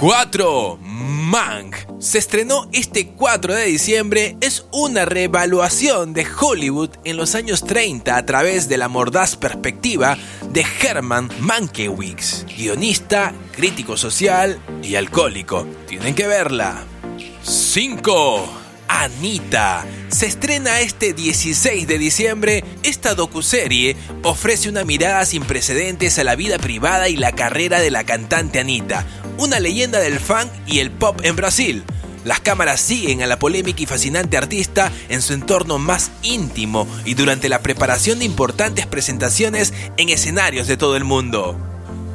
4. 0.00 0.78
Mank. 0.80 1.76
Se 1.98 2.16
estrenó 2.16 2.70
este 2.72 3.08
4 3.08 3.54
de 3.54 3.66
diciembre. 3.66 4.34
Es 4.40 4.64
una 4.72 5.04
reevaluación 5.04 6.14
de 6.14 6.26
Hollywood 6.40 6.88
en 7.04 7.18
los 7.18 7.34
años 7.34 7.62
30 7.64 8.16
a 8.16 8.24
través 8.24 8.66
de 8.66 8.78
la 8.78 8.88
mordaz 8.88 9.36
perspectiva 9.36 10.16
de 10.54 10.64
Herman 10.80 11.28
Mankiewicz, 11.40 12.46
guionista, 12.46 13.34
crítico 13.52 13.98
social 13.98 14.58
y 14.82 14.94
alcohólico. 14.94 15.66
Tienen 15.86 16.14
que 16.14 16.26
verla. 16.26 16.82
5. 17.42 18.59
Anita. 18.92 19.86
Se 20.08 20.26
estrena 20.26 20.80
este 20.80 21.12
16 21.12 21.86
de 21.86 21.96
diciembre. 21.96 22.64
Esta 22.82 23.14
docuserie 23.14 23.96
ofrece 24.24 24.68
una 24.68 24.84
mirada 24.84 25.24
sin 25.24 25.44
precedentes 25.44 26.18
a 26.18 26.24
la 26.24 26.34
vida 26.34 26.58
privada 26.58 27.08
y 27.08 27.16
la 27.16 27.30
carrera 27.32 27.80
de 27.80 27.92
la 27.92 28.02
cantante 28.02 28.58
Anita, 28.58 29.06
una 29.38 29.60
leyenda 29.60 30.00
del 30.00 30.18
funk 30.18 30.50
y 30.66 30.80
el 30.80 30.90
pop 30.90 31.20
en 31.22 31.36
Brasil. 31.36 31.84
Las 32.24 32.40
cámaras 32.40 32.80
siguen 32.80 33.22
a 33.22 33.26
la 33.26 33.38
polémica 33.38 33.80
y 33.80 33.86
fascinante 33.86 34.36
artista 34.36 34.90
en 35.08 35.22
su 35.22 35.34
entorno 35.34 35.78
más 35.78 36.10
íntimo 36.22 36.88
y 37.04 37.14
durante 37.14 37.48
la 37.48 37.62
preparación 37.62 38.18
de 38.18 38.24
importantes 38.24 38.86
presentaciones 38.86 39.72
en 39.98 40.08
escenarios 40.08 40.66
de 40.66 40.76
todo 40.76 40.96
el 40.96 41.04
mundo. 41.04 41.56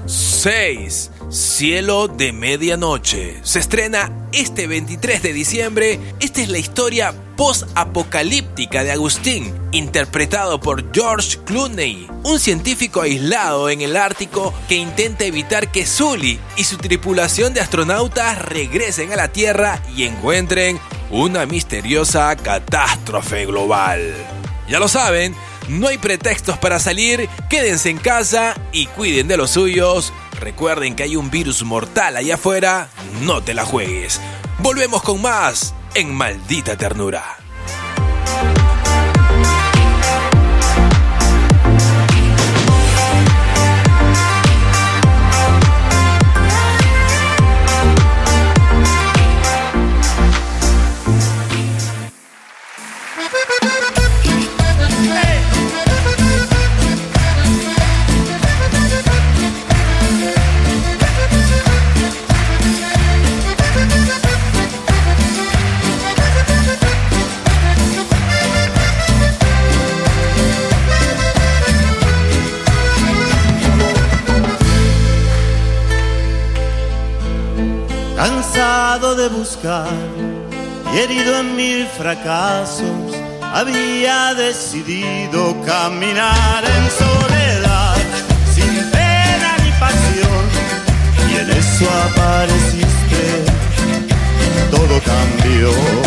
6. 0.07 1.11
Cielo 1.29 2.07
de 2.07 2.31
Medianoche. 2.31 3.39
Se 3.43 3.59
estrena 3.59 4.11
este 4.31 4.67
23 4.67 5.23
de 5.23 5.33
diciembre. 5.33 5.99
Esta 6.19 6.41
es 6.41 6.49
la 6.49 6.59
historia 6.59 7.13
post-apocalíptica 7.35 8.83
de 8.83 8.91
Agustín, 8.91 9.53
interpretado 9.71 10.59
por 10.59 10.93
George 10.93 11.39
Clooney, 11.45 12.07
un 12.23 12.39
científico 12.39 13.01
aislado 13.01 13.69
en 13.69 13.81
el 13.81 13.97
Ártico 13.97 14.53
que 14.69 14.75
intenta 14.75 15.25
evitar 15.25 15.71
que 15.71 15.85
Sully 15.85 16.39
y 16.55 16.63
su 16.63 16.77
tripulación 16.77 17.53
de 17.53 17.61
astronautas 17.61 18.39
regresen 18.39 19.11
a 19.11 19.15
la 19.15 19.29
Tierra 19.29 19.81
y 19.95 20.03
encuentren 20.03 20.79
una 21.09 21.45
misteriosa 21.45 22.35
catástrofe 22.35 23.45
global. 23.45 24.13
Ya 24.69 24.79
lo 24.79 24.87
saben, 24.87 25.35
no 25.69 25.87
hay 25.87 25.97
pretextos 25.97 26.57
para 26.57 26.79
salir, 26.79 27.29
quédense 27.49 27.89
en 27.89 27.97
casa 27.97 28.55
y 28.71 28.87
cuiden 28.87 29.27
de 29.27 29.37
los 29.37 29.51
suyos. 29.51 30.13
Recuerden 30.39 30.95
que 30.95 31.03
hay 31.03 31.15
un 31.15 31.29
virus 31.31 31.63
mortal 31.63 32.17
allá 32.17 32.35
afuera, 32.35 32.89
no 33.21 33.41
te 33.41 33.53
la 33.53 33.65
juegues. 33.65 34.21
Volvemos 34.59 35.01
con 35.01 35.21
más 35.21 35.73
en 35.95 36.13
Maldita 36.13 36.77
Ternura. 36.77 37.44
Fracasos, 82.05 83.15
había 83.41 84.35
decidido 84.35 85.59
caminar 85.65 86.63
en 86.63 86.83
soledad, 86.91 87.95
sin 88.53 88.75
pena 88.91 89.57
ni 89.63 89.71
pasión, 89.79 90.45
y 91.27 91.35
en 91.41 91.49
eso 91.49 91.85
apareciste, 92.05 93.25
todo 94.69 95.01
cambió. 95.01 96.04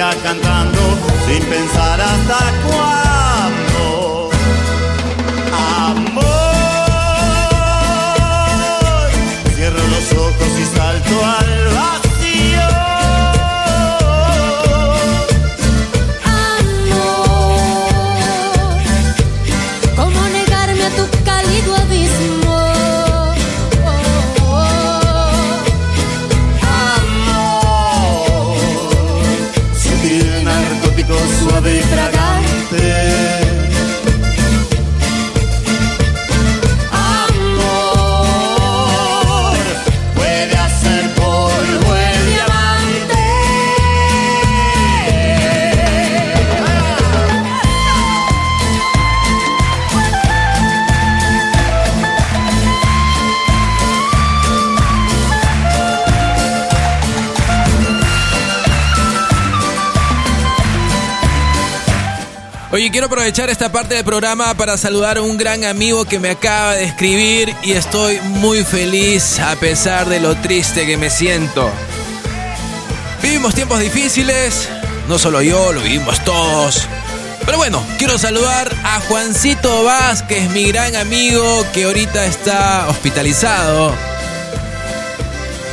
Día 0.00 0.10
cantando 0.22 0.80
sin 1.26 1.44
pensar 1.44 2.00
hasta 2.00 2.38
cuándo. 2.66 3.09
Aprovechar 63.20 63.50
esta 63.50 63.70
parte 63.70 63.96
del 63.96 64.04
programa 64.04 64.54
para 64.54 64.78
saludar 64.78 65.18
a 65.18 65.20
un 65.20 65.36
gran 65.36 65.62
amigo 65.64 66.06
que 66.06 66.18
me 66.18 66.30
acaba 66.30 66.72
de 66.72 66.84
escribir 66.84 67.54
y 67.62 67.72
estoy 67.72 68.18
muy 68.20 68.64
feliz 68.64 69.38
a 69.40 69.56
pesar 69.56 70.08
de 70.08 70.20
lo 70.20 70.36
triste 70.36 70.86
que 70.86 70.96
me 70.96 71.10
siento. 71.10 71.70
Vivimos 73.22 73.54
tiempos 73.54 73.78
difíciles, 73.78 74.70
no 75.06 75.18
solo 75.18 75.42
yo, 75.42 75.70
lo 75.74 75.82
vivimos 75.82 76.24
todos. 76.24 76.88
Pero 77.44 77.58
bueno, 77.58 77.84
quiero 77.98 78.16
saludar 78.16 78.74
a 78.84 79.00
Juancito 79.00 79.84
Vázquez, 79.84 80.48
mi 80.52 80.64
gran 80.72 80.96
amigo 80.96 81.66
que 81.74 81.84
ahorita 81.84 82.24
está 82.24 82.88
hospitalizado. 82.88 83.94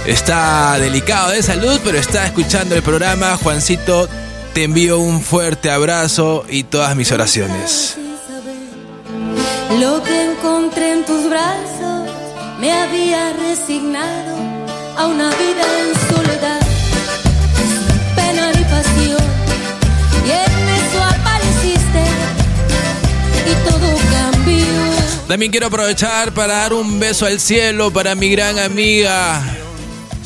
Está 0.06 0.78
delicado 0.80 1.32
de 1.32 1.41
salud, 1.41 1.80
pero 1.82 1.98
está 1.98 2.26
escuchando 2.26 2.76
el 2.76 2.84
programa. 2.84 3.38
Juancito, 3.38 4.10
te 4.58 4.64
envío 4.64 4.97
un 4.97 5.22
fuerte 5.22 5.70
abrazo 5.70 6.43
y 6.49 6.64
todas 6.64 6.95
mis 6.95 7.12
oraciones. 7.12 7.95
Lo 9.80 10.01
que 10.01 10.32
encontré 10.32 10.93
en 10.93 11.05
tus 11.05 11.30
brazos 11.30 12.10
me 12.60 12.72
había 12.72 13.34
resignado 13.34 14.36
a 14.97 15.05
una 15.05 15.30
vida 15.30 15.62
en 15.62 16.16
soledad, 16.16 16.60
sin 17.55 18.16
pena 18.16 18.51
ni 18.51 18.64
pasión. 18.64 19.24
Y 20.26 20.32
en 20.32 20.70
eso 20.70 21.03
apareciste 21.03 22.03
y 23.45 23.70
todo 23.70 23.95
cambió. 24.12 25.28
También 25.28 25.51
quiero 25.51 25.68
aprovechar 25.68 26.34
para 26.34 26.55
dar 26.55 26.74
un 26.74 26.99
beso 26.99 27.28
al 27.28 27.39
cielo 27.39 27.91
para 27.91 28.16
mi 28.16 28.32
gran 28.32 28.58
amiga 28.58 29.39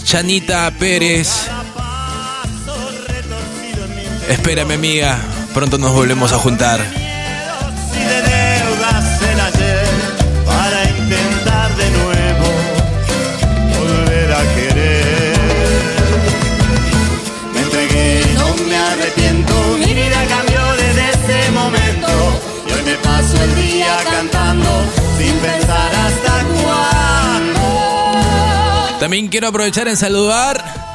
Chanita 0.06 0.72
Pérez. 0.80 1.51
Espérame 4.32 4.76
amiga, 4.76 5.20
pronto 5.54 5.78
nos 5.78 5.92
volvemos 5.92 6.32
a 6.32 6.38
juntar. 6.38 6.80
y 6.80 8.00
de 8.00 8.22
deudas 8.22 9.22
el 9.24 9.40
ayer 9.42 9.88
para 10.46 10.90
intentar 10.90 11.76
de 11.76 11.90
nuevo 11.92 12.46
volver 13.78 14.32
a 14.32 14.42
querer. 14.56 15.38
Me 17.54 17.60
entregué 17.60 18.22
y 18.22 18.34
no 18.36 18.56
me 18.70 18.78
arrepiento, 18.78 19.54
mi 19.80 19.94
vida 19.94 20.26
cambió 20.30 20.62
desde 20.78 21.10
ese 21.10 21.52
momento 21.52 22.08
y 22.70 22.72
hoy 22.72 22.84
me 22.86 22.96
paso 22.96 23.44
el 23.44 23.54
día 23.56 23.98
cantando 24.10 24.70
sin 25.18 25.36
pensar 25.40 25.92
hasta 25.94 26.44
cuándo. 26.64 27.64
También 28.98 29.28
quiero 29.28 29.50
aprovechar 29.50 29.90
en 29.90 29.98
saludar 29.98 30.91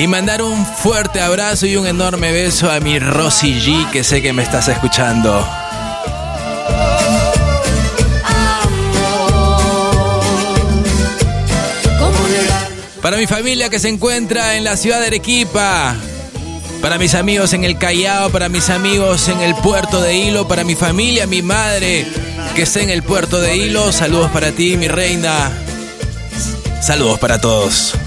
y 0.00 0.06
mandar 0.06 0.40
un 0.40 0.64
fuerte 0.64 1.20
abrazo 1.20 1.66
y 1.66 1.76
un 1.76 1.86
enorme 1.86 2.32
beso 2.32 2.70
a 2.70 2.80
mi 2.80 2.98
Rosy 2.98 3.60
G 3.60 3.90
que 3.90 4.02
sé 4.02 4.22
que 4.22 4.32
me 4.32 4.42
estás 4.42 4.66
escuchando. 4.68 5.46
Para 13.02 13.18
mi 13.18 13.26
familia 13.26 13.68
que 13.68 13.78
se 13.78 13.90
encuentra 13.90 14.56
en 14.56 14.64
la 14.64 14.78
ciudad 14.78 15.00
de 15.00 15.08
Arequipa. 15.08 15.94
Para 16.80 16.96
mis 16.96 17.14
amigos 17.14 17.52
en 17.52 17.64
el 17.64 17.76
Callao, 17.76 18.30
para 18.30 18.48
mis 18.48 18.70
amigos 18.70 19.28
en 19.28 19.40
el 19.40 19.54
puerto 19.56 20.00
de 20.00 20.14
Hilo, 20.14 20.48
para 20.48 20.64
mi 20.64 20.76
familia, 20.76 21.26
mi 21.26 21.42
madre 21.42 22.06
que 22.54 22.62
está 22.62 22.80
en 22.80 22.88
el 22.88 23.02
puerto 23.02 23.38
de 23.38 23.54
Hilo. 23.54 23.92
Saludos 23.92 24.30
para 24.30 24.50
ti, 24.52 24.78
mi 24.78 24.88
reina. 24.88 25.52
Saludos 26.80 27.18
para 27.18 27.38
todos. 27.38 27.99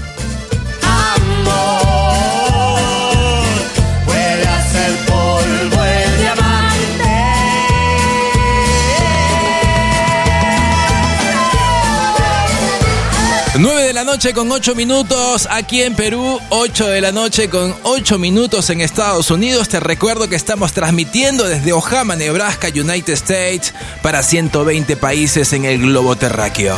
Noche 14.04 14.34
con 14.34 14.52
8 14.52 14.74
minutos 14.74 15.48
aquí 15.50 15.82
en 15.82 15.94
Perú, 15.94 16.38
8 16.50 16.88
de 16.88 17.00
la 17.00 17.10
noche 17.10 17.48
con 17.48 17.74
8 17.82 18.18
minutos 18.18 18.68
en 18.70 18.80
Estados 18.80 19.30
Unidos. 19.30 19.68
Te 19.68 19.80
recuerdo 19.80 20.28
que 20.28 20.36
estamos 20.36 20.72
transmitiendo 20.72 21.44
desde 21.44 21.72
Ojama, 21.72 22.14
Nebraska, 22.14 22.68
United 22.68 23.14
States, 23.14 23.72
para 24.02 24.22
120 24.22 24.96
países 24.96 25.52
en 25.54 25.64
el 25.64 25.80
globo 25.80 26.16
terráqueo. 26.16 26.76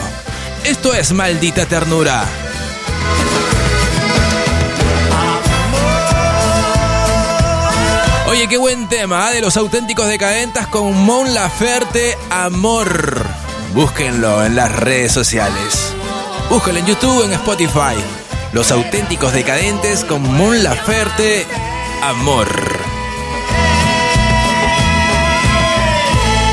Esto 0.64 0.94
es 0.94 1.12
Maldita 1.12 1.66
Ternura. 1.66 2.24
Oye, 8.28 8.48
qué 8.48 8.58
buen 8.58 8.88
tema 8.88 9.28
¿ah? 9.28 9.30
de 9.32 9.40
los 9.40 9.56
auténticos 9.56 10.08
decadentes 10.08 10.66
con 10.68 10.96
Mon 11.04 11.34
Laferte 11.34 12.16
Amor. 12.30 13.26
Búsquenlo 13.74 14.44
en 14.44 14.56
las 14.56 14.74
redes 14.74 15.12
sociales. 15.12 15.85
Búsquenlo 16.48 16.78
en 16.78 16.86
YouTube, 16.86 17.24
en 17.24 17.32
Spotify. 17.32 17.96
Los 18.52 18.70
auténticos 18.70 19.32
decadentes 19.32 20.04
con 20.04 20.22
Mon 20.22 20.62
Laferte 20.62 21.44
Amor. 22.02 22.48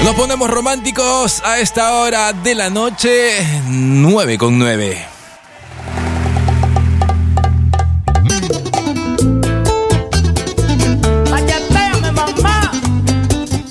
Nos 0.03 0.15
ponemos 0.15 0.49
románticos 0.49 1.41
a 1.45 1.59
esta 1.59 1.93
hora 1.93 2.33
de 2.33 2.55
la 2.55 2.69
noche, 2.69 3.37
9 3.69 4.37
con 4.37 4.57
9. 4.57 5.05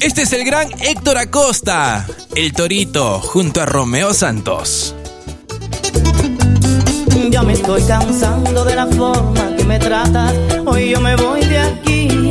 Este 0.01 0.23
es 0.23 0.33
el 0.33 0.45
gran 0.45 0.69
Héctor 0.81 1.19
Acosta, 1.19 2.07
el 2.35 2.53
Torito, 2.53 3.21
junto 3.21 3.61
a 3.61 3.67
Romeo 3.67 4.15
Santos. 4.15 4.95
Ya 7.33 7.43
me 7.43 7.55
estoy 7.55 7.81
cansando 7.85 8.63
de 8.63 8.77
la 8.77 8.87
forma 8.87 9.57
que 9.57 9.65
me 9.65 9.79
tratas. 9.79 10.35
Hoy 10.67 10.91
yo 10.91 11.01
me 11.01 11.17
voy 11.17 11.41
de 11.41 11.59
aquí. 11.59 12.31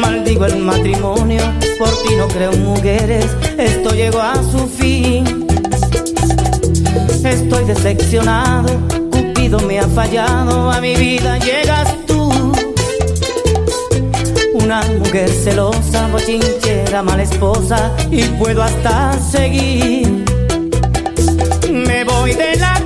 Maldigo 0.00 0.46
el 0.46 0.56
matrimonio, 0.56 1.40
por 1.78 1.90
ti 2.02 2.16
no 2.16 2.26
creo 2.26 2.50
mujeres. 2.54 3.26
Esto 3.56 3.90
llegó 3.94 4.20
a 4.20 4.34
su 4.42 4.66
fin. 4.66 5.46
Estoy 7.24 7.64
decepcionado, 7.66 8.68
Cupido 9.12 9.60
me 9.60 9.78
ha 9.78 9.86
fallado. 9.86 10.68
A 10.68 10.80
mi 10.80 10.96
vida 10.96 11.38
llegas 11.38 11.94
tú. 12.08 12.52
Una 14.54 14.82
mujer 14.98 15.30
celosa, 15.30 16.08
bochinchera, 16.08 17.04
mala 17.04 17.22
esposa. 17.22 17.92
Y 18.10 18.24
puedo 18.40 18.60
hasta 18.60 19.16
seguir. 19.20 20.24
Me 21.70 22.02
voy 22.02 22.32
de 22.32 22.56
la 22.56 22.77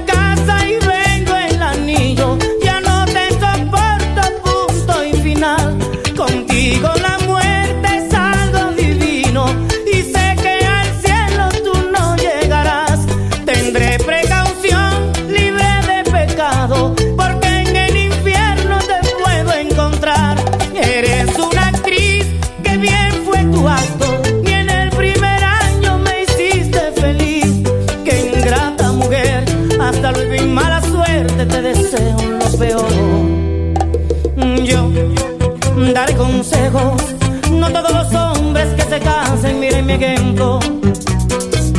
no 36.70 37.72
todos 37.72 37.92
los 37.92 38.14
hombres 38.14 38.68
que 38.74 38.82
se 38.82 39.00
casen, 39.00 39.58
miren 39.58 39.84
mi 39.84 39.94
ejemplo. 39.94 40.60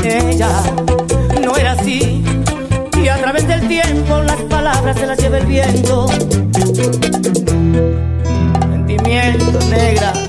Ella 0.03 0.49
no 1.41 1.55
era 1.55 1.71
así, 1.71 2.21
y 3.01 3.07
a 3.07 3.17
través 3.17 3.47
del 3.47 3.65
tiempo 3.67 4.21
las 4.23 4.41
palabras 4.41 4.97
se 4.99 5.07
las 5.07 5.17
lleva 5.17 5.37
el 5.37 5.45
viento. 5.45 6.07
Sentimiento 8.59 9.59
negra. 9.69 10.22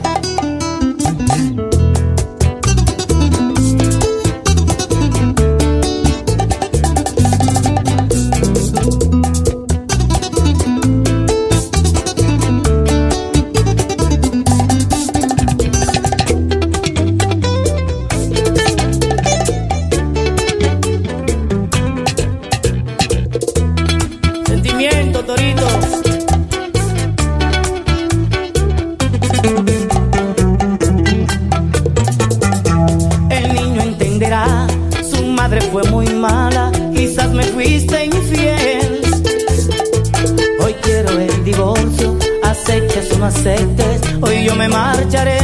Hoy 44.20 44.44
yo 44.44 44.54
me 44.56 44.68
marcharé. 44.68 45.38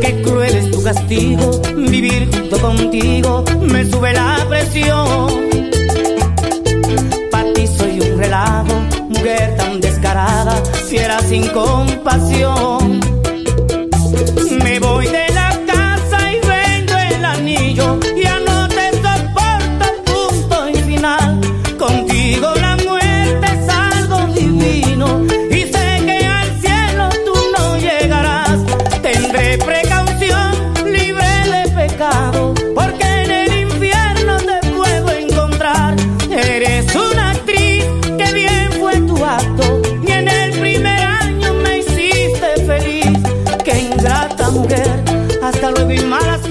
Qué 0.00 0.22
cruel 0.22 0.56
es 0.56 0.70
tu 0.70 0.82
castigo, 0.82 1.60
vivir 1.76 2.28
junto 2.32 2.58
contigo 2.60 3.44
me 3.60 3.84
sube 3.84 4.12
la 4.12 4.46
presión. 4.48 5.28
Para 7.30 7.52
ti 7.52 7.66
soy 7.66 8.00
un 8.00 8.18
relajo, 8.18 8.74
mujer 9.08 9.56
tan 9.56 9.80
descarada, 9.80 10.54
fiera 10.88 11.20
sin 11.20 11.46
compasión. 11.48 13.09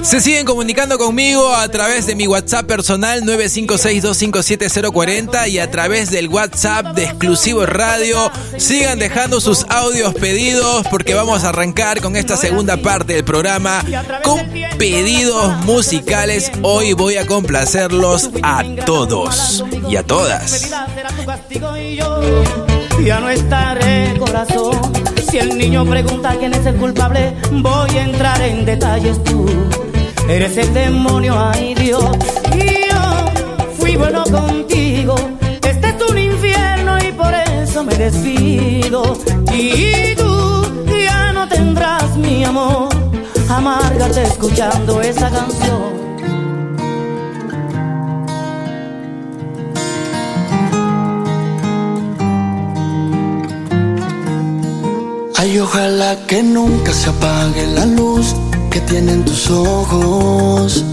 Se 0.09 0.19
siguen 0.21 0.43
comunicando 0.43 0.97
conmigo 0.97 1.53
a 1.53 1.67
través 1.67 2.07
de 2.07 2.15
mi 2.15 2.25
WhatsApp 2.25 2.65
personal 2.65 3.21
956257040 3.25 5.49
y 5.49 5.59
a 5.59 5.69
través 5.69 6.09
del 6.09 6.29
WhatsApp 6.29 6.95
de 6.95 7.03
Exclusivo 7.03 7.67
Radio. 7.67 8.31
Sigan 8.57 8.97
dejando 8.97 9.39
sus 9.39 9.67
audios 9.69 10.15
pedidos 10.15 10.87
porque 10.89 11.13
vamos 11.13 11.43
a 11.43 11.49
arrancar 11.49 12.01
con 12.01 12.15
esta 12.15 12.37
segunda 12.37 12.77
parte 12.77 13.13
del 13.13 13.23
programa 13.23 13.85
con 14.23 14.39
pedidos 14.79 15.63
musicales. 15.65 16.51
Hoy 16.63 16.93
voy 16.93 17.17
a 17.17 17.27
complacerlos 17.27 18.31
a 18.41 18.63
todos 18.87 19.63
y 19.87 19.95
a 19.95 20.01
todas. 20.01 20.73
ya 23.05 23.19
no 23.19 23.29
estaré 23.29 24.17
corazón. 24.17 24.75
Si 25.29 25.37
el 25.37 25.55
niño 25.55 25.85
pregunta 25.85 26.35
quién 26.39 26.55
es 26.55 26.65
el 26.65 26.77
culpable, 26.77 27.35
voy 27.51 27.91
a 27.91 28.05
entrar 28.05 28.41
en 28.41 28.65
detalles 28.65 29.23
tú. 29.23 29.45
Eres 30.29 30.57
el 30.57 30.71
demonio, 30.75 31.33
ay 31.39 31.73
Dios. 31.73 32.05
Y 32.53 32.87
yo 32.91 33.65
fui 33.79 33.95
bueno 33.95 34.23
contigo. 34.25 35.15
Este 35.67 35.89
es 35.89 35.95
un 36.07 36.19
infierno 36.19 36.99
y 36.99 37.11
por 37.13 37.33
eso 37.33 37.83
me 37.83 37.95
despido. 37.95 39.17
Y 39.51 40.13
tú 40.15 40.67
ya 41.03 41.31
no 41.33 41.47
tendrás 41.49 42.15
mi 42.15 42.43
amor. 42.43 42.89
Amárgate 43.49 44.21
escuchando 44.21 45.01
esa 45.01 45.31
canción. 45.31 45.97
Ay, 55.37 55.57
ojalá 55.57 56.15
que 56.27 56.43
nunca 56.43 56.93
se 56.93 57.09
apague 57.09 57.65
la 57.65 57.87
luz 57.87 58.35
que 58.79 58.91
tienen 58.91 59.25
tus 59.25 59.49
ojos. 59.49 60.83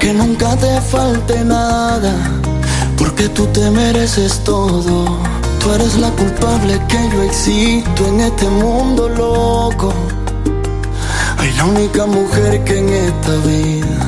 Que 0.00 0.12
nunca 0.12 0.56
te 0.56 0.80
falte 0.80 1.44
nada, 1.44 2.12
porque 2.96 3.28
tú 3.28 3.46
te 3.46 3.70
mereces 3.70 4.40
todo. 4.44 5.04
Tú 5.60 5.72
eres 5.72 5.96
la 5.96 6.10
culpable 6.10 6.80
que 6.88 7.08
yo 7.12 7.22
existo 7.22 8.06
en 8.06 8.20
este 8.20 8.48
mundo 8.48 9.08
loco. 9.08 9.92
Ay, 11.38 11.52
la 11.56 11.64
única 11.64 12.06
mujer 12.06 12.62
que 12.64 12.78
en 12.78 12.88
esta 12.88 13.34
vida 13.46 13.98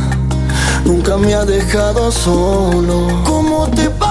nunca 0.85 1.17
me 1.17 1.35
ha 1.35 1.45
dejado 1.45 2.13
solo. 2.13 3.09
¿Cómo 3.25 3.67
te? 3.69 4.08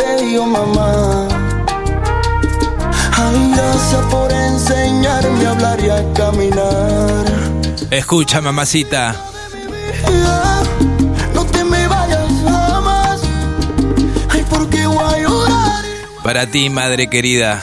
Te 0.00 0.24
digo 0.24 0.46
mamá. 0.46 1.28
Ay, 3.22 3.52
gracias 3.54 4.02
por 4.10 4.32
enseñarme 4.32 5.46
a 5.46 5.50
hablar 5.50 5.80
y 5.80 5.90
a 5.90 6.12
caminar. 6.14 7.24
Escucha, 7.90 8.40
mamacita. 8.40 9.14
No 11.34 11.44
te 11.44 11.64
me 11.64 11.86
vayas 11.86 12.30
jamás. 12.44 13.20
Ay, 14.30 14.44
porque 14.48 14.86
voy 14.86 15.04
a 15.04 15.18
llorar 15.18 15.84
Para 16.22 16.46
ti, 16.46 16.70
madre 16.70 17.08
querida. 17.08 17.62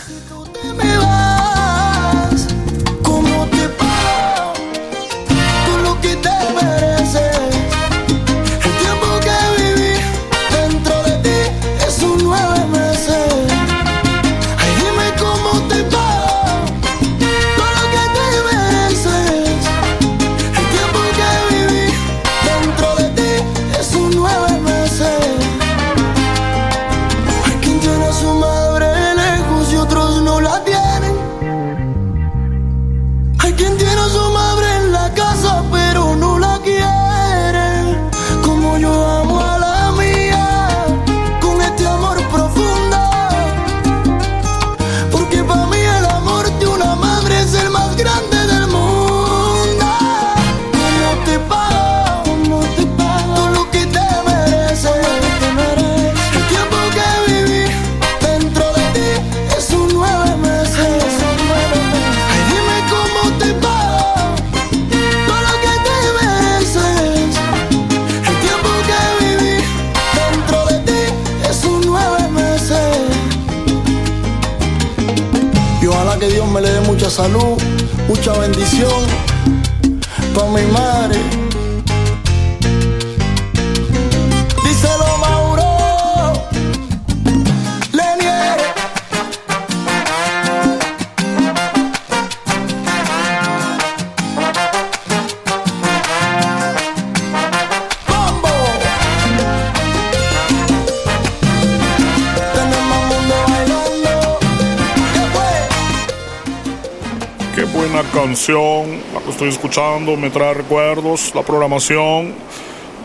Estoy 109.37 109.49
escuchando, 109.49 110.17
me 110.17 110.31
trae 110.31 110.55
recuerdos, 110.55 111.35
la 111.35 111.43
programación 111.43 112.33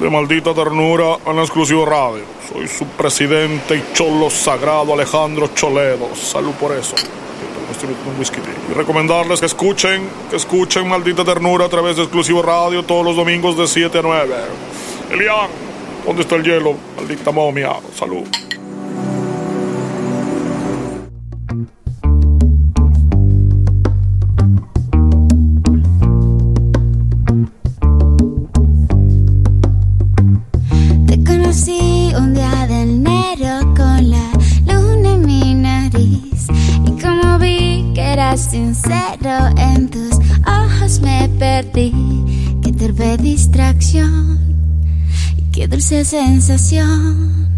de 0.01 0.09
Maldita 0.09 0.55
Ternura 0.55 1.19
en 1.27 1.37
la 1.37 1.43
exclusiva 1.43 1.85
radio. 1.85 2.23
Soy 2.51 2.67
su 2.69 2.87
presidente 2.87 3.77
y 3.77 3.93
cholo 3.93 4.31
sagrado 4.31 4.95
Alejandro 4.95 5.49
Choledo. 5.49 6.09
Salud 6.15 6.53
por 6.53 6.73
eso. 6.73 6.95
Y 8.71 8.73
recomendarles 8.73 9.41
que 9.41 9.47
escuchen, 9.47 10.09
que 10.31 10.37
escuchen 10.37 10.89
Maldita 10.89 11.23
Ternura 11.23 11.67
a 11.67 11.69
través 11.69 11.97
de 11.97 12.05
exclusivo 12.05 12.41
radio 12.41 12.83
todos 12.83 13.05
los 13.05 13.15
domingos 13.15 13.59
de 13.59 13.67
7 13.67 13.99
a 13.99 14.03
9. 14.03 14.35
Elian, 15.11 15.49
¿dónde 16.07 16.23
está 16.23 16.37
el 16.37 16.45
hielo? 16.45 16.75
Maldita 16.97 17.31
momia. 17.31 17.75
Salud. 17.95 18.25
Dulce 45.93 46.05
sensación. 46.05 47.49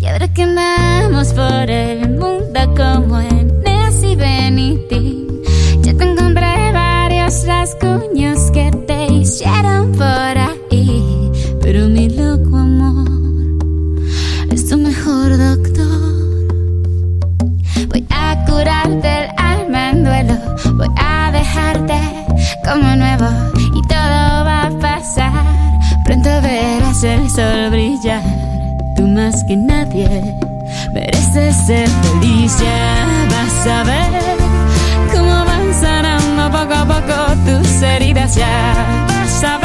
Y 0.00 0.06
ahora 0.06 0.26
que 0.26 0.42
andamos 0.42 1.32
por 1.32 1.70
el 1.70 2.10
mundo 2.10 2.60
como 2.76 3.20
en 3.20 3.62
Nancy 3.62 4.16
Benitín, 4.16 5.40
yo 5.82 5.96
te 5.96 6.04
encontré 6.04 6.72
varios 6.72 7.46
rasguños 7.46 8.33
Que 29.46 29.56
nadie 29.56 30.36
mereces 30.92 31.54
ser 31.66 31.88
feliz. 31.88 32.58
Ya 32.60 33.26
vas 33.30 33.66
a 33.66 33.84
ver 33.84 34.38
cómo 35.12 35.44
van 35.44 35.74
sanando 35.74 36.50
poco 36.50 36.74
a 36.74 36.84
poco 36.86 37.34
tus 37.44 37.82
heridas. 37.82 38.34
Ya 38.36 39.06
vas 39.06 39.44
a 39.44 39.58
ver 39.58 39.63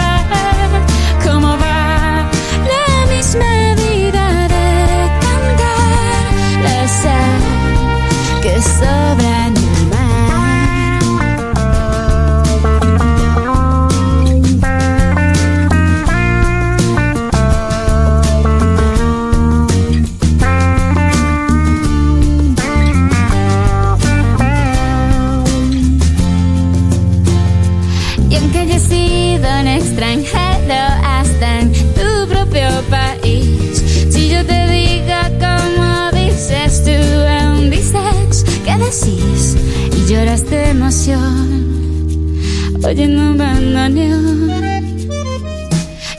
emoción 41.11 42.79
oyendo 42.83 43.21
un 43.21 43.37
bandoneón. 43.37 44.51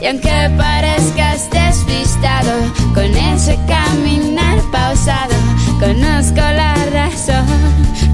Y 0.01 0.05
aunque 0.07 0.49
parezcas 0.57 1.49
despistado 1.51 2.51
con 2.93 3.05
ese 3.05 3.57
caminar 3.67 4.59
pausado, 4.71 5.35
conozco 5.79 6.41
la 6.41 6.73
razón 6.91 7.45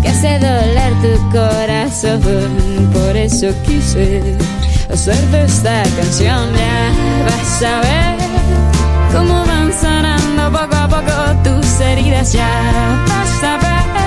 que 0.01 0.09
hace 0.09 0.39
doler 0.39 0.93
tu 1.01 1.29
corazón. 1.31 2.89
Por 2.93 3.15
eso 3.15 3.47
quise 3.65 4.21
hacerte 4.91 5.43
esta 5.43 5.83
canción. 5.83 6.51
Ya 6.53 6.91
vas 7.25 7.63
a 7.63 7.81
ver 7.81 8.17
cómo 9.13 9.45
van 9.45 9.71
sanando 9.71 10.51
poco 10.51 10.75
a 10.75 10.87
poco 10.89 11.15
tus 11.43 11.79
heridas. 11.79 12.33
Ya 12.33 13.05
vas 13.07 13.43
a 13.43 13.57
ver 13.57 14.06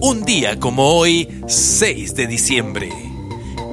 un 0.00 0.24
día 0.24 0.60
como 0.60 0.94
hoy, 0.94 1.28
6 1.46 2.14
de 2.14 2.26
diciembre? 2.26 2.90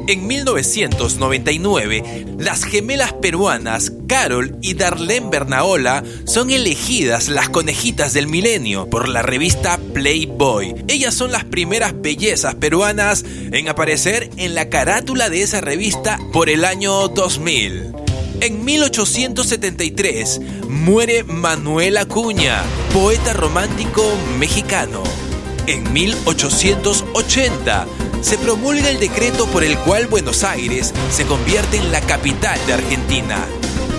En 0.07 0.27
1999, 0.27 2.35
las 2.37 2.63
gemelas 2.63 3.13
peruanas 3.13 3.91
Carol 4.07 4.57
y 4.61 4.75
Darlene 4.75 5.29
Bernaola 5.29 6.03
son 6.25 6.51
elegidas 6.51 7.27
las 7.27 7.49
conejitas 7.49 8.13
del 8.13 8.27
milenio 8.27 8.87
por 8.87 9.09
la 9.09 9.23
revista 9.23 9.79
Playboy. 9.93 10.75
Ellas 10.87 11.15
son 11.15 11.31
las 11.31 11.43
primeras 11.43 11.99
bellezas 11.99 12.55
peruanas 12.55 13.25
en 13.51 13.67
aparecer 13.67 14.29
en 14.37 14.53
la 14.53 14.69
carátula 14.69 15.29
de 15.29 15.41
esa 15.41 15.61
revista 15.61 16.19
por 16.31 16.49
el 16.49 16.65
año 16.65 17.07
2000. 17.07 17.93
En 18.41 18.63
1873 18.63 20.41
muere 20.69 21.23
Manuel 21.23 21.97
Acuña, 21.97 22.61
poeta 22.93 23.33
romántico 23.33 24.03
mexicano. 24.37 25.24
En 25.67 25.91
1880 25.91 27.87
se 28.21 28.37
promulga 28.37 28.89
el 28.89 28.99
decreto 28.99 29.47
por 29.47 29.63
el 29.63 29.77
cual 29.79 30.05
Buenos 30.07 30.43
Aires 30.43 30.93
se 31.09 31.25
convierte 31.25 31.77
en 31.77 31.91
la 31.91 32.01
capital 32.01 32.59
de 32.67 32.73
Argentina. 32.73 33.43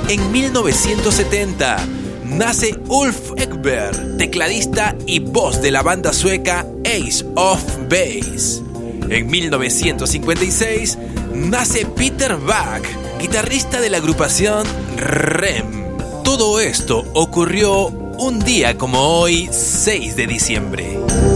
En 0.08 0.30
1970 0.30 1.76
nace 2.24 2.78
Ulf 2.88 3.32
Ekberg, 3.36 4.16
tecladista 4.16 4.94
y 5.06 5.18
voz 5.18 5.60
de 5.60 5.72
la 5.72 5.82
banda 5.82 6.12
sueca 6.12 6.64
Ace 6.84 7.24
of 7.34 7.62
Base. 7.88 8.62
En 9.08 9.26
1956 9.26 10.98
nace 11.34 11.84
Peter 11.86 12.36
Bach, 12.36 12.82
guitarrista 13.20 13.80
de 13.80 13.90
la 13.90 13.96
agrupación 13.96 14.64
REM. 14.96 16.22
Todo 16.22 16.60
esto 16.60 17.04
ocurrió 17.14 17.86
un 18.18 18.38
día 18.38 18.78
como 18.78 19.00
hoy, 19.00 19.48
6 19.50 20.14
de 20.14 20.26
diciembre. 20.26 21.35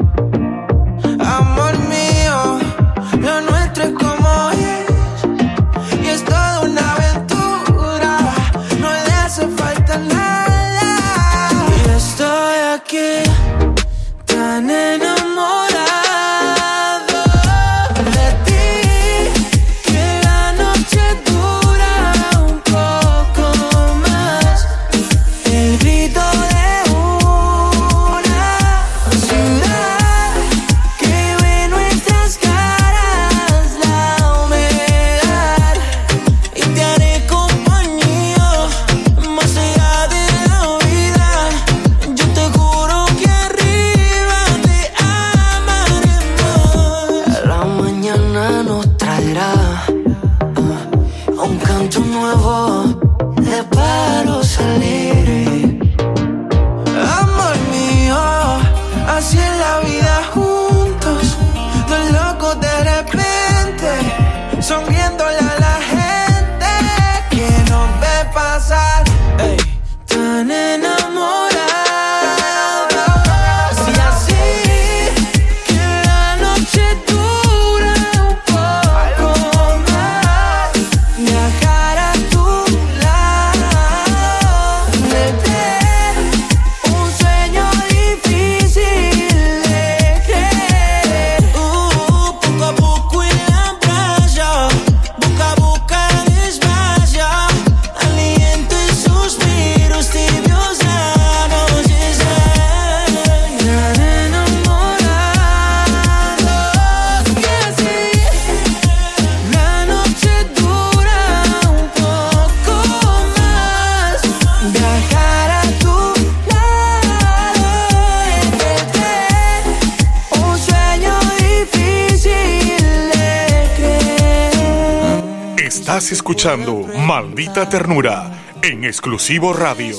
Escuchando 125.97 126.87
Maldita 127.05 127.67
Ternura 127.67 128.31
en 128.61 128.85
exclusivo 128.85 129.51
radio. 129.51 129.97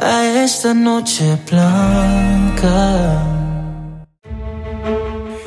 a 0.00 0.24
esta 0.42 0.72
noche 0.72 1.38
blanca. 1.48 3.22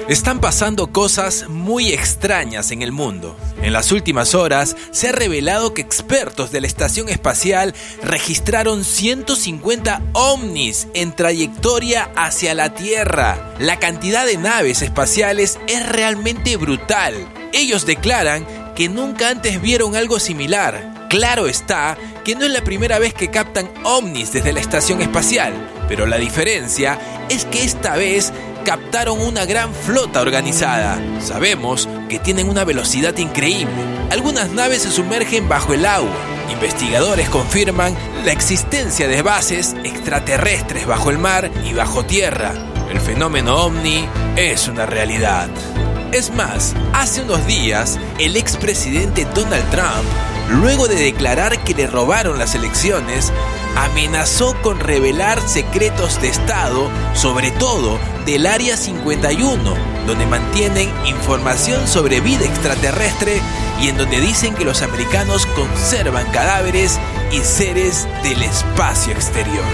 Están 0.07 0.39
pasando 0.39 0.93
cosas 0.93 1.49
muy 1.49 1.89
extrañas 1.89 2.71
en 2.71 2.81
el 2.81 2.91
mundo. 2.91 3.35
En 3.61 3.73
las 3.73 3.91
últimas 3.91 4.35
horas 4.35 4.77
se 4.91 5.09
ha 5.09 5.11
revelado 5.11 5.73
que 5.73 5.81
expertos 5.81 6.51
de 6.51 6.61
la 6.61 6.67
estación 6.67 7.09
espacial 7.09 7.73
registraron 8.03 8.85
150 8.85 10.01
ovnis 10.13 10.87
en 10.93 11.13
trayectoria 11.13 12.11
hacia 12.15 12.53
la 12.53 12.73
Tierra. 12.75 13.53
La 13.59 13.79
cantidad 13.79 14.25
de 14.25 14.37
naves 14.37 14.81
espaciales 14.81 15.59
es 15.67 15.85
realmente 15.89 16.55
brutal. 16.55 17.27
Ellos 17.51 17.85
declaran 17.85 18.45
que 18.77 18.89
nunca 18.89 19.29
antes 19.29 19.59
vieron 19.59 19.95
algo 19.95 20.19
similar. 20.19 21.07
Claro 21.09 21.47
está 21.47 21.97
que 22.23 22.35
no 22.35 22.45
es 22.45 22.51
la 22.51 22.61
primera 22.61 22.99
vez 22.99 23.11
que 23.11 23.31
captan 23.31 23.67
ovnis 23.83 24.33
desde 24.33 24.53
la 24.53 24.59
estación 24.59 25.01
espacial, 25.01 25.51
pero 25.87 26.05
la 26.05 26.17
diferencia 26.17 26.99
es 27.27 27.45
que 27.45 27.63
esta 27.63 27.95
vez 27.95 28.31
captaron 28.63 29.19
una 29.19 29.45
gran 29.45 29.73
flota 29.73 30.21
organizada. 30.21 31.01
Sabemos 31.19 31.89
que 32.07 32.19
tienen 32.19 32.49
una 32.49 32.65
velocidad 32.65 33.17
increíble. 33.17 33.73
Algunas 34.11 34.51
naves 34.51 34.83
se 34.83 34.91
sumergen 34.91 35.49
bajo 35.49 35.73
el 35.73 35.83
agua. 35.83 36.15
Investigadores 36.51 37.29
confirman 37.29 37.97
la 38.25 38.31
existencia 38.31 39.07
de 39.07 39.23
bases 39.23 39.75
extraterrestres 39.85 40.85
bajo 40.85 41.09
el 41.09 41.17
mar 41.17 41.49
y 41.65 41.73
bajo 41.73 42.05
tierra. 42.05 42.53
El 42.91 42.99
fenómeno 42.99 43.55
ovni 43.55 44.07
es 44.35 44.67
una 44.67 44.85
realidad. 44.85 45.49
Es 46.13 46.33
más, 46.33 46.73
hace 46.93 47.21
unos 47.21 47.45
días, 47.45 47.99
el 48.17 48.37
expresidente 48.37 49.27
Donald 49.35 49.69
Trump, 49.69 50.07
luego 50.49 50.87
de 50.87 50.95
declarar 50.95 51.61
que 51.63 51.73
le 51.73 51.85
robaron 51.85 52.39
las 52.39 52.55
elecciones, 52.55 53.33
amenazó 53.75 54.55
con 54.61 54.79
revelar 54.79 55.41
secretos 55.47 56.21
de 56.21 56.29
Estado, 56.29 56.89
sobre 57.13 57.51
todo 57.51 57.99
del 58.25 58.47
Área 58.47 58.77
51, 58.77 59.75
donde 60.07 60.25
mantienen 60.25 60.89
información 61.05 61.85
sobre 61.87 62.21
vida 62.21 62.45
extraterrestre 62.45 63.41
y 63.81 63.89
en 63.89 63.97
donde 63.97 64.21
dicen 64.21 64.55
que 64.55 64.65
los 64.65 64.81
americanos 64.81 65.45
conservan 65.47 66.25
cadáveres 66.31 66.99
y 67.33 67.39
seres 67.39 68.07
del 68.23 68.41
espacio 68.43 69.11
exterior. 69.11 69.65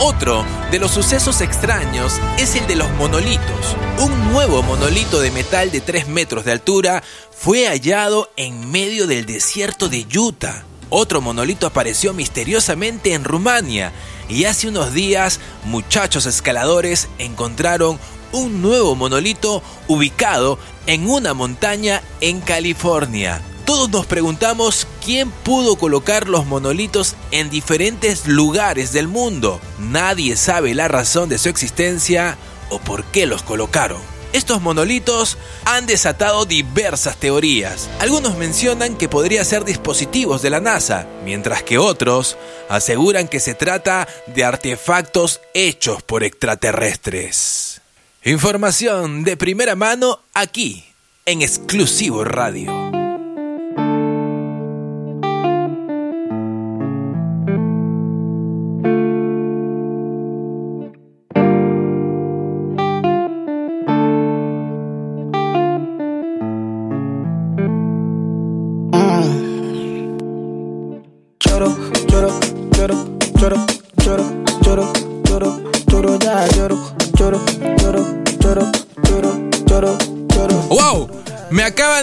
Otro 0.00 0.44
de 0.72 0.80
los 0.80 0.90
sucesos 0.90 1.40
extraños 1.40 2.20
es 2.36 2.56
el 2.56 2.66
de 2.66 2.74
los 2.74 2.90
monolitos. 2.94 3.76
Un 4.00 4.32
nuevo 4.32 4.60
monolito 4.62 5.20
de 5.20 5.30
metal 5.30 5.70
de 5.70 5.80
3 5.80 6.08
metros 6.08 6.44
de 6.44 6.50
altura 6.50 7.02
fue 7.30 7.68
hallado 7.68 8.28
en 8.36 8.72
medio 8.72 9.06
del 9.06 9.24
desierto 9.24 9.88
de 9.88 10.04
Utah. 10.16 10.64
Otro 10.90 11.20
monolito 11.20 11.68
apareció 11.68 12.12
misteriosamente 12.12 13.14
en 13.14 13.22
Rumania 13.22 13.92
y 14.28 14.46
hace 14.46 14.66
unos 14.66 14.92
días 14.92 15.38
muchachos 15.64 16.26
escaladores 16.26 17.08
encontraron 17.18 17.98
un 18.32 18.62
nuevo 18.62 18.96
monolito 18.96 19.62
ubicado 19.86 20.58
en 20.86 21.08
una 21.08 21.34
montaña 21.34 22.02
en 22.20 22.40
California. 22.40 23.40
Todos 23.64 23.88
nos 23.88 24.04
preguntamos 24.04 24.86
quién 25.02 25.30
pudo 25.30 25.76
colocar 25.76 26.28
los 26.28 26.44
monolitos 26.44 27.16
en 27.30 27.48
diferentes 27.48 28.26
lugares 28.26 28.92
del 28.92 29.08
mundo. 29.08 29.58
Nadie 29.78 30.36
sabe 30.36 30.74
la 30.74 30.86
razón 30.86 31.30
de 31.30 31.38
su 31.38 31.48
existencia 31.48 32.36
o 32.68 32.78
por 32.78 33.04
qué 33.06 33.24
los 33.24 33.42
colocaron. 33.42 34.00
Estos 34.34 34.60
monolitos 34.60 35.38
han 35.64 35.86
desatado 35.86 36.44
diversas 36.44 37.16
teorías. 37.16 37.88
Algunos 38.00 38.36
mencionan 38.36 38.96
que 38.96 39.08
podría 39.08 39.44
ser 39.44 39.64
dispositivos 39.64 40.42
de 40.42 40.50
la 40.50 40.60
NASA, 40.60 41.06
mientras 41.24 41.62
que 41.62 41.78
otros 41.78 42.36
aseguran 42.68 43.28
que 43.28 43.40
se 43.40 43.54
trata 43.54 44.08
de 44.26 44.44
artefactos 44.44 45.40
hechos 45.54 46.02
por 46.02 46.22
extraterrestres. 46.22 47.80
Información 48.24 49.24
de 49.24 49.36
primera 49.36 49.76
mano 49.76 50.20
aquí, 50.34 50.84
en 51.24 51.40
exclusivo 51.40 52.24
radio. 52.24 52.93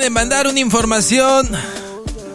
De 0.02 0.10
mandar 0.10 0.48
una 0.48 0.60
información. 0.60 1.48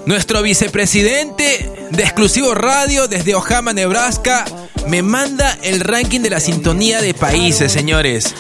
Nuestro 0.07 0.41
vicepresidente 0.41 1.89
de 1.91 2.03
Exclusivo 2.05 2.55
Radio 2.55 3.09
desde 3.09 3.35
Ojama, 3.35 3.73
Nebraska, 3.73 4.45
me 4.87 5.03
manda 5.03 5.59
el 5.63 5.81
ranking 5.81 6.21
de 6.21 6.31
la 6.31 6.39
sintonía 6.39 7.03
de 7.03 7.13
países, 7.13 7.73
señores. 7.73 8.37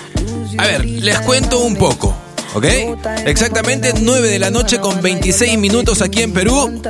A 0.59 0.67
ver, 0.67 0.85
les 0.85 1.19
cuento 1.23 1.59
un 1.59 1.75
poco, 1.75 2.15
¿ok? 2.55 2.65
Exactamente 3.27 3.95
9 4.01 4.29
de 4.29 4.39
la 4.39 4.51
noche 4.51 4.79
con 4.79 5.03
26 5.03 5.59
minutos 5.59 6.03
aquí 6.03 6.23
en 6.23 6.33
Perú. 6.33 6.81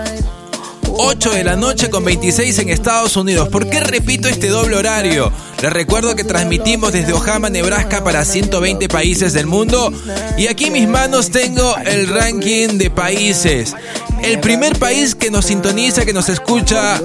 8 0.99 1.31
de 1.31 1.45
la 1.45 1.57
noche 1.57 1.91
con 1.91 2.05
26 2.05 2.59
en 2.61 2.69
Estados 2.71 3.17
Unidos. 3.17 3.49
¿Por 3.49 3.69
qué 3.69 3.81
repito 3.81 4.29
este 4.29 4.49
doble 4.49 4.77
horario? 4.77 5.33
Les 5.63 5.73
recuerdo 5.73 6.15
que 6.17 6.25
transmitimos 6.25 6.93
desde 6.93 7.13
Ojama, 7.13 7.51
Nebraska 7.51 8.03
para 8.03 8.25
120 8.25 8.89
países 8.89 9.33
del 9.33 9.47
mundo. 9.47 9.93
Y 10.39 10.47
aquí 10.47 10.67
en 10.67 10.73
mis 10.73 10.89
manos 10.89 11.31
tengo 11.31 11.77
el 11.79 12.09
ranking 12.09 12.79
de 12.79 12.91
países. 12.91 13.75
El 14.23 14.41
primer 14.41 14.79
país 14.79 15.15
que 15.15 15.31
nos 15.31 15.47
sintoniza, 15.47 16.05
que 16.05 16.13
nos 16.13 16.29
escucha 16.29 17.01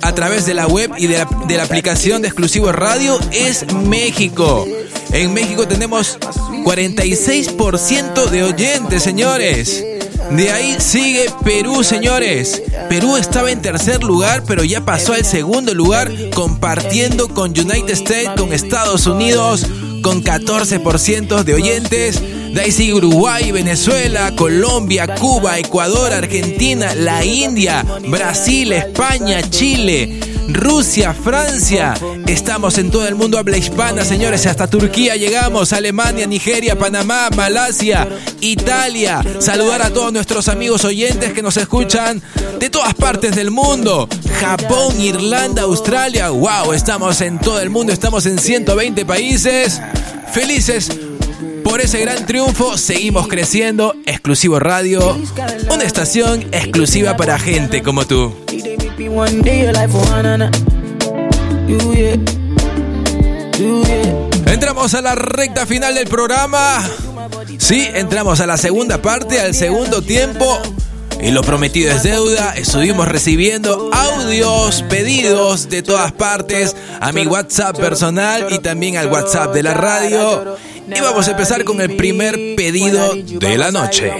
a 0.00 0.14
través 0.14 0.46
de 0.46 0.54
la 0.54 0.66
web 0.66 0.92
y 0.96 1.06
de 1.06 1.18
la, 1.18 1.28
de 1.46 1.56
la 1.56 1.64
aplicación 1.64 2.22
de 2.22 2.28
exclusivo 2.28 2.72
radio 2.72 3.18
es 3.32 3.70
México. 3.72 4.66
En 5.12 5.34
México 5.34 5.68
tenemos 5.68 6.18
46% 6.64 8.30
de 8.30 8.44
oyentes, 8.44 9.02
señores. 9.02 9.84
De 10.36 10.50
ahí 10.50 10.76
sigue 10.80 11.26
Perú, 11.44 11.84
señores. 11.84 12.62
Perú 12.88 13.16
estaba 13.18 13.50
en 13.50 13.60
tercer 13.60 14.02
lugar, 14.02 14.42
pero 14.46 14.64
ya 14.64 14.82
pasó 14.82 15.12
al 15.12 15.26
segundo 15.26 15.74
lugar, 15.74 16.10
compartiendo 16.34 17.28
con 17.28 17.50
United 17.50 17.90
States, 17.90 18.30
con 18.38 18.52
Estados 18.54 19.06
Unidos, 19.06 19.66
con 20.02 20.24
14% 20.24 21.44
de 21.44 21.54
oyentes. 21.54 22.20
De 22.54 22.62
ahí 22.62 22.72
sigue 22.72 22.94
Uruguay, 22.94 23.52
Venezuela, 23.52 24.34
Colombia, 24.34 25.14
Cuba, 25.16 25.58
Ecuador, 25.58 26.12
Argentina, 26.12 26.94
la 26.94 27.24
India, 27.24 27.84
Brasil, 28.08 28.72
España, 28.72 29.42
Chile. 29.50 30.31
Rusia, 30.48 31.14
Francia. 31.14 31.94
Estamos 32.26 32.78
en 32.78 32.90
todo 32.90 33.06
el 33.06 33.14
mundo 33.14 33.38
habla 33.38 33.56
hispana, 33.56 34.04
señores. 34.04 34.46
Hasta 34.46 34.66
Turquía 34.66 35.16
llegamos, 35.16 35.72
Alemania, 35.72 36.26
Nigeria, 36.26 36.78
Panamá, 36.78 37.28
Malasia, 37.34 38.08
Italia. 38.40 39.22
Saludar 39.38 39.82
a 39.82 39.90
todos 39.90 40.12
nuestros 40.12 40.48
amigos 40.48 40.84
oyentes 40.84 41.32
que 41.32 41.42
nos 41.42 41.56
escuchan 41.56 42.22
de 42.58 42.70
todas 42.70 42.94
partes 42.94 43.34
del 43.34 43.50
mundo. 43.50 44.08
Japón, 44.40 45.00
Irlanda, 45.00 45.62
Australia. 45.62 46.30
¡Wow! 46.30 46.72
Estamos 46.72 47.20
en 47.20 47.38
todo 47.38 47.60
el 47.60 47.70
mundo, 47.70 47.92
estamos 47.92 48.26
en 48.26 48.38
120 48.38 49.04
países. 49.04 49.80
Felices 50.32 50.90
por 51.62 51.80
ese 51.80 52.00
gran 52.00 52.26
triunfo 52.26 52.76
seguimos 52.76 53.28
creciendo. 53.28 53.94
Exclusivo 54.04 54.58
Radio, 54.58 55.18
una 55.70 55.84
estación 55.84 56.42
exclusiva 56.52 57.16
para 57.16 57.38
gente 57.38 57.82
como 57.82 58.04
tú. 58.06 58.34
Entramos 64.46 64.94
a 64.94 65.02
la 65.02 65.14
recta 65.14 65.66
final 65.66 65.94
del 65.94 66.08
programa. 66.08 66.82
Sí, 67.58 67.88
entramos 67.94 68.40
a 68.40 68.46
la 68.46 68.56
segunda 68.56 69.00
parte, 69.00 69.40
al 69.40 69.54
segundo 69.54 70.02
tiempo. 70.02 70.60
Y 71.20 71.30
lo 71.30 71.42
prometido 71.42 71.92
es 71.92 72.02
deuda. 72.02 72.54
Estuvimos 72.56 73.06
recibiendo 73.06 73.90
audios, 73.92 74.82
pedidos 74.88 75.68
de 75.68 75.82
todas 75.82 76.10
partes 76.12 76.74
a 77.00 77.12
mi 77.12 77.26
WhatsApp 77.26 77.76
personal 77.76 78.48
y 78.50 78.58
también 78.58 78.96
al 78.96 79.06
WhatsApp 79.06 79.54
de 79.54 79.62
la 79.62 79.74
radio. 79.74 80.56
Y 80.88 81.00
vamos 81.00 81.28
a 81.28 81.30
empezar 81.30 81.62
con 81.64 81.80
el 81.80 81.96
primer 81.96 82.34
pedido 82.56 83.14
de 83.14 83.56
la 83.56 83.70
noche. 83.70 84.12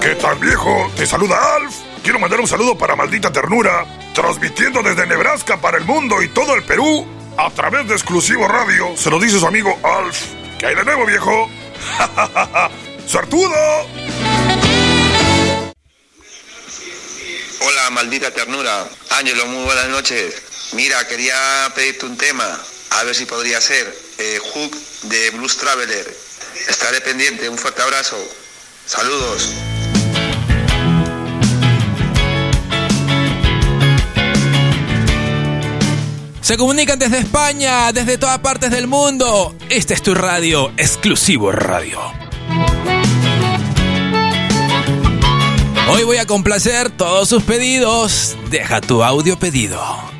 ¿Qué 0.00 0.14
tal 0.16 0.38
viejo? 0.38 0.90
Te 0.96 1.06
saluda 1.06 1.36
Alf. 1.56 1.74
Quiero 2.02 2.18
mandar 2.18 2.40
un 2.40 2.46
saludo 2.46 2.76
para 2.76 2.94
Maldita 2.96 3.32
Ternura, 3.32 3.86
transmitiendo 4.14 4.82
desde 4.82 5.06
Nebraska 5.06 5.58
para 5.58 5.78
el 5.78 5.84
mundo 5.84 6.22
y 6.22 6.28
todo 6.28 6.54
el 6.54 6.62
Perú 6.62 7.06
a 7.36 7.50
través 7.50 7.88
de 7.88 7.94
Exclusivo 7.94 8.46
Radio, 8.46 8.96
se 8.96 9.10
lo 9.10 9.18
dice 9.18 9.38
su 9.38 9.46
amigo 9.46 9.76
Alf. 9.82 10.24
¿Qué 10.58 10.66
hay 10.66 10.74
de 10.74 10.84
nuevo, 10.84 11.04
viejo? 11.06 11.48
¡Sartudo! 13.06 14.23
Hola, 17.66 17.88
maldita 17.88 18.30
ternura. 18.30 18.86
Ángelo, 19.08 19.46
muy 19.46 19.64
buenas 19.64 19.88
noches. 19.88 20.34
Mira, 20.72 21.08
quería 21.08 21.72
pedirte 21.74 22.04
un 22.04 22.14
tema, 22.14 22.60
a 22.90 23.04
ver 23.04 23.14
si 23.14 23.24
podría 23.24 23.58
ser. 23.58 23.90
Eh, 24.18 24.38
Hook 24.52 24.76
de 25.04 25.30
Blues 25.30 25.56
Traveler. 25.56 26.14
Estaré 26.68 27.00
pendiente, 27.00 27.48
un 27.48 27.56
fuerte 27.56 27.80
abrazo. 27.80 28.18
Saludos. 28.84 29.48
Se 36.42 36.58
comunican 36.58 36.98
desde 36.98 37.20
España, 37.20 37.90
desde 37.92 38.18
todas 38.18 38.40
partes 38.40 38.72
del 38.72 38.88
mundo. 38.88 39.56
Este 39.70 39.94
es 39.94 40.02
tu 40.02 40.14
radio, 40.14 40.70
exclusivo 40.76 41.50
radio. 41.50 42.23
Hoy 45.86 46.02
voy 46.02 46.16
a 46.16 46.26
complacer 46.26 46.90
todos 46.90 47.28
sus 47.28 47.42
pedidos. 47.42 48.36
Deja 48.50 48.80
tu 48.80 49.04
audio 49.04 49.38
pedido. 49.38 50.13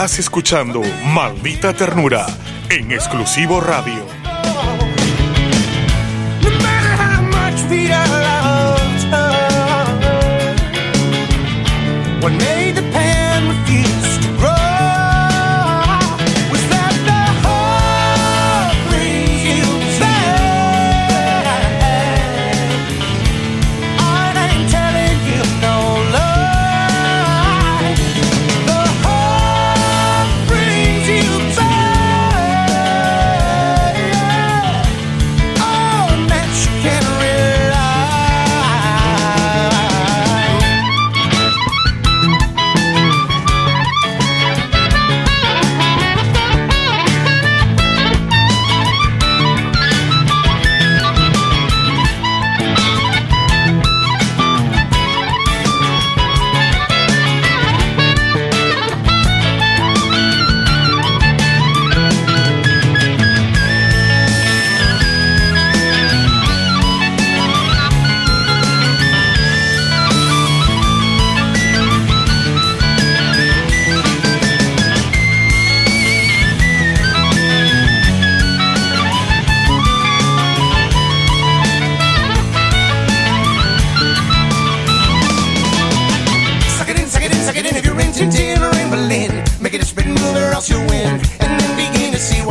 Estás 0.00 0.18
escuchando 0.18 0.80
Maldita 1.12 1.74
Ternura 1.74 2.26
en 2.70 2.90
exclusivo 2.90 3.60
radio. 3.60 4.02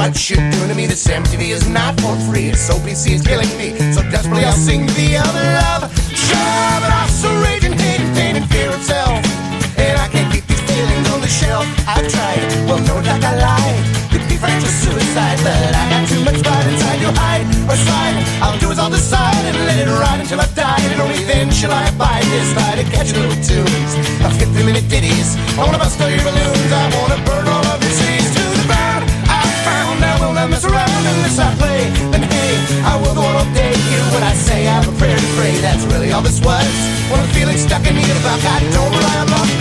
bad 0.09 0.17
shit 0.17 0.39
doing 0.51 0.69
to 0.69 0.75
me. 0.75 0.87
This 0.87 1.05
MTV 1.05 1.53
is 1.53 1.67
not 1.69 1.99
for 2.01 2.15
free. 2.25 2.49
This 2.49 2.69
OPC 2.69 3.13
is 3.13 3.21
killing 3.21 3.49
me. 3.57 3.77
So 3.93 4.01
desperately 4.09 4.43
I'll 4.43 4.53
sing 4.53 4.85
the 4.97 5.17
other 5.17 5.45
love. 5.61 5.85
Sure, 6.09 6.73
but 6.81 6.89
I 6.89 7.05
so 7.09 7.29
rage 7.45 7.65
and 7.65 7.75
hate 7.79 8.01
pain 8.17 8.35
and 8.35 8.45
fear 8.49 8.69
itself. 8.73 9.21
And 9.77 9.95
I 10.01 10.07
can't 10.09 10.31
keep 10.33 10.45
these 10.47 10.61
feelings 10.65 11.05
on 11.13 11.21
the 11.21 11.27
shelf. 11.27 11.65
I've 11.85 12.07
tried, 12.09 12.41
well, 12.65 12.81
no 12.89 13.01
doubt 13.05 13.23
I 13.23 13.33
lied. 13.37 13.77
Could 14.09 14.25
be 14.25 14.37
friends 14.37 14.65
with 14.65 14.73
suicide, 14.81 15.37
but 15.45 15.73
I 15.77 15.83
got 15.93 16.03
too 16.09 16.23
much 16.25 16.41
pride 16.41 16.65
inside 16.65 16.99
to 17.05 17.11
hide 17.13 17.45
or 17.69 17.77
slide. 17.77 18.17
I'll 18.41 18.57
do 18.57 18.71
as 18.71 18.79
I'll 18.79 18.89
decide 18.89 19.45
and 19.45 19.57
let 19.69 19.77
it 19.77 19.89
ride 19.89 20.21
until 20.21 20.41
I 20.41 20.47
die. 20.57 20.81
And 20.89 21.01
only 21.01 21.21
then 21.29 21.51
shall 21.51 21.71
I 21.71 21.85
abide 21.85 22.25
this 22.33 22.49
by 22.57 22.81
to 22.81 22.85
catch 22.89 23.13
little 23.13 23.37
tunes 23.45 23.91
of 24.25 24.33
50 24.41 24.65
minute 24.65 24.89
ditties. 24.89 25.37
I 25.53 25.65
wanna 25.65 25.77
bust 25.77 26.01
all 26.01 26.09
your 26.09 26.23
balloons. 26.25 26.71
I 26.73 26.85
wanna 26.97 27.19
burn 27.25 27.45
all 27.45 27.65
of 27.65 27.83
your 27.83 27.93
seeds 27.93 28.18
mess 30.49 30.65
around 30.65 30.89
unless 30.89 31.37
I 31.37 31.53
play. 31.55 31.81
Then 32.11 32.23
hey, 32.23 32.53
I 32.83 32.97
will 33.01 33.13
go 33.13 33.21
on 33.21 33.35
all 33.35 33.53
day. 33.53 33.73
Hear 33.89 34.03
what 34.13 34.23
I 34.23 34.33
say, 34.33 34.67
I 34.67 34.81
have 34.81 34.87
a 34.89 34.95
prayer 34.97 35.17
to 35.17 35.29
pray. 35.37 35.53
That's 35.61 35.85
really 35.85 36.11
all 36.11 36.21
this 36.21 36.41
was. 36.41 36.73
When 37.09 37.19
I'm 37.19 37.29
feeling 37.29 37.57
stuck 37.57 37.85
in 37.85 37.95
need 37.95 38.09
of 38.09 38.25
I 38.25 38.59
don't 38.73 38.91
rely 38.91 39.17
on 39.21 39.27
luck. 39.29 39.58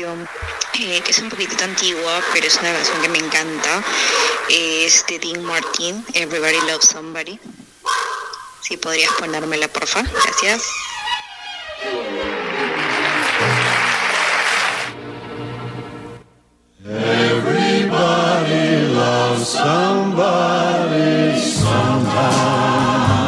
Eh, 0.00 1.00
que 1.04 1.10
es 1.10 1.18
un 1.20 1.28
poquitito 1.28 1.64
antigua, 1.64 2.20
pero 2.32 2.46
es 2.46 2.56
una 2.56 2.72
canción 2.72 3.00
que 3.00 3.08
me 3.08 3.18
encanta. 3.18 3.82
Es 4.48 5.04
de 5.06 5.18
Dean 5.18 5.44
Martin, 5.44 6.04
Everybody 6.14 6.58
Loves 6.66 6.88
Somebody. 6.88 7.38
Si 8.60 8.76
podrías 8.76 9.12
ponérmela, 9.12 9.68
porfa. 9.68 10.02
Gracias. 10.02 10.62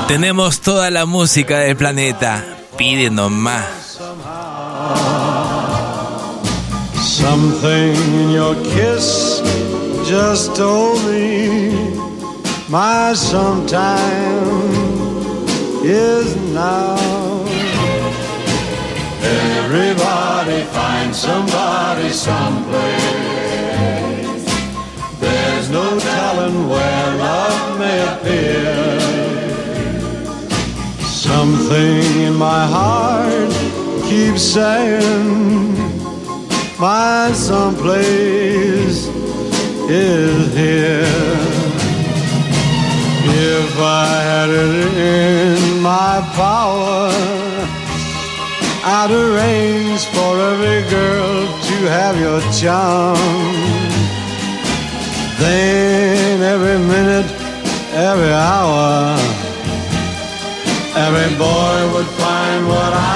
Tenemos 0.08 0.60
toda 0.60 0.90
la 0.90 1.04
música 1.04 1.58
del 1.58 1.76
planeta. 1.76 2.44
Pide 2.76 3.10
nomás. 3.10 3.85
Something 7.16 7.96
in 8.20 8.28
your 8.28 8.54
kiss 8.56 9.40
just 10.06 10.54
told 10.54 11.02
me 11.06 11.70
my 12.68 13.14
sometime 13.14 14.60
is 15.82 16.36
now. 16.52 16.98
Everybody 19.22 20.62
finds 20.64 21.18
somebody 21.18 22.10
someplace. 22.10 22.84
There's 25.18 25.70
no 25.70 25.98
telling 25.98 26.68
where 26.68 27.16
love 27.16 27.78
may 27.78 27.98
appear. 28.12 29.00
Something 31.00 32.20
in 32.28 32.34
my 32.34 32.66
heart 32.66 33.50
keeps 34.06 34.42
saying 34.42 35.85
my 36.78 37.32
someplace 37.32 39.06
is 39.88 40.54
here. 40.54 41.06
If 43.28 43.78
I 43.78 44.06
had 44.30 44.50
it 44.50 44.94
in 44.96 45.82
my 45.82 46.20
power, 46.34 47.10
I'd 48.84 49.10
arrange 49.10 50.04
for 50.06 50.38
every 50.52 50.82
girl 50.90 51.46
to 51.68 51.76
have 51.96 52.20
your 52.20 52.40
charm. 52.52 53.16
Then 55.38 56.42
every 56.42 56.78
minute, 56.78 57.30
every 57.92 58.32
hour, 58.32 59.16
every 60.94 61.36
boy 61.38 61.94
would 61.94 62.06
find 62.06 62.68
what 62.68 62.92
I 62.92 63.15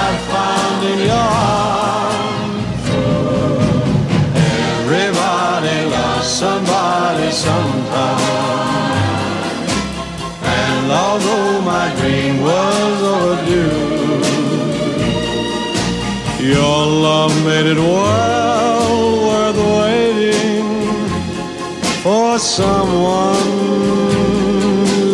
love 17.01 17.33
made 17.43 17.65
it 17.65 17.77
well 17.77 19.25
worth 19.27 19.57
waiting 19.81 20.67
for 22.03 22.37
someone 22.37 23.49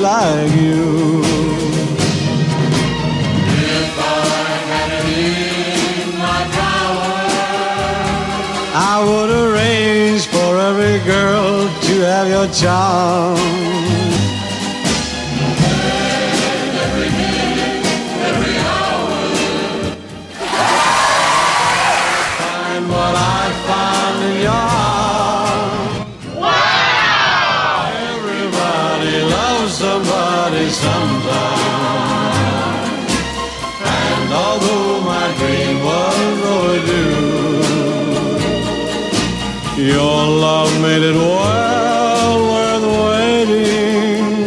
like 0.02 0.52
you. 0.52 1.22
If 3.78 3.94
I 3.98 4.26
had 4.72 4.92
it 4.92 5.08
in 6.04 6.10
my 6.20 6.42
power, 6.60 7.16
I 8.76 8.96
would 9.08 9.32
arrange 9.44 10.26
for 10.28 10.58
every 10.70 11.00
girl 11.06 11.70
to 11.88 11.94
have 12.02 12.28
your 12.28 12.48
charm. 12.62 13.47
Made 41.00 41.10
it 41.10 41.16
well 41.16 42.40
worth 42.50 42.88
waiting 43.10 44.46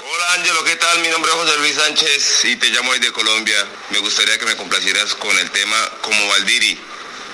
Hola 0.00 0.32
Ángelo, 0.32 0.64
¿qué 0.64 0.76
tal? 0.76 0.98
Mi 1.00 1.08
nombre 1.08 1.30
es 1.30 1.36
José 1.36 1.58
Luis 1.58 1.74
Sánchez 1.74 2.44
y 2.46 2.56
te 2.56 2.70
llamo 2.70 2.94
desde 2.94 3.12
Colombia. 3.12 3.66
Me 3.90 3.98
gustaría 3.98 4.38
que 4.38 4.46
me 4.46 4.56
complacieras 4.56 5.14
con 5.14 5.36
el 5.38 5.50
tema 5.50 5.76
Como 6.00 6.26
Valdiri 6.28 6.78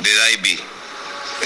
de 0.01 0.15
Daibi. 0.17 0.80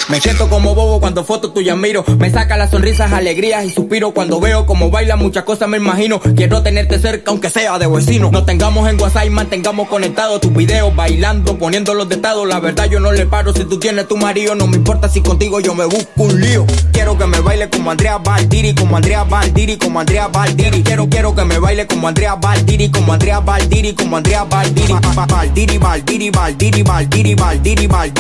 Me 0.09 0.21
siento 0.21 0.49
como 0.51 0.75
bobo 0.75 1.01
cuando 1.01 1.25
foto 1.25 1.51
tuya 1.53 1.75
miro. 1.77 2.05
Me 2.19 2.31
saca 2.31 2.57
las 2.57 2.71
sonrisas, 2.71 3.13
alegrías 3.13 3.65
y 3.65 3.71
suspiro 3.71 4.13
cuando 4.13 4.39
veo 4.41 4.67
como 4.67 4.91
baila. 4.91 5.17
Muchas 5.17 5.45
cosas 5.45 5.69
me 5.69 5.79
imagino. 5.79 6.21
Quiero 6.21 6.63
tenerte 6.63 6.99
cerca, 6.99 7.31
aunque 7.31 7.49
sea 7.51 7.79
de 7.79 7.87
vecino. 7.87 8.31
Nos 8.31 8.45
tengamos 8.47 8.89
en 8.89 9.01
WhatsApp 9.01 9.29
mantengamos 9.31 9.89
conectados 9.89 10.41
tus 10.41 10.53
videos 10.53 10.95
bailando, 10.95 11.59
poniéndolos 11.59 12.09
de 12.09 12.17
estado. 12.17 12.45
La 12.45 12.61
verdad, 12.61 12.87
yo 12.91 13.01
no 13.01 13.13
le 13.13 13.27
paro 13.27 13.53
si 13.55 13.65
tú 13.65 13.79
tienes 13.79 14.07
tu 14.09 14.17
marido. 14.17 14.55
No 14.55 14.67
me 14.67 14.77
importa 14.77 15.09
si 15.09 15.21
contigo 15.23 15.61
yo 15.61 15.75
me 15.75 15.85
busco 15.87 16.09
un 16.17 16.41
lío. 16.41 16.67
Quiero 16.93 17.17
que 17.17 17.27
me 17.27 17.41
baile 17.41 17.69
como 17.71 17.91
Andrea 17.91 18.19
Valdiri, 18.19 18.75
como 18.75 18.97
Andrea 18.97 19.25
Valdiri, 19.25 19.77
como 19.79 20.01
Andrea 20.01 20.29
Valdiri. 20.29 20.83
Quiero, 20.83 21.09
quiero 21.09 21.35
que 21.35 21.45
me 21.45 21.59
baile 21.59 21.87
como 21.87 22.09
Andrea 22.09 22.35
Valdiri, 22.35 22.91
como 22.91 23.13
Andrea 23.13 23.41
Valdiri, 23.41 23.95
como 23.95 24.17
Andrea 24.19 24.45
Valdiri. 24.45 24.93
Ba- 24.93 25.01
ba- 25.15 25.27
Valdiri, 25.27 25.79
Valdiri, 25.79 26.31
Valdiri, 26.31 26.83
Valdiri, 26.83 27.35
Valdiri, 27.35 27.87
Val, 27.87 28.13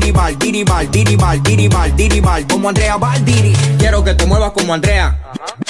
como 0.00 0.12
Andrea 0.12 0.12
Valdiri. 0.12 0.12
Val- 0.12 0.30
Valdiri, 0.30 0.64
Valdiri, 0.64 1.16
Valdiri, 1.16 1.16
Valdiri, 1.16 1.68
Valdiri, 1.68 2.20
Val, 2.20 2.46
como 2.46 2.68
Andrea 2.68 2.96
Valdiri. 2.96 3.52
Quiero 3.78 4.04
que 4.04 4.14
te 4.14 4.26
muevas 4.26 4.52
como 4.52 4.74
Andrea. 4.74 5.18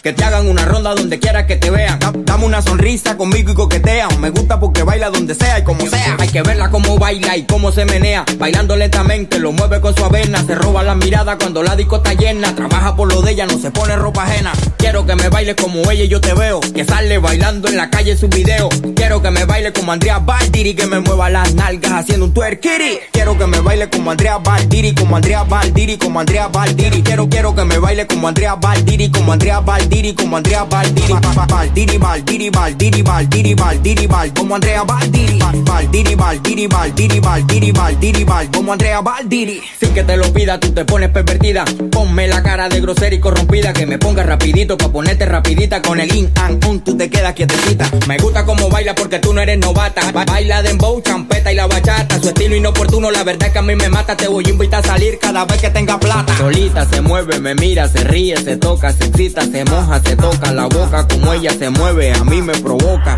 Que 0.02 0.12
te 0.12 0.24
hagan 0.24 0.48
una 0.48 0.64
ronda 0.64 0.94
donde 0.94 1.18
quiera 1.18 1.46
que 1.46 1.56
te 1.56 1.70
vean. 1.70 1.98
Da- 1.98 2.12
Dame 2.14 2.46
una 2.46 2.62
sonrisa 2.62 3.16
conmigo 3.16 3.52
y 3.52 3.54
coquetean. 3.54 4.20
Me 4.20 4.30
gusta 4.30 4.58
porque 4.60 4.82
baila 4.82 5.10
donde 5.10 5.34
sea 5.34 5.58
y 5.58 5.64
como 5.64 5.86
sea. 5.86 6.16
Hay 6.18 6.28
que 6.28 6.42
verla 6.42 6.70
como 6.70 6.96
baila 6.98 7.36
y 7.36 7.44
cómo 7.44 7.70
se 7.72 7.84
menea. 7.84 8.24
Bailando 8.38 8.76
lentamente, 8.76 9.38
lo 9.38 9.52
mueve 9.52 9.80
con 9.80 9.94
su 9.94 10.04
avena. 10.04 10.42
Se 10.46 10.54
roba 10.54 10.82
la 10.82 10.94
mirada 10.94 11.36
cuando 11.36 11.62
la 11.62 11.76
disco 11.76 11.96
está 11.96 12.14
llena. 12.14 12.54
Trabaja 12.54 12.96
por 12.96 13.12
lo 13.12 13.20
de 13.22 13.32
ella, 13.32 13.46
no 13.46 13.58
se 13.58 13.70
pone 13.70 13.96
ropa 13.96 14.24
ajena. 14.24 14.52
Quiero 14.78 15.04
que 15.06 15.16
me 15.16 15.28
baile 15.28 15.54
como 15.56 15.90
ella 15.90 16.04
y 16.04 16.08
yo 16.08 16.20
te 16.20 16.32
veo. 16.34 16.60
Que 16.60 16.84
sale 16.84 17.18
bailando 17.18 17.68
en 17.68 17.76
la 17.76 17.90
calle 17.90 18.12
en 18.12 18.18
su 18.18 18.28
video. 18.28 18.68
Quiero 18.96 19.20
que 19.22 19.30
me 19.30 19.44
baile 19.44 19.72
como 19.72 19.92
Andrea 19.92 20.18
Valdiri. 20.18 20.74
Que 20.74 20.86
me 20.86 21.00
mueva 21.00 21.28
las 21.30 21.54
nalgas 21.54 21.92
haciendo 21.92 22.26
un 22.26 22.32
twerkiri. 22.34 23.00
Quiero 23.12 23.36
que 23.36 23.46
me 23.46 23.60
baile 23.60 23.90
como 23.90 24.10
Andrea 24.12 24.19
Valdiri. 24.28 24.94
Como 24.94 25.16
Andrea 25.16 25.42
Valdiri, 25.44 25.96
como 25.96 26.20
Andrea 26.20 26.48
Valdiri. 26.48 27.02
Quiero, 27.02 27.28
quiero 27.28 27.54
que 27.54 27.64
me 27.64 27.78
baile 27.78 28.06
como 28.06 28.28
Andrea 28.28 28.54
Valdiri. 28.54 29.10
Como 29.10 29.32
Andrea 29.32 29.60
Valdiri, 29.60 30.14
como 30.14 30.36
Andrea 30.36 30.64
Valdiri. 30.64 31.14
Valdiri, 31.48 31.98
Valdiri, 31.98 32.50
Valdiri, 32.50 33.02
Valdiri, 33.02 33.54
Valdiri, 33.54 34.06
Val, 34.06 34.32
como 34.34 34.54
Andrea 34.54 34.82
Valdiri. 34.84 35.38
Valdiri, 35.64 36.14
Valdiri, 36.14 36.66
Valdiri, 36.66 37.20
Valdiri, 37.20 37.72
Valdiri, 37.72 38.24
Val, 38.24 38.50
como 38.50 38.72
Andrea 38.72 39.00
Valdiri. 39.00 39.60
Sin 39.80 39.94
que 39.94 40.02
te 40.04 40.16
lo 40.16 40.32
pida, 40.32 40.60
tú 40.60 40.70
te 40.72 40.84
pones 40.84 41.08
pervertida. 41.10 41.64
Ponme 41.90 42.26
la 42.28 42.42
cara 42.42 42.68
de 42.68 42.80
grosera 42.80 43.14
y 43.14 43.20
corrompida. 43.20 43.72
Que 43.72 43.86
me 43.86 43.98
ponga 43.98 44.22
rapidito 44.22 44.76
pa' 44.76 44.90
ponerte 44.90 45.24
rapidita. 45.26 45.80
Con 45.82 46.00
el 46.00 46.14
in 46.14 46.30
and 46.36 46.64
on, 46.64 46.80
tú 46.80 46.96
te 46.96 47.08
quedas 47.10 47.32
quietecita. 47.34 47.90
Me 48.06 48.18
gusta 48.18 48.44
como 48.44 48.68
baila 48.68 48.94
porque 48.94 49.18
tú 49.18 49.32
no 49.32 49.40
eres 49.40 49.58
novata. 49.58 50.02
Ba- 50.12 50.24
Baila 50.24 50.62
dembow, 50.62 51.00
champeta 51.00 51.52
y 51.52 51.56
la 51.56 51.66
bachata. 51.66 52.20
Su 52.20 52.28
estilo 52.28 52.54
inoportuno, 52.54 53.10
la 53.10 53.24
verdad 53.24 53.48
es 53.48 53.52
que 53.52 53.58
a 53.58 53.62
mí 53.62 53.74
me 53.74 53.88
mata. 53.88 54.09
Te 54.16 54.28
voy 54.28 54.44
a 54.46 54.50
invitar 54.50 54.80
a 54.84 54.86
salir 54.86 55.18
cada 55.20 55.44
vez 55.44 55.60
que 55.60 55.70
tenga 55.70 55.98
plata. 55.98 56.36
Solita 56.36 56.84
se 56.84 57.00
mueve, 57.00 57.38
me 57.38 57.54
mira, 57.54 57.88
se 57.88 58.02
ríe, 58.04 58.36
se 58.36 58.56
toca, 58.56 58.92
se 58.92 59.04
excita, 59.04 59.42
se 59.42 59.64
moja, 59.64 60.00
se 60.00 60.16
toca 60.16 60.52
la 60.52 60.66
boca. 60.66 61.06
Como 61.08 61.32
ella 61.32 61.52
se 61.52 61.70
mueve, 61.70 62.12
a 62.12 62.24
mí 62.24 62.42
me 62.42 62.52
provoca. 62.54 63.16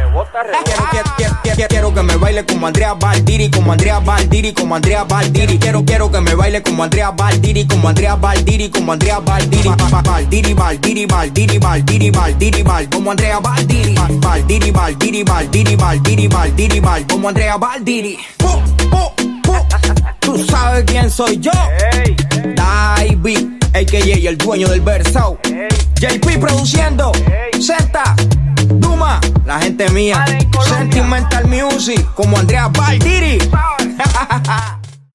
Quiero, 0.65 0.83
quiero, 0.91 1.11
quiero, 1.17 1.37
quiero, 1.43 1.69
quiero 1.69 1.95
que 1.95 2.03
me 2.03 2.17
baile 2.17 2.45
como 2.45 2.67
Andrea 2.67 2.95
Valdiri, 2.95 3.51
como 3.51 3.73
Andrea 3.73 3.99
Valdiri, 4.01 4.53
como 4.53 4.75
Andrea 4.77 5.05
Valdiri. 5.05 5.59
Quiero, 5.59 5.85
quiero 5.85 6.11
que 6.11 6.21
me 6.21 6.35
baile 6.35 6.63
como 6.63 6.85
Andrea 6.85 7.11
Valdiri, 7.11 7.67
como 7.67 7.89
Andrea 7.89 8.15
Valdiri, 8.17 8.71
como 8.71 8.93
Andrea 8.93 9.19
Valdiri. 9.19 9.69
Ba- 9.69 9.77
ba- 9.91 10.03
Valdiri, 10.03 10.55
Valdiri, 10.55 11.07
Valdiri, 11.07 11.59
Valdiri, 11.59 12.11
Valdiri, 12.11 12.63
Val, 12.63 12.89
como 12.91 13.11
Andrea 13.11 13.41
Valdiri. 13.41 13.95
Ba- 13.95 14.09
Valdiri, 14.11 14.71
Valdiri, 14.71 15.23
Valdiri, 15.25 15.75
Valdiri, 15.77 16.29
Valdiri, 16.29 16.81
Val, 16.81 17.07
como 17.07 17.29
Andrea 17.29 17.57
Valdiri. 17.57 18.19
Tú 20.33 20.43
sabes 20.47 20.85
quién 20.87 21.11
soy 21.11 21.39
yo. 21.41 21.51
Davey, 22.57 23.59
a.k.a. 23.75 24.31
el 24.31 24.39
dueño 24.39 24.67
del 24.67 24.81
verso. 24.81 25.39
JP 26.01 26.41
produciendo. 26.41 27.13
Senta. 27.61 28.17
Duma, 28.65 29.21
la 29.45 29.61
gente 29.61 29.91
mía. 29.91 30.25
Sentimental 30.67 31.47
Music, 31.49 32.03
como 32.15 32.39
Andrea 32.39 32.69
Baldiri. 32.69 33.37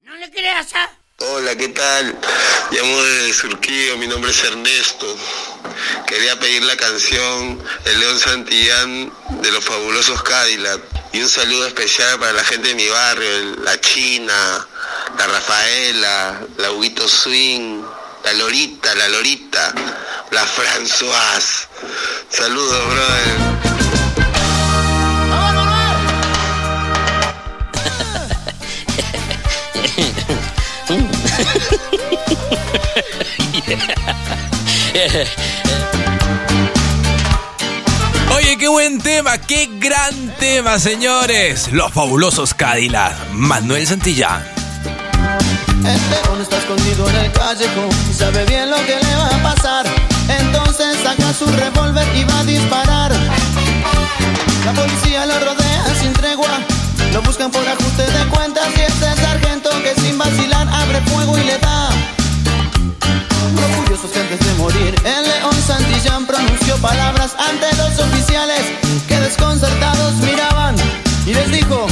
no 0.02 0.14
le 0.14 0.30
creas, 0.30 0.68
¿ah? 0.76 0.88
Hola, 1.18 1.56
¿qué 1.56 1.66
tal? 1.66 2.16
Llamo 2.70 3.02
de 3.02 3.32
Surquío, 3.32 3.98
mi 3.98 4.06
nombre 4.06 4.30
es 4.30 4.44
Ernesto. 4.44 5.06
Quería 6.06 6.38
pedir 6.38 6.62
la 6.64 6.76
canción 6.76 7.62
El 7.84 8.00
León 8.00 8.18
Santillán 8.18 9.12
de 9.42 9.52
los 9.52 9.64
fabulosos 9.64 10.22
Cadillac. 10.22 10.80
Y 11.12 11.20
un 11.20 11.28
saludo 11.28 11.66
especial 11.66 12.18
para 12.18 12.32
la 12.32 12.44
gente 12.44 12.68
de 12.68 12.74
mi 12.74 12.88
barrio, 12.88 13.56
la 13.62 13.80
China, 13.80 14.66
la 15.18 15.26
Rafaela, 15.26 16.40
la 16.56 16.70
Huguito 16.72 17.08
Swing, 17.08 17.82
la 18.24 18.32
Lorita, 18.34 18.94
la 18.94 19.08
Lorita, 19.08 19.74
la 20.30 20.46
Françoise. 20.46 21.68
Saludos, 22.30 22.84
brother. 22.86 23.78
Oye, 38.34 38.58
qué 38.58 38.66
buen 38.66 39.00
tema, 39.00 39.38
qué 39.38 39.70
gran 39.78 40.34
tema, 40.40 40.80
señores. 40.80 41.70
Los 41.72 41.92
fabulosos 41.92 42.52
Cadillac, 42.52 43.14
Manuel 43.32 43.86
Santillán. 43.86 44.42
El 45.84 46.10
león 46.10 46.42
está 46.42 46.58
escondido 46.58 47.08
en 47.10 47.16
el 47.16 47.30
callejón 47.32 47.90
y 48.10 48.14
sabe 48.14 48.44
bien 48.46 48.68
lo 48.70 48.76
que 48.78 48.96
le 48.96 49.14
va 49.14 49.28
a 49.28 49.40
pasar. 49.54 49.86
Entonces 50.40 50.98
saca 51.02 51.32
su 51.32 51.46
revólver 51.46 52.08
y 52.16 52.24
va 52.24 52.40
a 52.40 52.44
disparar. 52.44 53.12
La 54.64 54.72
policía 54.72 55.26
lo 55.26 55.38
rodea 55.38 55.94
sin 56.00 56.12
tregua. 56.12 56.58
Lo 57.12 57.22
buscan 57.22 57.52
por 57.52 57.68
ajuste 57.68 58.02
de 58.02 58.26
cuentas 58.30 58.66
y 58.76 58.80
ese 58.80 59.14
sargento 59.22 59.70
que 59.82 59.94
sin 60.00 60.18
vacilar 60.18 60.66
abre 60.68 61.00
fuego 61.02 61.38
y 61.38 61.44
le 61.44 61.56
da 61.58 61.88
antes 64.04 64.38
de 64.38 64.54
morir. 64.54 64.94
El 65.04 65.28
león 65.28 65.54
Santillán 65.66 66.24
pronunció 66.24 66.76
palabras 66.76 67.34
ante 67.36 67.66
los 67.76 67.98
oficiales 67.98 68.60
que 69.08 69.18
desconcertados 69.18 70.14
miraban 70.22 70.76
y 71.26 71.34
les 71.34 71.50
dijo, 71.50 71.87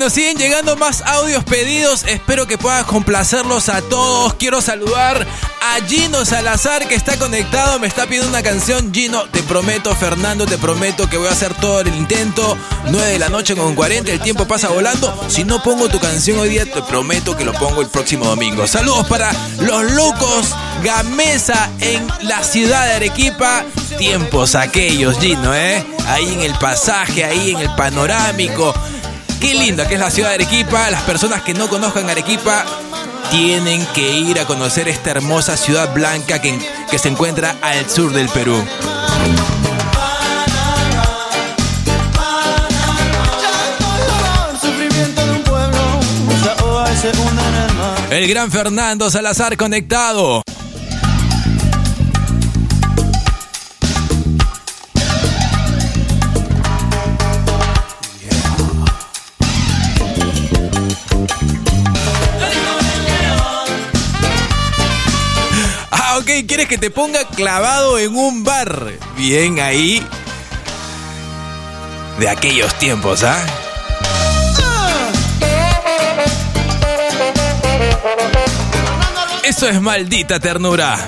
nos 0.00 0.14
siguen 0.14 0.38
llegando 0.38 0.76
más 0.76 1.02
audios 1.02 1.44
pedidos. 1.44 2.04
Espero 2.04 2.46
que 2.46 2.56
puedas 2.56 2.86
complacerlos 2.86 3.68
a 3.68 3.82
todos. 3.82 4.32
Quiero 4.32 4.62
saludar 4.62 5.26
a 5.60 5.86
Gino 5.86 6.24
Salazar 6.24 6.88
que 6.88 6.94
está 6.94 7.18
conectado. 7.18 7.78
Me 7.78 7.86
está 7.86 8.06
pidiendo 8.06 8.30
una 8.30 8.42
canción. 8.42 8.94
Gino, 8.94 9.24
te 9.24 9.42
prometo, 9.42 9.94
Fernando, 9.94 10.46
te 10.46 10.56
prometo 10.56 11.06
que 11.10 11.18
voy 11.18 11.28
a 11.28 11.32
hacer 11.32 11.52
todo 11.52 11.80
el 11.80 11.88
intento. 11.88 12.56
9 12.86 13.12
de 13.12 13.18
la 13.18 13.28
noche 13.28 13.54
con 13.54 13.74
40. 13.74 14.10
El 14.10 14.20
tiempo 14.20 14.48
pasa 14.48 14.68
volando. 14.68 15.14
Si 15.28 15.44
no 15.44 15.62
pongo 15.62 15.90
tu 15.90 16.00
canción 16.00 16.38
hoy 16.38 16.48
día, 16.48 16.64
te 16.64 16.80
prometo 16.80 17.36
que 17.36 17.44
lo 17.44 17.52
pongo 17.52 17.82
el 17.82 17.88
próximo 17.88 18.24
domingo. 18.24 18.66
Saludos 18.66 19.06
para 19.06 19.30
los 19.58 19.92
locos 19.92 20.56
Gamesa 20.82 21.68
en 21.78 22.08
la 22.22 22.42
ciudad 22.42 22.86
de 22.86 22.94
Arequipa. 22.94 23.66
Tiempos 23.98 24.54
aquellos, 24.54 25.18
Gino, 25.18 25.54
¿eh? 25.54 25.84
Ahí 26.06 26.32
en 26.32 26.40
el 26.40 26.54
pasaje, 26.54 27.22
ahí 27.22 27.50
en 27.50 27.58
el 27.58 27.74
panorámico. 27.74 28.72
Qué 29.40 29.54
linda 29.54 29.88
que 29.88 29.94
es 29.94 30.00
la 30.00 30.10
ciudad 30.10 30.28
de 30.28 30.34
Arequipa. 30.34 30.90
Las 30.90 31.02
personas 31.02 31.40
que 31.42 31.54
no 31.54 31.68
conozcan 31.68 32.10
Arequipa 32.10 32.64
tienen 33.30 33.84
que 33.94 34.12
ir 34.18 34.38
a 34.38 34.44
conocer 34.44 34.86
esta 34.88 35.10
hermosa 35.12 35.56
ciudad 35.56 35.94
blanca 35.94 36.42
que, 36.42 36.58
que 36.90 36.98
se 36.98 37.08
encuentra 37.08 37.56
al 37.62 37.88
sur 37.88 38.12
del 38.12 38.28
Perú. 38.28 38.62
El 48.10 48.28
gran 48.28 48.50
Fernando 48.50 49.08
Salazar 49.08 49.56
conectado. 49.56 50.42
¿Quieres 66.50 66.66
que 66.66 66.78
te 66.78 66.90
ponga 66.90 67.24
clavado 67.28 67.96
en 68.00 68.16
un 68.16 68.42
bar? 68.42 68.90
Bien 69.16 69.60
ahí. 69.60 70.04
De 72.18 72.28
aquellos 72.28 72.74
tiempos, 72.74 73.22
¿ah? 73.22 73.38
Eso 79.44 79.68
es 79.68 79.80
maldita 79.80 80.40
ternura. 80.40 80.98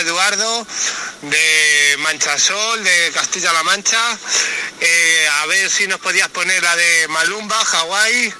Eduardo 0.00 0.66
de 1.22 1.96
Manchasol, 1.98 2.84
de 2.84 3.10
Castilla-La 3.12 3.62
Mancha. 3.62 4.00
Eh, 4.80 5.28
a 5.42 5.46
ver 5.46 5.70
si 5.70 5.86
nos 5.86 6.00
podías 6.00 6.28
poner 6.28 6.62
la 6.62 6.76
de 6.76 7.08
Malumba, 7.08 7.56
Hawái. 7.56 8.34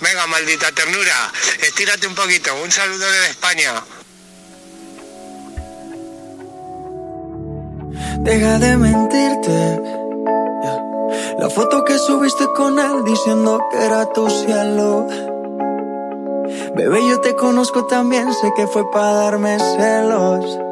Venga, 0.00 0.26
maldita 0.26 0.72
ternura, 0.72 1.32
estírate 1.60 2.06
un 2.06 2.14
poquito. 2.14 2.54
Un 2.56 2.72
saludo 2.72 3.10
desde 3.10 3.30
España. 3.30 3.82
Deja 8.20 8.58
de 8.58 8.76
mentirte. 8.76 9.80
La 11.38 11.50
foto 11.50 11.84
que 11.84 11.98
subiste 11.98 12.46
con 12.54 12.78
él 12.78 13.04
diciendo 13.04 13.60
que 13.70 13.84
era 13.84 14.06
tu 14.12 14.28
cielo. 14.30 15.08
Bebé, 16.74 17.06
yo 17.08 17.20
te 17.20 17.34
conozco 17.34 17.84
también, 17.86 18.32
sé 18.32 18.52
que 18.56 18.66
fue 18.66 18.90
para 18.90 19.12
darme 19.12 19.58
celos. 19.58 20.71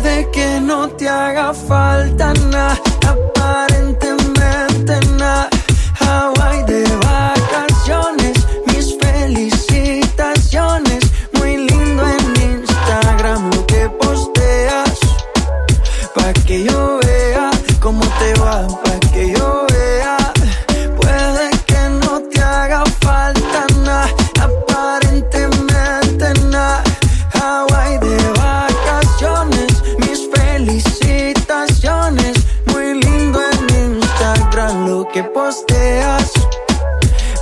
Puede 0.00 0.30
que 0.30 0.60
no 0.60 0.88
te 0.90 1.08
haga 1.08 1.52
falta 1.52 2.32
nada, 2.52 2.80
aparentemente 3.04 5.00
nada. 5.16 5.48
Hawaii 5.98 6.62
de 6.66 6.84
vacaciones, 6.98 8.46
mis 8.66 8.96
felicitaciones. 8.96 11.02
Muy 11.32 11.56
lindo 11.56 12.02
en 12.16 12.42
Instagram 12.60 13.50
lo 13.50 13.66
que 13.66 13.90
posteas. 14.00 15.00
Pa' 16.14 16.32
que 16.46 16.62
yo 16.62 16.97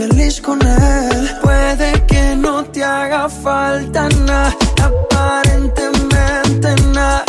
feliz 0.00 0.40
con 0.40 0.58
él. 0.66 1.30
Puede 1.42 1.92
que 2.06 2.34
no 2.36 2.64
te 2.64 2.82
haga 2.82 3.28
falta 3.28 4.08
nada, 4.26 4.56
aparentemente 4.82 6.68
nada. 6.94 7.24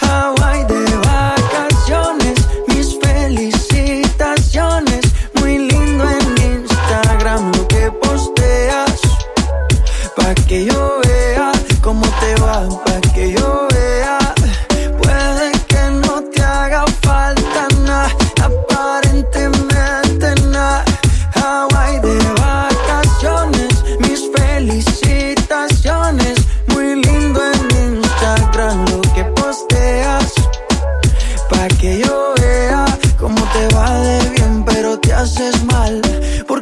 Hawaii 0.00 0.64
de 0.64 0.84
vacaciones, 1.12 2.36
mis 2.68 2.88
felicitaciones. 3.04 5.02
Muy 5.38 5.58
lindo 5.70 6.04
en 6.18 6.26
Instagram 6.54 7.52
lo 7.56 7.68
que 7.68 7.90
posteas. 8.02 9.00
Pa' 10.16 10.34
que 10.48 10.64
yo 10.64 10.85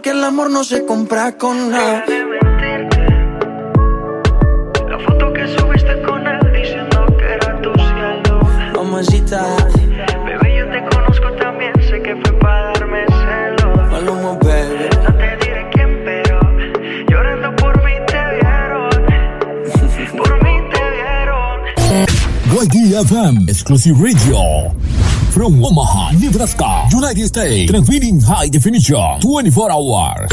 Porque 0.05 0.19
el 0.19 0.25
amor 0.25 0.51
no 0.51 0.65
se 0.65 0.85
compra 0.85 1.33
con 1.39 1.71
nada. 1.71 2.05
La 4.87 4.99
foto 4.99 5.33
que 5.33 5.49
subiste 5.49 6.03
con 6.03 6.27
él 6.27 6.53
diciendo 6.53 7.07
que 7.17 7.25
era 7.25 7.59
tu 7.63 7.73
cielo. 7.73 8.41
Mamacita. 8.75 9.47
Bebé, 10.27 10.59
yo 10.59 10.71
te 10.71 10.85
conozco 10.95 11.33
también, 11.37 11.73
sé 11.89 12.03
que 12.03 12.15
fue 12.17 12.39
para 12.39 12.73
darme 12.73 13.07
celos. 13.07 13.91
Maluma, 13.91 14.33
baby. 14.43 14.91
No 15.05 15.15
te 15.17 15.37
diré 15.39 15.71
quién, 15.73 16.03
pero 16.05 16.39
llorando 17.09 17.57
por 17.57 17.83
mí 17.83 17.93
te 18.07 18.21
vieron. 18.35 18.91
por 20.19 20.45
mí 20.45 20.69
te 20.71 20.83
vieron. 21.01 21.61
YDFM 22.75 23.49
Exclusive 23.49 23.97
Radio. 23.97 24.74
From 25.35 25.59
Omaha, 25.65 26.13
Nebraska, 26.13 26.87
United 26.95 27.27
States. 27.27 27.67
Transmitting 27.69 28.21
high 28.21 28.49
definition 28.49 29.19
24 29.21 29.73
hours. 29.73 30.29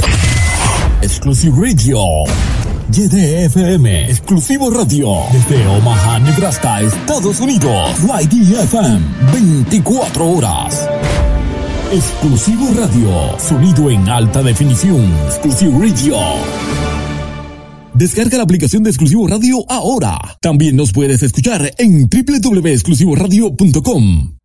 Exclusive 1.02 1.58
Radio. 1.58 2.24
YDFM 2.92 4.12
Exclusivo 4.12 4.70
Radio. 4.70 5.24
Desde 5.34 5.66
Omaha, 5.66 6.20
Nebraska, 6.20 6.82
Estados 6.82 7.40
Unidos. 7.40 7.98
YDFM 8.00 9.02
24 9.34 10.24
horas. 10.24 10.88
Exclusivo 11.92 12.72
Radio. 12.76 13.40
Sonido 13.40 13.90
en 13.90 14.08
alta 14.08 14.44
definición. 14.44 15.12
Exclusive 15.26 15.80
Radio. 15.80 16.16
Descarga 17.96 18.38
la 18.38 18.44
aplicación 18.44 18.84
de 18.84 18.92
Exclusivo 18.92 19.28
Radio 19.28 19.66
ahora. 19.68 20.20
También 20.42 20.76
nos 20.76 20.92
puedes 20.92 21.24
escuchar 21.24 21.74
en 21.80 22.08
www.exclusivoradio.com. 22.08 24.41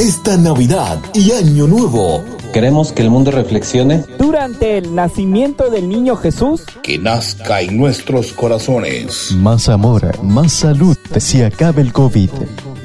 Esta 0.00 0.38
Navidad 0.38 0.98
y 1.12 1.32
Año 1.32 1.66
Nuevo. 1.66 2.24
Queremos 2.54 2.90
que 2.90 3.02
el 3.02 3.10
mundo 3.10 3.30
reflexione 3.30 4.02
Durante 4.18 4.78
el 4.78 4.94
nacimiento 4.94 5.68
del 5.68 5.90
niño 5.90 6.16
Jesús, 6.16 6.62
Que 6.82 6.96
nazca 6.96 7.60
en 7.60 7.76
nuestros 7.76 8.32
corazones. 8.32 9.32
Más 9.32 9.68
amor, 9.68 10.24
más 10.24 10.52
salud, 10.52 10.96
se 11.18 11.44
acabe 11.44 11.82
el 11.82 11.92
COVID. 11.92 12.30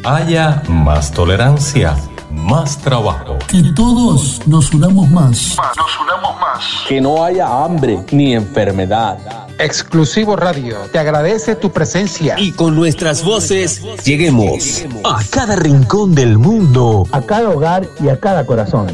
Haya 0.03 0.61
más 0.67 1.13
tolerancia, 1.13 1.95
más 2.35 2.77
trabajo. 2.77 3.37
Que 3.47 3.63
todos 3.75 4.45
nos 4.45 4.73
unamos 4.73 5.09
más. 5.09 5.57
Nos 5.77 5.99
unamos 5.99 6.39
más. 6.39 6.63
que 6.87 7.01
no 7.01 7.23
haya 7.23 7.47
hambre 7.63 8.03
ni 8.11 8.33
enfermedad. 8.33 9.17
Exclusivo 9.57 10.35
Radio 10.35 10.75
te 10.91 10.99
agradece 10.99 11.55
tu 11.55 11.71
presencia. 11.71 12.35
Y 12.37 12.51
con 12.51 12.75
nuestras 12.75 13.23
voces 13.23 13.81
lleguemos 14.03 14.85
a 15.03 15.21
cada 15.29 15.55
rincón 15.55 16.13
del 16.13 16.37
mundo. 16.37 17.07
a 17.11 17.21
cada 17.21 17.49
hogar 17.49 17.87
y 18.03 18.09
a 18.09 18.19
cada 18.19 18.45
corazón. 18.45 18.87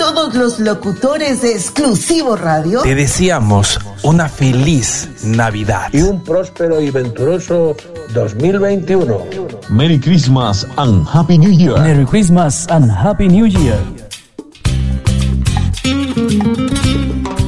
Todos 0.00 0.34
los 0.34 0.58
locutores 0.58 1.42
de 1.42 1.52
Exclusivo 1.52 2.34
Radio 2.34 2.80
Te 2.80 2.94
deseamos 2.94 3.78
una 4.02 4.30
feliz 4.30 5.10
Navidad. 5.24 5.88
Y 5.92 6.00
un 6.00 6.24
próspero 6.24 6.80
y 6.80 6.90
venturoso 6.90 7.76
2021. 8.14 9.26
Merry 9.68 10.00
Christmas 10.00 10.66
and 10.78 11.06
Happy 11.06 11.36
New 11.36 11.50
Year. 11.50 11.78
Merry 11.78 12.06
Christmas 12.06 12.66
and 12.70 12.90
Happy 12.90 13.28
New 13.28 13.44
Year. 13.44 13.76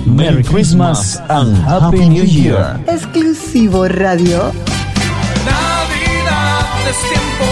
Merry 0.04 0.44
Christmas 0.44 1.22
and 1.30 1.56
Happy 1.66 2.06
New 2.06 2.24
Year. 2.24 2.78
Exclusivo 2.86 3.88
Radio. 3.88 4.52
Navidad 5.46 6.66
es 6.86 6.98
tiempo 7.08 7.51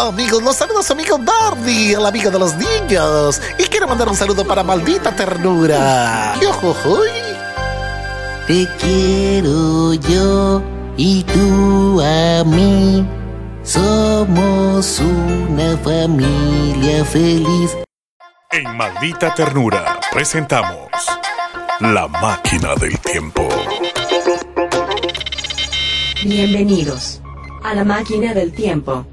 Amigos, 0.00 0.42
los 0.42 0.54
saludos 0.54 0.88
amigo 0.92 1.18
Darby, 1.18 1.92
el 1.92 2.06
amigo 2.06 2.30
de 2.30 2.38
los 2.38 2.54
niños. 2.56 3.40
Y 3.58 3.64
quiero 3.64 3.88
mandar 3.88 4.08
un 4.08 4.14
saludo 4.14 4.46
para 4.46 4.62
maldita 4.62 5.14
ternura. 5.14 6.34
Yojojoy. 6.40 7.08
Te 8.46 8.68
quiero 8.78 9.94
yo 9.94 10.62
y 10.96 11.24
tú 11.24 12.00
a 12.00 12.44
mí. 12.44 13.06
Somos 13.64 15.00
una 15.00 15.76
familia 15.78 17.04
feliz. 17.04 17.76
En 18.50 18.76
Maldita 18.76 19.34
Ternura 19.34 20.00
presentamos 20.10 20.88
La 21.80 22.08
Máquina 22.08 22.74
del 22.76 22.98
Tiempo. 23.00 23.46
Bienvenidos 26.24 27.20
a 27.62 27.74
la 27.74 27.84
máquina 27.84 28.32
del 28.32 28.52
tiempo. 28.52 29.04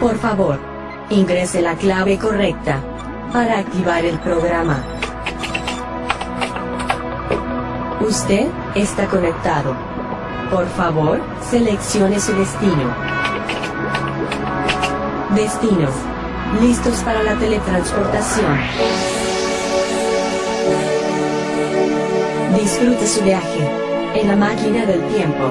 Por 0.00 0.16
favor, 0.18 0.58
ingrese 1.10 1.62
la 1.62 1.74
clave 1.74 2.18
correcta 2.18 2.80
para 3.32 3.58
activar 3.58 4.04
el 4.04 4.18
programa. 4.18 4.82
Usted 8.00 8.46
está 8.74 9.06
conectado. 9.06 9.74
Por 10.50 10.66
favor, 10.68 11.20
seleccione 11.50 12.20
su 12.20 12.32
destino. 12.34 12.94
Destino. 15.34 15.88
Listos 16.60 17.00
para 17.00 17.22
la 17.22 17.34
teletransportación. 17.34 18.58
Disfrute 22.54 23.06
su 23.06 23.22
viaje 23.22 23.70
en 24.14 24.28
la 24.28 24.36
máquina 24.36 24.86
del 24.86 25.02
tiempo. 25.08 25.50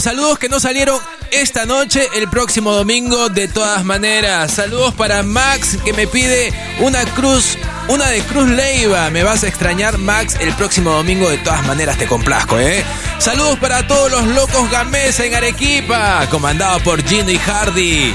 saludos 0.00 0.38
que 0.38 0.48
no 0.48 0.60
salieron 0.60 0.98
esta 1.30 1.66
noche, 1.66 2.08
el 2.14 2.28
próximo 2.28 2.72
domingo, 2.72 3.28
de 3.28 3.48
todas 3.48 3.84
maneras. 3.84 4.52
Saludos 4.52 4.94
para 4.94 5.22
Max, 5.22 5.76
que 5.84 5.92
me 5.92 6.06
pide 6.06 6.52
una 6.80 7.04
cruz, 7.04 7.58
una 7.88 8.06
de 8.06 8.22
Cruz 8.22 8.48
Leiva. 8.48 9.10
Me 9.10 9.22
vas 9.22 9.44
a 9.44 9.48
extrañar, 9.48 9.98
Max, 9.98 10.36
el 10.40 10.52
próximo 10.54 10.92
domingo, 10.92 11.28
de 11.28 11.38
todas 11.38 11.66
maneras 11.66 11.98
te 11.98 12.06
complazco, 12.06 12.58
¿eh? 12.58 12.84
Saludos 13.18 13.58
para 13.58 13.86
todos 13.86 14.10
los 14.10 14.26
locos 14.28 14.70
Gamesa 14.70 15.24
en 15.24 15.34
Arequipa, 15.34 16.26
comandado 16.30 16.80
por 16.80 17.06
Gino 17.06 17.30
y 17.30 17.38
Hardy. 17.38 18.14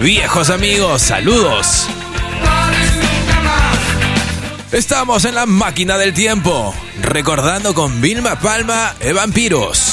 Viejos 0.00 0.50
amigos, 0.50 1.02
saludos. 1.02 1.88
Estamos 4.70 5.24
en 5.24 5.34
la 5.34 5.46
máquina 5.46 5.98
del 5.98 6.14
tiempo, 6.14 6.72
recordando 7.02 7.74
con 7.74 8.00
Vilma 8.00 8.38
Palma 8.38 8.94
Vampiros. 9.12 9.89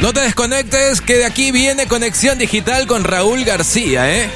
No 0.00 0.14
te 0.14 0.20
desconectes, 0.20 1.02
que 1.02 1.18
de 1.18 1.26
aquí 1.26 1.52
viene 1.52 1.86
conexión 1.86 2.38
digital 2.38 2.86
con 2.86 3.04
Raúl 3.04 3.44
García, 3.44 4.10
¿eh? 4.10 4.30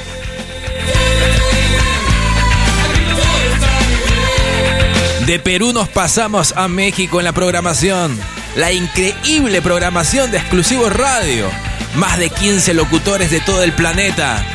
De 5.25 5.39
Perú 5.39 5.73
nos 5.73 5.89
pasamos 5.89 6.53
a 6.55 6.67
México 6.67 7.19
en 7.19 7.25
la 7.25 7.31
programación. 7.31 8.15
La 8.55 8.71
increíble 8.71 9.59
programación 9.63 10.29
de 10.29 10.37
Exclusivo 10.37 10.87
Radio. 10.87 11.49
Más 11.95 12.19
de 12.19 12.29
15 12.29 12.75
locutores 12.75 13.31
de 13.31 13.39
todo 13.39 13.63
el 13.63 13.73
planeta. 13.73 14.45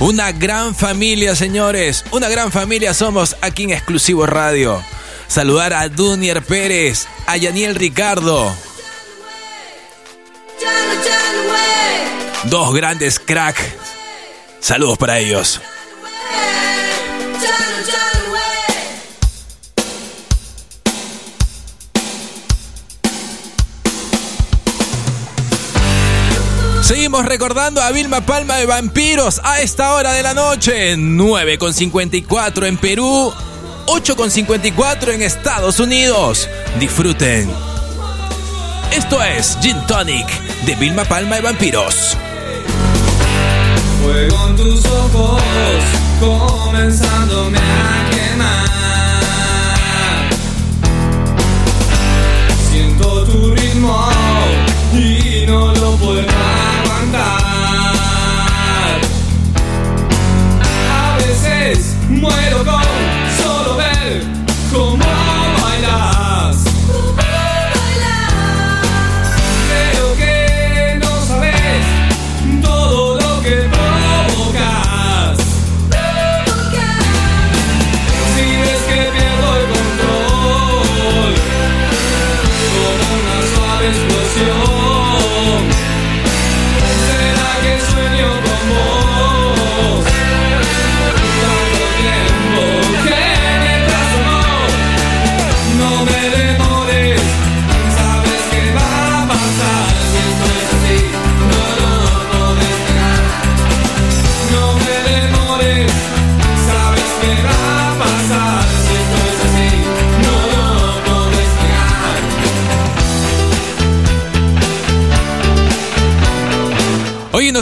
Una 0.00 0.32
gran 0.32 0.74
familia, 0.74 1.36
señores. 1.36 2.06
Una 2.10 2.30
gran 2.30 2.50
familia 2.50 2.94
somos 2.94 3.36
aquí 3.42 3.64
en 3.64 3.70
Exclusivo 3.72 4.24
Radio. 4.24 4.82
Saludar 5.28 5.74
a 5.74 5.88
Dunier 5.88 6.42
Pérez, 6.42 7.06
a 7.32 7.36
Yaniel 7.38 7.74
Ricardo. 7.76 8.54
Dos 12.44 12.74
grandes 12.74 13.18
crack. 13.18 13.56
Saludos 14.60 14.98
para 14.98 15.18
ellos. 15.18 15.58
Seguimos 26.82 27.24
recordando 27.24 27.80
a 27.80 27.90
Vilma 27.92 28.20
Palma 28.26 28.56
de 28.56 28.66
Vampiros 28.66 29.40
a 29.42 29.62
esta 29.62 29.94
hora 29.94 30.12
de 30.12 30.22
la 30.22 30.34
noche. 30.34 30.96
9.54 30.98 32.66
en 32.66 32.76
Perú, 32.76 33.32
8.54 33.86 35.14
en 35.14 35.22
Estados 35.22 35.80
Unidos. 35.80 36.48
Disfruten. 36.78 37.50
Esto 38.92 39.22
es 39.22 39.56
Gin 39.62 39.76
Tonic 39.86 40.26
de 40.66 40.74
Vilma 40.74 41.04
Palma 41.04 41.36
de 41.36 41.42
Vampiros. 41.42 42.16
Fuego 44.02 44.48
en 44.48 44.56
tus 44.56 44.84
ojos, 44.84 45.42
comenzándome 46.20 47.58
a 47.58 48.10
quemar. 48.10 48.68
Siento 52.70 53.24
tu 53.24 53.54
ritmo 53.54 54.08
y 54.92 55.46
no 55.46 55.72
lo 55.72 55.96
puedo 55.96 56.20
aguantar. 56.20 57.40
A 60.90 61.16
veces 61.16 61.94
muero 62.08 62.64
con 62.64 62.81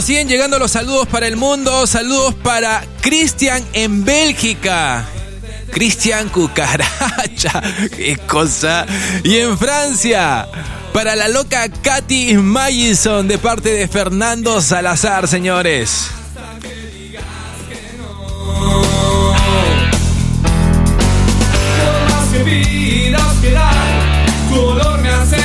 siguen 0.01 0.27
llegando 0.27 0.57
los 0.57 0.71
saludos 0.71 1.07
para 1.07 1.27
el 1.27 1.37
mundo. 1.37 1.85
Saludos 1.85 2.33
para 2.35 2.83
Cristian 3.01 3.63
en 3.73 4.03
Bélgica. 4.03 5.05
Cristian 5.71 6.29
Cucaracha, 6.29 7.61
qué 7.95 8.17
cosa. 8.27 8.85
Y 9.23 9.37
en 9.37 9.57
Francia, 9.57 10.47
para 10.93 11.15
la 11.15 11.27
loca 11.27 11.69
Katy 11.69 12.35
Magison 12.37 13.27
de 13.27 13.37
parte 13.37 13.69
de 13.69 13.87
Fernando 13.87 14.61
Salazar, 14.61 15.27
señores. 15.27 16.07
Por 21.77 22.37
que 22.37 22.43
pidas 22.43 23.33
piedad, 23.41 23.71
tu 24.49 24.59
olor 24.59 25.01
me 25.01 25.09
hace. 25.09 25.41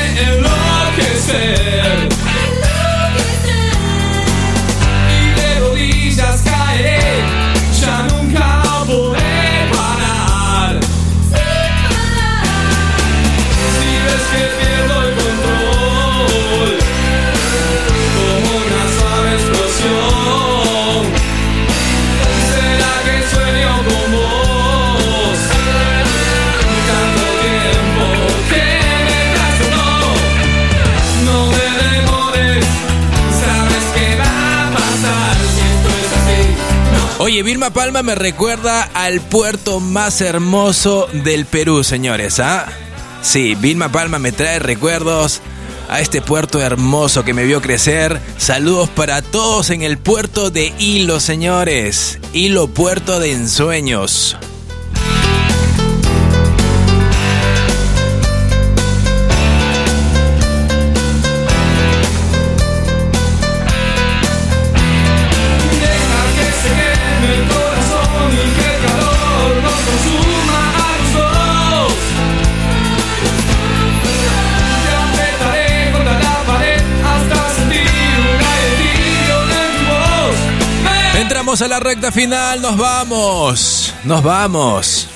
Vilma 37.43 37.71
Palma 37.71 38.03
me 38.03 38.15
recuerda 38.15 38.83
al 38.95 39.21
puerto 39.21 39.81
más 39.81 40.21
hermoso 40.21 41.09
del 41.13 41.45
Perú, 41.45 41.85
señores, 41.85 42.41
¿ah? 42.41 42.67
Sí, 43.23 43.55
Vilma 43.55 43.91
Palma 43.91 44.19
me 44.19 44.33
trae 44.33 44.59
recuerdos 44.59 45.43
a 45.89 46.01
este 46.01 46.23
puerto 46.23 46.61
hermoso 46.61 47.25
que 47.25 47.35
me 47.35 47.45
vio 47.45 47.61
crecer. 47.61 48.21
Saludos 48.39 48.89
para 48.89 49.23
todos 49.23 49.71
en 49.71 49.83
el 49.83 49.99
puerto 49.99 50.51
de 50.51 50.73
Hilo, 50.79 51.21
señores. 51.21 52.19
Hilo 52.33 52.69
Puerto 52.69 53.19
de 53.19 53.33
Ensueños. 53.33 54.37
A 81.59 81.69
la 81.69 81.81
recta 81.81 82.13
final, 82.13 82.61
nos 82.61 82.77
vamos. 82.77 83.95
Nos 84.05 84.23
vamos. 84.23 85.09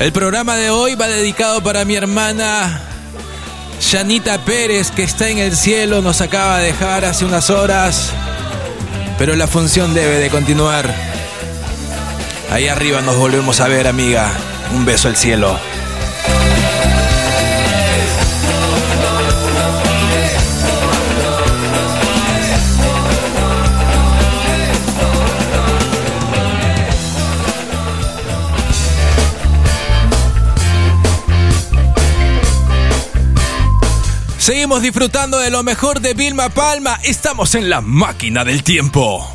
El 0.00 0.12
programa 0.12 0.54
de 0.54 0.70
hoy 0.70 0.94
va 0.94 1.08
dedicado 1.08 1.60
para 1.60 1.84
mi 1.84 1.96
hermana 1.96 2.80
Janita 3.90 4.38
Pérez, 4.38 4.92
que 4.92 5.02
está 5.02 5.28
en 5.28 5.38
el 5.38 5.56
cielo, 5.56 6.02
nos 6.02 6.20
acaba 6.20 6.58
de 6.58 6.66
dejar 6.66 7.04
hace 7.04 7.24
unas 7.24 7.50
horas, 7.50 8.10
pero 9.18 9.34
la 9.34 9.48
función 9.48 9.94
debe 9.94 10.18
de 10.18 10.30
continuar. 10.30 10.94
Ahí 12.52 12.68
arriba 12.68 13.00
nos 13.00 13.16
volvemos 13.16 13.60
a 13.60 13.66
ver, 13.66 13.88
amiga. 13.88 14.30
Un 14.72 14.84
beso 14.84 15.08
al 15.08 15.16
cielo. 15.16 15.58
Seguimos 34.48 34.80
disfrutando 34.80 35.38
de 35.40 35.50
lo 35.50 35.62
mejor 35.62 36.00
de 36.00 36.14
Vilma 36.14 36.48
Palma. 36.48 36.98
Estamos 37.04 37.54
en 37.54 37.68
la 37.68 37.82
máquina 37.82 38.46
del 38.46 38.62
tiempo. 38.62 39.28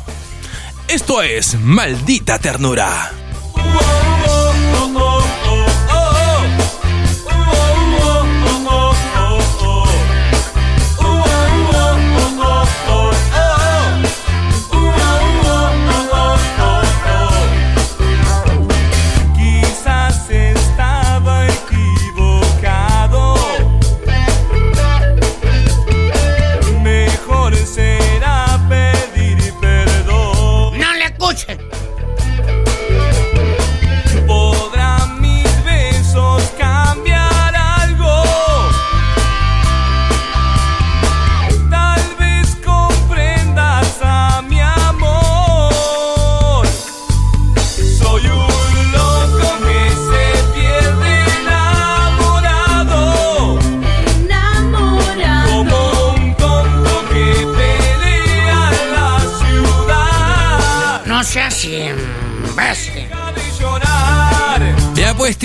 Esto 0.88 1.22
es 1.22 1.54
Maldita 1.60 2.40
Ternura. 2.40 3.12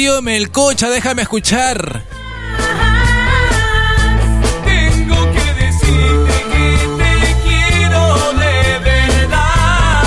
Tío 0.10 0.23
Melcocha, 0.23 0.90
déjame 0.90 1.22
escuchar. 1.22 2.03
Tengo 4.65 5.31
que 5.31 5.53
decirte 5.53 6.34
que 6.49 6.88
te 6.98 7.36
quiero 7.44 8.34
de 8.34 8.80
verdad. 8.80 10.03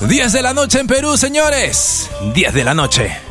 Uh, 0.00 0.06
de 0.32 0.42
la 0.42 0.54
noche 0.54 0.80
en 0.80 0.86
Perú, 0.86 1.18
señores. 1.18 2.08
10 2.32 2.54
de 2.54 2.64
la 2.64 2.72
noche. 2.72 3.29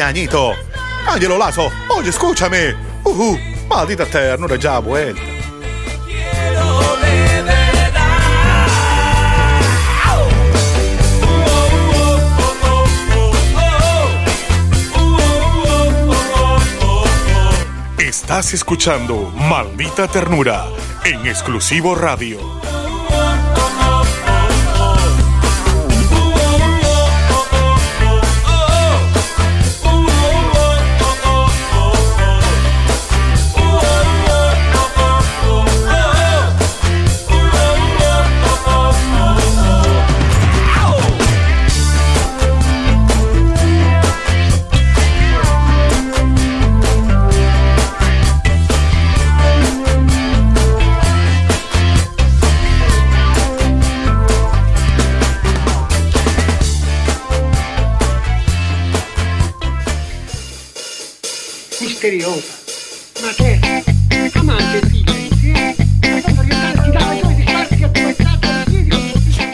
ñañito. 0.00 0.54
Ángelo 1.06 1.36
Lazo, 1.36 1.70
oye, 1.88 2.08
escúchame. 2.08 2.74
Uh. 3.04 3.36
Maldita 3.68 4.06
ternura 4.06 4.56
ya 4.56 4.78
vuelta. 4.78 5.20
Estás 17.98 18.54
escuchando 18.54 19.30
Maldita 19.36 20.08
Ternura 20.08 20.64
en 21.04 21.26
exclusivo 21.26 21.94
radio. 21.94 22.59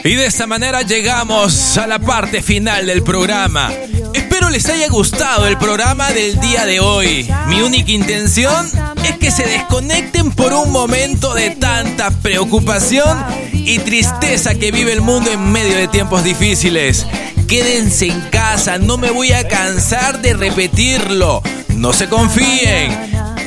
Y 0.04 0.14
de 0.14 0.26
esta 0.26 0.46
manera 0.46 0.82
llegamos 0.82 1.78
a 1.78 1.86
la 1.86 1.98
parte 1.98 2.42
final 2.42 2.86
del 2.86 3.02
programa. 3.02 3.72
Espero 4.14 4.50
les 4.50 4.68
haya 4.68 4.88
gustado 4.88 5.46
el 5.46 5.58
programa 5.58 6.10
del 6.12 6.40
día 6.40 6.64
de 6.64 6.80
hoy. 6.80 7.28
Mi 7.48 7.60
única 7.60 7.92
intención 7.92 8.68
es 9.04 9.16
que 9.18 9.30
se 9.30 9.46
desconecten 9.46 10.32
por 10.32 10.52
un 10.52 10.72
momento 10.72 11.34
de 11.34 11.50
tanta 11.50 12.10
preocupación 12.10 13.24
y 13.52 13.78
tristeza 13.80 14.54
que 14.54 14.72
vive 14.72 14.92
el 14.92 15.02
mundo 15.02 15.30
en 15.30 15.52
medio 15.52 15.76
de 15.76 15.88
tiempos 15.88 16.24
difíciles. 16.24 17.06
Quédense 17.46 18.06
en 18.06 18.20
casa, 18.30 18.78
no 18.78 18.98
me 18.98 19.10
voy 19.10 19.32
a 19.32 19.46
cansar 19.46 20.20
de 20.20 20.34
repetirlo. 20.34 21.42
No 21.86 21.92
se 21.92 22.08
confíen, 22.08 22.98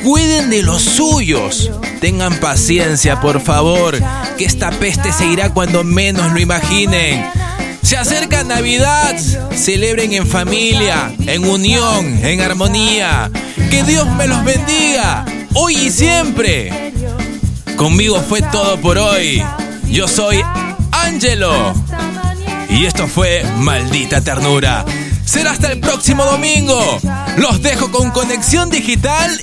cuiden 0.02 0.48
de 0.48 0.62
los 0.62 0.80
suyos. 0.80 1.70
Tengan 2.00 2.40
paciencia, 2.40 3.20
por 3.20 3.42
favor, 3.42 4.00
que 4.38 4.46
esta 4.46 4.70
peste 4.70 5.12
se 5.12 5.26
irá 5.26 5.50
cuando 5.50 5.84
menos 5.84 6.32
lo 6.32 6.40
imaginen. 6.40 7.22
Se 7.82 7.98
acerca 7.98 8.42
Navidad, 8.42 9.14
celebren 9.54 10.14
en 10.14 10.26
familia, 10.26 11.14
en 11.26 11.46
unión, 11.46 12.24
en 12.24 12.40
armonía. 12.40 13.30
Que 13.70 13.82
Dios 13.82 14.08
me 14.16 14.26
los 14.26 14.42
bendiga, 14.42 15.26
hoy 15.52 15.74
y 15.76 15.90
siempre. 15.90 16.94
Conmigo 17.76 18.24
fue 18.26 18.40
todo 18.40 18.80
por 18.80 18.96
hoy. 18.96 19.44
Yo 19.90 20.08
soy 20.08 20.40
Angelo. 20.92 21.74
Y 22.70 22.86
esto 22.86 23.06
fue 23.06 23.44
Maldita 23.58 24.22
Ternura. 24.22 24.86
Será 25.26 25.50
hasta 25.50 25.70
el 25.70 25.78
próximo 25.78 26.24
domingo. 26.24 26.98
Los 27.36 27.62
dejo 27.62 27.90
con 27.90 28.10
Conexión 28.10 28.70
Digital 28.70 29.40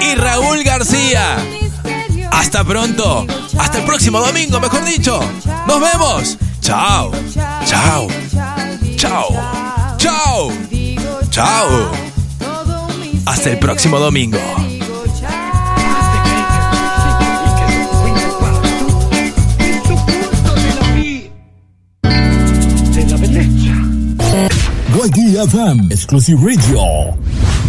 y 0.00 0.14
Raúl 0.14 0.62
García. 0.62 1.36
Hasta 2.30 2.64
pronto. 2.64 3.26
Hasta 3.58 3.78
el 3.78 3.84
próximo 3.84 4.20
domingo, 4.20 4.60
mejor 4.60 4.84
dicho. 4.84 5.20
Nos 5.66 5.80
vemos. 5.80 6.38
Chao. 6.60 7.10
Chao. 7.64 8.08
Chao. 8.96 9.28
Chao. 9.98 10.52
Chao. 11.30 11.92
Hasta 13.26 13.50
el 13.50 13.58
próximo 13.58 13.98
domingo. 13.98 14.38
YDFM 24.98 25.92
Exclusive 25.92 26.42
Radio. 26.42 27.14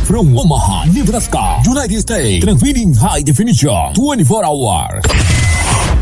From 0.05 0.35
Omaha, 0.35 0.85
Nebraska, 0.91 1.61
United 1.63 2.01
States. 2.01 2.43
Transmitting 2.43 2.95
high 2.95 3.21
definition 3.21 3.93
24 3.93 4.45
hours. 4.45 5.05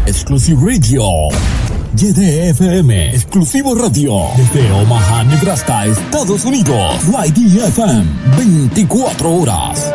Exclusive 0.07 0.63
Radio. 0.63 1.27
YDFM 1.97 3.13
Exclusivo 3.13 3.75
Radio. 3.75 4.31
Desde 4.37 4.71
Omaha, 4.71 5.25
Nebraska, 5.25 5.85
Estados 5.87 6.45
Unidos. 6.45 6.95
YDFM 7.03 8.07
24 8.37 9.29
horas. 9.29 9.91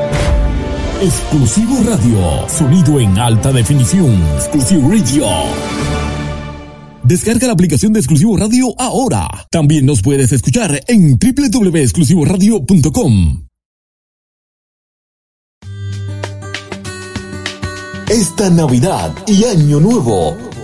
Exclusivo 1.01 1.83
Radio. 1.83 2.47
Sonido 2.47 3.01
en 3.01 3.19
alta 3.19 3.51
definición. 3.53 4.23
Exclusive 4.37 4.83
Radio. 4.87 5.27
Descarga 7.05 7.49
la 7.49 7.53
aplicación 7.53 7.93
de 7.93 8.01
Exclusivo 8.01 8.37
Radio 8.37 8.75
ahora. 8.79 9.29
También 9.51 9.87
nos 9.87 10.03
puedes 10.03 10.33
escuchar 10.33 10.81
en 10.87 11.19
www.exclusivoradio.com. 11.19 13.47
Esta 18.09 18.51
Navidad 18.51 19.13
y 19.27 19.45
Año 19.45 19.81
Nuevo, 19.81 20.37